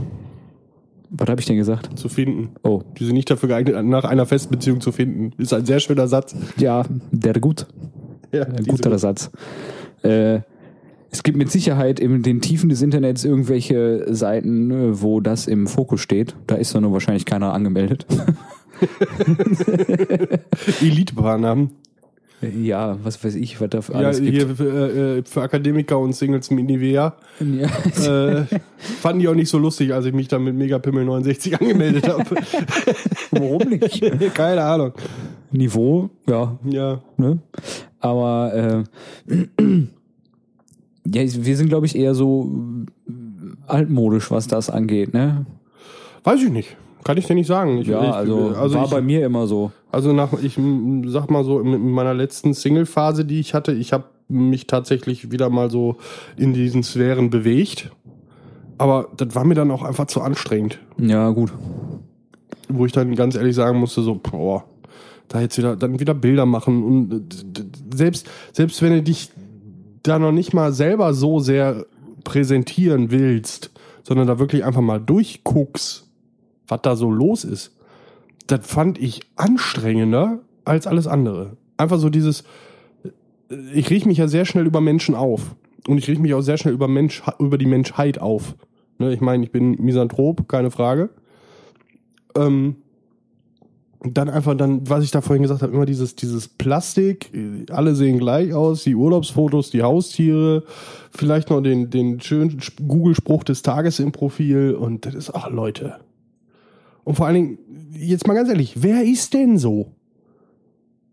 Was 1.16 1.28
habe 1.28 1.40
ich 1.40 1.46
denn 1.46 1.56
gesagt? 1.56 1.96
Zu 1.98 2.08
finden. 2.08 2.50
Oh, 2.62 2.82
Die 2.98 3.04
sind 3.04 3.14
nicht 3.14 3.30
dafür 3.30 3.48
geeignet, 3.48 3.84
nach 3.84 4.04
einer 4.04 4.26
festen 4.26 4.50
Beziehung 4.50 4.80
zu 4.80 4.90
finden. 4.92 5.30
Ist 5.40 5.52
ein 5.52 5.64
sehr 5.64 5.80
schöner 5.80 6.08
Satz. 6.08 6.34
ja, 6.56 6.84
der 7.12 7.34
gut. 7.40 7.66
Ja, 8.32 8.42
Ein 8.42 8.64
guter 8.64 8.98
Satz. 8.98 9.30
Äh, 10.02 10.40
es 11.10 11.22
gibt 11.22 11.38
mit 11.38 11.48
Sicherheit 11.50 12.00
in 12.00 12.24
den 12.24 12.40
Tiefen 12.40 12.68
des 12.68 12.82
Internets 12.82 13.24
irgendwelche 13.24 14.12
Seiten, 14.12 14.70
äh, 14.72 15.00
wo 15.00 15.20
das 15.20 15.46
im 15.46 15.68
Fokus 15.68 16.00
steht. 16.00 16.34
Da 16.48 16.56
ist 16.56 16.74
dann 16.74 16.82
nur 16.82 16.92
wahrscheinlich 16.92 17.24
keiner 17.24 17.52
angemeldet. 17.52 18.06
Elite-Barnamen. 20.80 21.70
Ja, 22.42 22.98
was 23.02 23.22
weiß 23.24 23.36
ich, 23.36 23.60
was 23.60 23.70
da 23.70 23.80
für 23.80 23.92
Ja, 23.92 23.98
alles 24.00 24.20
gibt. 24.20 24.32
hier 24.32 24.48
für, 24.48 25.18
äh, 25.18 25.22
für 25.24 25.42
Akademiker 25.42 25.98
und 25.98 26.14
Singles 26.14 26.48
im 26.48 26.56
Nivea. 26.66 27.14
Ja. 27.40 27.66
Äh, 28.40 28.44
fanden 29.00 29.20
die 29.20 29.28
auch 29.28 29.34
nicht 29.34 29.48
so 29.48 29.58
lustig, 29.58 29.94
als 29.94 30.04
ich 30.06 30.12
mich 30.12 30.28
dann 30.28 30.44
mit 30.44 30.54
Megapimmel 30.54 31.04
69 31.04 31.54
angemeldet 31.60 32.06
habe. 32.08 32.24
Warum 33.30 33.68
nicht? 33.68 34.02
Keine 34.34 34.62
Ahnung. 34.62 34.92
Niveau, 35.52 36.10
ja, 36.28 36.58
Ja. 36.64 37.00
ne? 37.16 37.38
Aber 38.00 38.84
äh, 39.28 39.34
ja, 41.06 41.22
wir 41.44 41.56
sind, 41.56 41.68
glaube 41.68 41.86
ich, 41.86 41.96
eher 41.96 42.14
so 42.14 42.50
äh, 43.08 43.12
altmodisch, 43.66 44.30
was 44.30 44.46
das 44.48 44.68
angeht, 44.70 45.14
ne? 45.14 45.46
Weiß 46.24 46.42
ich 46.42 46.50
nicht. 46.50 46.76
Kann 47.04 47.18
ich 47.18 47.26
dir 47.26 47.34
nicht 47.34 47.46
sagen. 47.46 47.78
Ich, 47.78 47.86
Ja, 47.86 48.02
ich, 48.02 48.14
also, 48.14 48.54
also 48.56 48.76
war 48.76 48.84
ich, 48.86 48.90
bei 48.90 49.02
mir 49.02 49.24
immer 49.24 49.46
so. 49.46 49.70
Also 49.92 50.12
nach, 50.12 50.32
ich 50.42 50.58
sag 51.06 51.30
mal 51.30 51.44
so, 51.44 51.60
in 51.60 51.90
meiner 51.90 52.14
letzten 52.14 52.54
Single-Phase, 52.54 53.24
die 53.24 53.40
ich 53.40 53.54
hatte, 53.54 53.72
ich 53.72 53.92
habe 53.92 54.04
mich 54.28 54.66
tatsächlich 54.66 55.30
wieder 55.30 55.50
mal 55.50 55.70
so 55.70 55.96
in 56.36 56.54
diesen 56.54 56.82
Sphären 56.82 57.30
bewegt. 57.30 57.90
Aber 58.78 59.08
das 59.16 59.34
war 59.34 59.44
mir 59.44 59.54
dann 59.54 59.70
auch 59.70 59.82
einfach 59.82 60.06
zu 60.06 60.20
anstrengend. 60.20 60.80
Ja, 60.98 61.30
gut. 61.30 61.52
Wo 62.68 62.86
ich 62.86 62.92
dann 62.92 63.14
ganz 63.14 63.36
ehrlich 63.36 63.54
sagen 63.54 63.78
musste, 63.78 64.02
so, 64.02 64.14
boah, 64.14 64.64
da 65.28 65.40
jetzt 65.40 65.58
wieder, 65.58 65.76
dann 65.76 66.00
wieder 66.00 66.14
Bilder 66.14 66.46
machen 66.46 66.82
und 66.82 67.44
selbst, 67.94 68.26
selbst 68.52 68.82
wenn 68.82 68.94
du 68.94 69.02
dich 69.02 69.30
da 70.02 70.18
noch 70.18 70.32
nicht 70.32 70.54
mal 70.54 70.72
selber 70.72 71.14
so 71.14 71.38
sehr 71.40 71.86
präsentieren 72.24 73.10
willst, 73.10 73.70
sondern 74.02 74.26
da 74.26 74.38
wirklich 74.38 74.64
einfach 74.64 74.80
mal 74.80 75.00
durchguckst, 75.00 76.03
was 76.68 76.82
da 76.82 76.96
so 76.96 77.10
los 77.10 77.44
ist, 77.44 77.76
das 78.46 78.66
fand 78.66 78.98
ich 78.98 79.22
anstrengender 79.36 80.40
als 80.64 80.86
alles 80.86 81.06
andere. 81.06 81.56
Einfach 81.76 81.98
so 81.98 82.10
dieses, 82.10 82.44
äh, 83.50 83.56
ich 83.72 83.90
riech 83.90 84.06
mich 84.06 84.18
ja 84.18 84.28
sehr 84.28 84.44
schnell 84.44 84.66
über 84.66 84.80
Menschen 84.80 85.14
auf. 85.14 85.56
Und 85.86 85.98
ich 85.98 86.08
riech 86.08 86.18
mich 86.18 86.32
auch 86.32 86.40
sehr 86.40 86.56
schnell 86.56 86.72
über, 86.72 86.88
Mensch, 86.88 87.22
über 87.38 87.58
die 87.58 87.66
Menschheit 87.66 88.18
auf. 88.18 88.54
Ne, 88.98 89.12
ich 89.12 89.20
meine, 89.20 89.44
ich 89.44 89.52
bin 89.52 89.72
Misanthrop, 89.72 90.48
keine 90.48 90.70
Frage. 90.70 91.10
Ähm, 92.36 92.76
dann 94.02 94.28
einfach 94.28 94.54
dann, 94.54 94.88
was 94.88 95.04
ich 95.04 95.10
da 95.10 95.20
vorhin 95.20 95.42
gesagt 95.42 95.62
habe, 95.62 95.72
immer 95.72 95.86
dieses, 95.86 96.14
dieses 96.14 96.48
Plastik, 96.48 97.30
alle 97.70 97.94
sehen 97.94 98.18
gleich 98.18 98.52
aus, 98.52 98.84
die 98.84 98.94
Urlaubsfotos, 98.94 99.70
die 99.70 99.82
Haustiere, 99.82 100.64
vielleicht 101.10 101.50
noch 101.50 101.62
den, 101.62 101.90
den 101.90 102.20
schönen 102.20 102.60
Sp- 102.60 102.84
Google-Spruch 102.86 103.44
des 103.44 103.62
Tages 103.62 104.00
im 104.00 104.12
Profil 104.12 104.74
und 104.74 105.06
das 105.06 105.14
ist, 105.14 105.30
ach 105.34 105.50
Leute. 105.50 105.96
Und 107.04 107.14
vor 107.14 107.26
allen 107.26 107.34
Dingen, 107.34 107.58
jetzt 107.92 108.26
mal 108.26 108.34
ganz 108.34 108.48
ehrlich, 108.48 108.82
wer 108.82 109.04
ist 109.04 109.34
denn 109.34 109.58
so? 109.58 109.92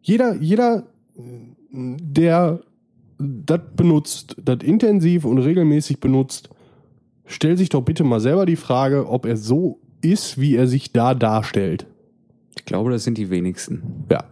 Jeder, 0.01 0.35
jeder, 0.35 0.87
der 1.69 2.61
das 3.19 3.61
benutzt, 3.75 4.35
das 4.43 4.59
intensiv 4.63 5.25
und 5.25 5.37
regelmäßig 5.37 5.99
benutzt, 5.99 6.49
stellt 7.25 7.59
sich 7.59 7.69
doch 7.69 7.81
bitte 7.81 8.03
mal 8.03 8.19
selber 8.19 8.45
die 8.45 8.55
Frage, 8.55 9.07
ob 9.07 9.25
er 9.25 9.37
so 9.37 9.79
ist, 10.01 10.39
wie 10.39 10.55
er 10.55 10.67
sich 10.67 10.91
da 10.91 11.13
darstellt. 11.13 11.85
Ich 12.57 12.65
glaube, 12.65 12.91
das 12.91 13.03
sind 13.03 13.17
die 13.17 13.29
wenigsten. 13.29 14.05
Ja. 14.09 14.23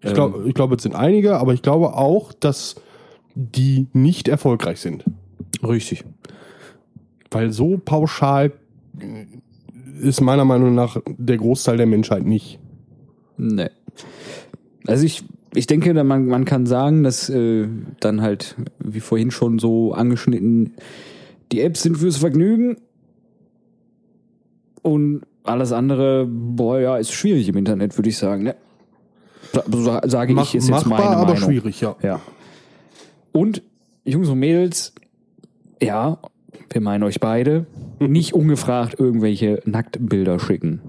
Ich 0.00 0.10
Ähm. 0.10 0.14
glaube, 0.14 0.44
ich 0.48 0.54
glaube, 0.54 0.76
es 0.76 0.82
sind 0.82 0.94
einige, 0.94 1.36
aber 1.38 1.54
ich 1.54 1.62
glaube 1.62 1.94
auch, 1.94 2.32
dass 2.32 2.76
die 3.34 3.88
nicht 3.92 4.28
erfolgreich 4.28 4.80
sind. 4.80 5.04
Richtig. 5.62 6.04
Weil 7.30 7.52
so 7.52 7.80
pauschal 7.84 8.52
ist 10.00 10.20
meiner 10.20 10.44
Meinung 10.44 10.74
nach 10.74 10.98
der 11.06 11.36
Großteil 11.36 11.76
der 11.76 11.86
Menschheit 11.86 12.24
nicht. 12.24 12.58
Nee. 13.36 13.70
Also 14.86 15.04
ich, 15.04 15.24
ich 15.54 15.66
denke, 15.66 15.92
man, 16.04 16.26
man 16.26 16.44
kann 16.44 16.66
sagen, 16.66 17.02
dass 17.02 17.28
äh, 17.28 17.68
dann 18.00 18.22
halt, 18.22 18.56
wie 18.78 19.00
vorhin 19.00 19.30
schon 19.30 19.58
so 19.58 19.92
angeschnitten, 19.92 20.74
die 21.52 21.60
Apps 21.60 21.82
sind 21.82 21.98
fürs 21.98 22.18
Vergnügen 22.18 22.76
und 24.82 25.22
alles 25.44 25.72
andere, 25.72 26.26
boah, 26.28 26.80
ja, 26.80 26.96
ist 26.96 27.12
schwierig 27.12 27.48
im 27.48 27.56
Internet, 27.56 27.96
würde 27.96 28.08
ich 28.08 28.18
sagen. 28.18 28.42
Ne? 28.44 28.56
So 29.52 30.00
Sage 30.04 30.32
ich, 30.32 30.54
ist 30.54 30.68
jetzt 30.68 30.86
meine 30.86 30.88
machbar, 30.88 31.16
aber 31.16 31.34
Meinung. 31.34 31.48
schwierig, 31.48 31.80
ja. 31.80 31.96
Ja. 32.02 32.20
Und 33.32 33.62
Jungs 34.04 34.28
und 34.28 34.38
Mädels, 34.38 34.94
ja, 35.80 36.18
wir 36.70 36.80
meinen 36.80 37.04
euch 37.04 37.20
beide, 37.20 37.66
nicht 37.98 38.34
ungefragt 38.34 38.98
irgendwelche 38.98 39.60
Nacktbilder 39.64 40.38
schicken. 40.38 40.80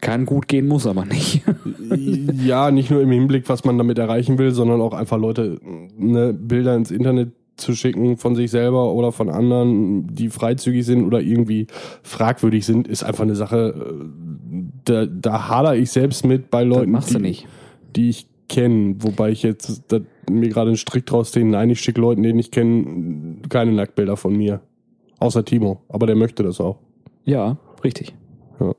Kann 0.00 0.26
gut 0.26 0.46
gehen, 0.46 0.68
muss 0.68 0.86
aber 0.86 1.04
nicht. 1.04 1.42
ja, 2.44 2.70
nicht 2.70 2.90
nur 2.90 3.02
im 3.02 3.10
Hinblick, 3.10 3.48
was 3.48 3.64
man 3.64 3.78
damit 3.78 3.98
erreichen 3.98 4.38
will, 4.38 4.52
sondern 4.52 4.80
auch 4.80 4.94
einfach 4.94 5.18
Leute 5.18 5.58
ne, 5.96 6.32
Bilder 6.32 6.76
ins 6.76 6.90
Internet 6.90 7.32
zu 7.56 7.74
schicken 7.74 8.16
von 8.16 8.36
sich 8.36 8.50
selber 8.50 8.92
oder 8.92 9.10
von 9.10 9.28
anderen, 9.28 10.06
die 10.14 10.28
freizügig 10.28 10.86
sind 10.86 11.04
oder 11.04 11.20
irgendwie 11.20 11.66
fragwürdig 12.02 12.64
sind, 12.64 12.86
ist 12.86 13.02
einfach 13.02 13.24
eine 13.24 13.34
Sache, 13.34 13.74
äh, 13.74 14.04
da, 14.84 15.06
da 15.06 15.48
hader 15.48 15.76
ich 15.76 15.90
selbst 15.90 16.24
mit 16.24 16.50
bei 16.50 16.64
Das 16.64 16.76
Leuten, 16.76 16.92
machst 16.92 17.10
du 17.10 17.18
die, 17.18 17.22
nicht. 17.22 17.46
die 17.96 18.10
ich 18.10 18.26
kenne. 18.48 18.96
Wobei 19.00 19.30
ich 19.30 19.42
jetzt 19.42 19.82
da, 19.88 20.00
mir 20.30 20.48
gerade 20.48 20.68
einen 20.68 20.76
Strick 20.76 21.06
draus 21.06 21.32
ziehen, 21.32 21.50
nein, 21.50 21.70
ich 21.70 21.80
schicke 21.80 22.00
Leuten, 22.00 22.22
den 22.22 22.38
ich 22.38 22.50
kenne, 22.50 23.36
keine 23.48 23.72
Nacktbilder 23.72 24.16
von 24.16 24.36
mir. 24.36 24.60
Außer 25.18 25.44
Timo, 25.44 25.82
aber 25.88 26.06
der 26.06 26.16
möchte 26.16 26.42
das 26.42 26.60
auch. 26.60 26.78
Ja, 27.24 27.56
richtig. 27.84 28.14
Ja. 28.60 28.72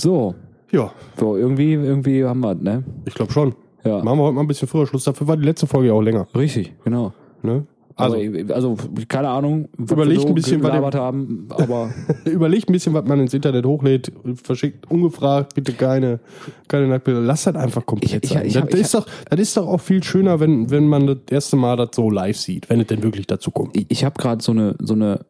So, 0.00 0.34
Ja, 0.72 0.92
so 1.18 1.36
irgendwie, 1.36 1.74
irgendwie 1.74 2.24
haben 2.24 2.40
wir, 2.40 2.54
ne? 2.54 2.82
ich 3.06 3.14
glaube 3.14 3.32
schon. 3.32 3.54
Ja, 3.84 4.02
Machen 4.02 4.18
wir 4.18 4.24
heute 4.24 4.34
mal 4.34 4.40
ein 4.40 4.46
bisschen 4.46 4.66
früher 4.66 4.86
Schluss. 4.86 5.04
Dafür 5.04 5.28
war 5.28 5.36
die 5.36 5.44
letzte 5.44 5.66
Folge 5.66 5.88
ja 5.88 5.92
auch 5.94 6.00
länger. 6.02 6.26
richtig, 6.34 6.72
genau. 6.84 7.12
Ne? 7.42 7.66
Also, 7.96 8.16
Also, 8.16 8.52
also 8.54 8.76
keine 9.08 9.28
Ahnung, 9.28 9.68
Überlegt 9.78 10.22
wir 10.22 10.28
ein 10.28 10.34
bisschen, 10.34 10.62
was 10.62 10.70
gelabert 10.70 10.94
haben, 10.96 11.46
aber 11.50 11.90
überlegt 12.24 12.68
ein 12.68 12.72
bisschen, 12.72 12.92
was 12.92 13.04
man 13.06 13.20
ins 13.20 13.34
Internet 13.34 13.64
hochlädt, 13.64 14.10
verschickt 14.42 14.90
ungefragt, 14.90 15.54
bitte 15.54 15.72
keine, 15.74 16.18
keine 16.66 16.88
Nacktbilder. 16.88 17.20
Lass 17.20 17.44
das 17.44 17.54
einfach 17.54 17.86
komplett 17.86 18.24
Ich- 18.24 18.30
sein. 18.32 18.46
ich 18.46 18.54
das, 18.54 18.64
ich 18.70 18.80
ist 18.80 18.94
doch, 18.94 19.06
das 19.30 19.38
ist 19.38 19.56
doch 19.56 19.68
auch 19.68 19.80
viel 19.80 20.02
schöner, 20.02 20.40
wenn, 20.40 20.70
wenn 20.70 20.88
man 20.88 21.06
das 21.06 21.18
erste 21.30 21.54
Mal 21.56 21.76
das 21.76 21.90
so 21.94 22.10
live 22.10 22.36
sieht, 22.36 22.68
wenn 22.68 22.80
es 22.80 22.88
denn 22.88 23.02
wirklich 23.04 23.28
dazu 23.28 23.50
kommt. 23.52 23.76
ich, 23.76 23.86
ich 23.88 24.04
habe 24.04 24.20
gerade 24.20 24.42
so 24.42 24.50
eine, 24.50 24.74
so 24.80 24.94
eine 24.94 25.24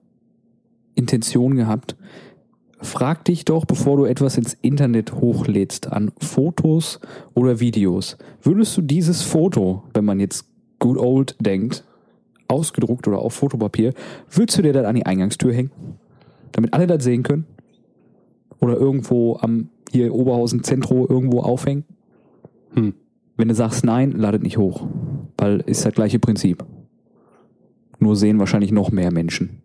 Intention 0.94 1.56
gehabt. 1.56 1.96
Frag 2.80 3.24
dich 3.24 3.44
doch, 3.44 3.64
bevor 3.64 3.96
du 3.96 4.04
etwas 4.04 4.36
ins 4.36 4.54
Internet 4.60 5.14
hochlädst, 5.14 5.90
an 5.90 6.12
Fotos 6.20 7.00
oder 7.32 7.58
Videos. 7.60 8.16
Würdest 8.42 8.76
du 8.76 8.82
dieses 8.82 9.22
Foto, 9.22 9.84
wenn 9.94 10.04
man 10.04 10.20
jetzt 10.20 10.46
good 10.78 10.98
old 10.98 11.34
denkt, 11.40 11.84
ausgedruckt 12.55 13.09
oder 13.09 13.18
auf 13.18 13.34
Fotopapier, 13.34 13.92
würdest 14.30 14.59
du 14.59 14.62
dir 14.62 14.72
das 14.72 14.86
an 14.86 14.94
die 14.94 15.07
Eingangstür 15.07 15.52
hängen? 15.52 15.70
Damit 16.52 16.72
alle 16.72 16.86
das 16.86 17.02
sehen 17.05 17.22
können? 17.22 17.46
Oder 18.61 18.76
irgendwo 18.76 19.36
am 19.40 19.68
hier 19.90 20.14
Oberhausen 20.14 20.62
Zentro 20.62 21.07
irgendwo 21.09 21.40
aufhängen? 21.40 21.84
Hm. 22.74 22.94
Wenn 23.36 23.48
du 23.48 23.55
sagst 23.55 23.84
nein, 23.84 24.12
ladet 24.12 24.42
nicht 24.42 24.59
hoch. 24.59 24.86
Weil 25.36 25.61
ist 25.66 25.84
das 25.84 25.92
gleiche 25.92 26.18
Prinzip. 26.18 26.64
Nur 27.98 28.16
sehen 28.16 28.38
wahrscheinlich 28.38 28.72
noch 28.72 28.90
mehr 28.90 29.12
Menschen. 29.12 29.61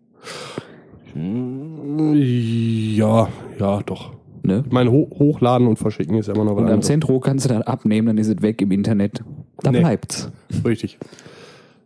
Ja, 1.14 3.28
ja, 3.58 3.82
doch. 3.84 4.12
Ne? 4.42 4.62
Ich 4.66 4.72
meine, 4.72 4.90
ho 4.90 5.08
hochladen 5.18 5.66
und 5.66 5.78
verschicken 5.78 6.16
ist 6.16 6.28
ja 6.28 6.34
immer 6.34 6.44
noch 6.44 6.52
was 6.52 6.58
Und 6.58 6.64
am 6.66 6.72
anderes. 6.74 6.86
Zentro 6.86 7.20
kannst 7.20 7.44
du 7.44 7.48
dann 7.50 7.62
abnehmen, 7.62 8.06
dann 8.06 8.18
ist 8.18 8.28
es 8.28 8.40
weg 8.42 8.62
im 8.62 8.70
Internet. 8.70 9.22
Da 9.62 9.70
Nee. 9.70 9.80
bleibt's. 9.80 10.30
Richtig. 10.64 10.98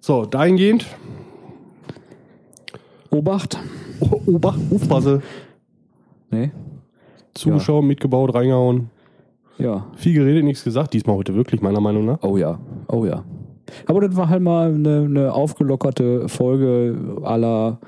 So, 0.04 0.26
dahingehend. 0.26 0.84
Obacht. 3.08 3.58
O- 4.00 4.20
Obacht, 4.26 4.58
Aufpasse. 4.70 5.22
Ne? 6.30 6.50
Zugeschaut, 7.32 7.82
mitgebaut, 7.82 8.34
reingehauen. 8.34 8.90
Ja. 9.56 9.86
Viel 9.96 10.12
geredet, 10.12 10.44
nichts 10.44 10.62
gesagt. 10.62 10.92
Diesmal 10.92 11.16
heute 11.16 11.34
wirklich, 11.34 11.62
meiner 11.62 11.80
Meinung 11.80 12.04
nach. 12.04 12.18
Oh 12.22 12.36
ja. 12.36 12.58
Oh 12.88 13.06
ja. 13.06 13.24
Aber 13.86 14.02
das 14.02 14.14
war 14.14 14.28
halt 14.28 14.42
mal 14.42 14.74
eine, 14.74 15.04
eine 15.08 15.32
aufgelockerte 15.32 16.28
Folge 16.28 17.22
aller 17.22 17.78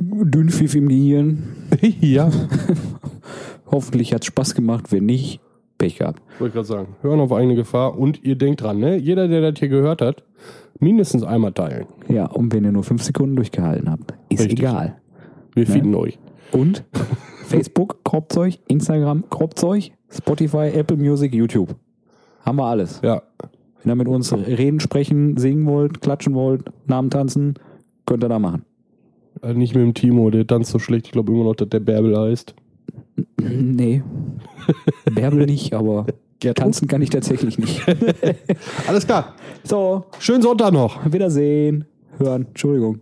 Dünnpfiff 0.00 0.74
im 0.74 0.88
Gehirn. 0.88 1.44
ja, 2.00 2.28
Hoffentlich 3.70 4.12
hat's 4.12 4.26
Spaß 4.26 4.56
gemacht. 4.56 4.90
Wenn 4.90 5.06
nicht, 5.06 5.38
Pech 5.78 5.98
gehabt. 5.98 6.22
wollte 6.38 6.48
ich 6.48 6.54
gerade 6.54 6.66
sagen. 6.66 6.88
Hören 7.02 7.20
auf 7.20 7.32
eigene 7.32 7.54
Gefahr. 7.54 7.98
Und 7.98 8.22
ihr 8.24 8.36
denkt 8.36 8.62
dran, 8.62 8.78
ne? 8.78 8.96
Jeder, 8.96 9.28
der 9.28 9.40
das 9.50 9.58
hier 9.58 9.68
gehört 9.68 10.00
hat, 10.02 10.22
mindestens 10.80 11.22
einmal 11.22 11.52
teilen. 11.52 11.86
Ja, 12.08 12.26
und 12.26 12.52
wenn 12.54 12.64
ihr 12.64 12.72
nur 12.72 12.84
fünf 12.84 13.02
Sekunden 13.02 13.36
durchgehalten 13.36 13.90
habt, 13.90 14.14
ist 14.28 14.40
Richtig. 14.40 14.60
egal. 14.60 14.96
Wir 15.54 15.66
finden 15.66 15.94
euch. 15.94 16.18
Und 16.52 16.84
Facebook, 17.44 18.04
Kropzeug, 18.04 18.58
Instagram, 18.68 19.24
Kropzeug, 19.30 19.90
Spotify, 20.10 20.70
Apple 20.74 20.96
Music, 20.96 21.34
YouTube. 21.34 21.74
Haben 22.44 22.58
wir 22.58 22.64
alles. 22.66 23.00
Ja. 23.02 23.22
Wenn 23.82 23.92
ihr 23.92 23.96
mit 23.96 24.08
uns 24.08 24.32
reden, 24.32 24.80
sprechen, 24.80 25.36
singen 25.36 25.66
wollt, 25.66 26.00
klatschen 26.00 26.34
wollt, 26.34 26.70
Namen 26.86 27.10
tanzen, 27.10 27.54
könnt 28.04 28.24
ihr 28.24 28.28
da 28.28 28.38
machen. 28.38 28.64
Äh, 29.42 29.54
Nicht 29.54 29.74
mit 29.74 29.82
dem 29.84 29.94
Timo, 29.94 30.30
der 30.30 30.46
tanzt 30.46 30.70
so 30.70 30.78
schlecht. 30.78 31.06
Ich 31.06 31.12
glaube 31.12 31.32
immer 31.32 31.44
noch, 31.44 31.54
dass 31.54 31.68
der 31.68 31.80
Bärbel 31.80 32.18
heißt. 32.18 32.54
Nee. 33.40 34.02
Bärbel 35.14 35.46
nicht, 35.46 35.72
aber 35.74 36.06
Gertrud? 36.40 36.56
tanzen 36.64 36.88
kann 36.88 37.02
ich 37.02 37.10
tatsächlich 37.10 37.58
nicht. 37.58 37.82
Alles 38.86 39.06
klar. 39.06 39.34
So, 39.64 40.04
Schönen 40.18 40.42
Sonntag 40.42 40.72
noch. 40.72 41.12
Wiedersehen. 41.12 41.84
Hören. 42.18 42.46
Entschuldigung. 42.48 43.00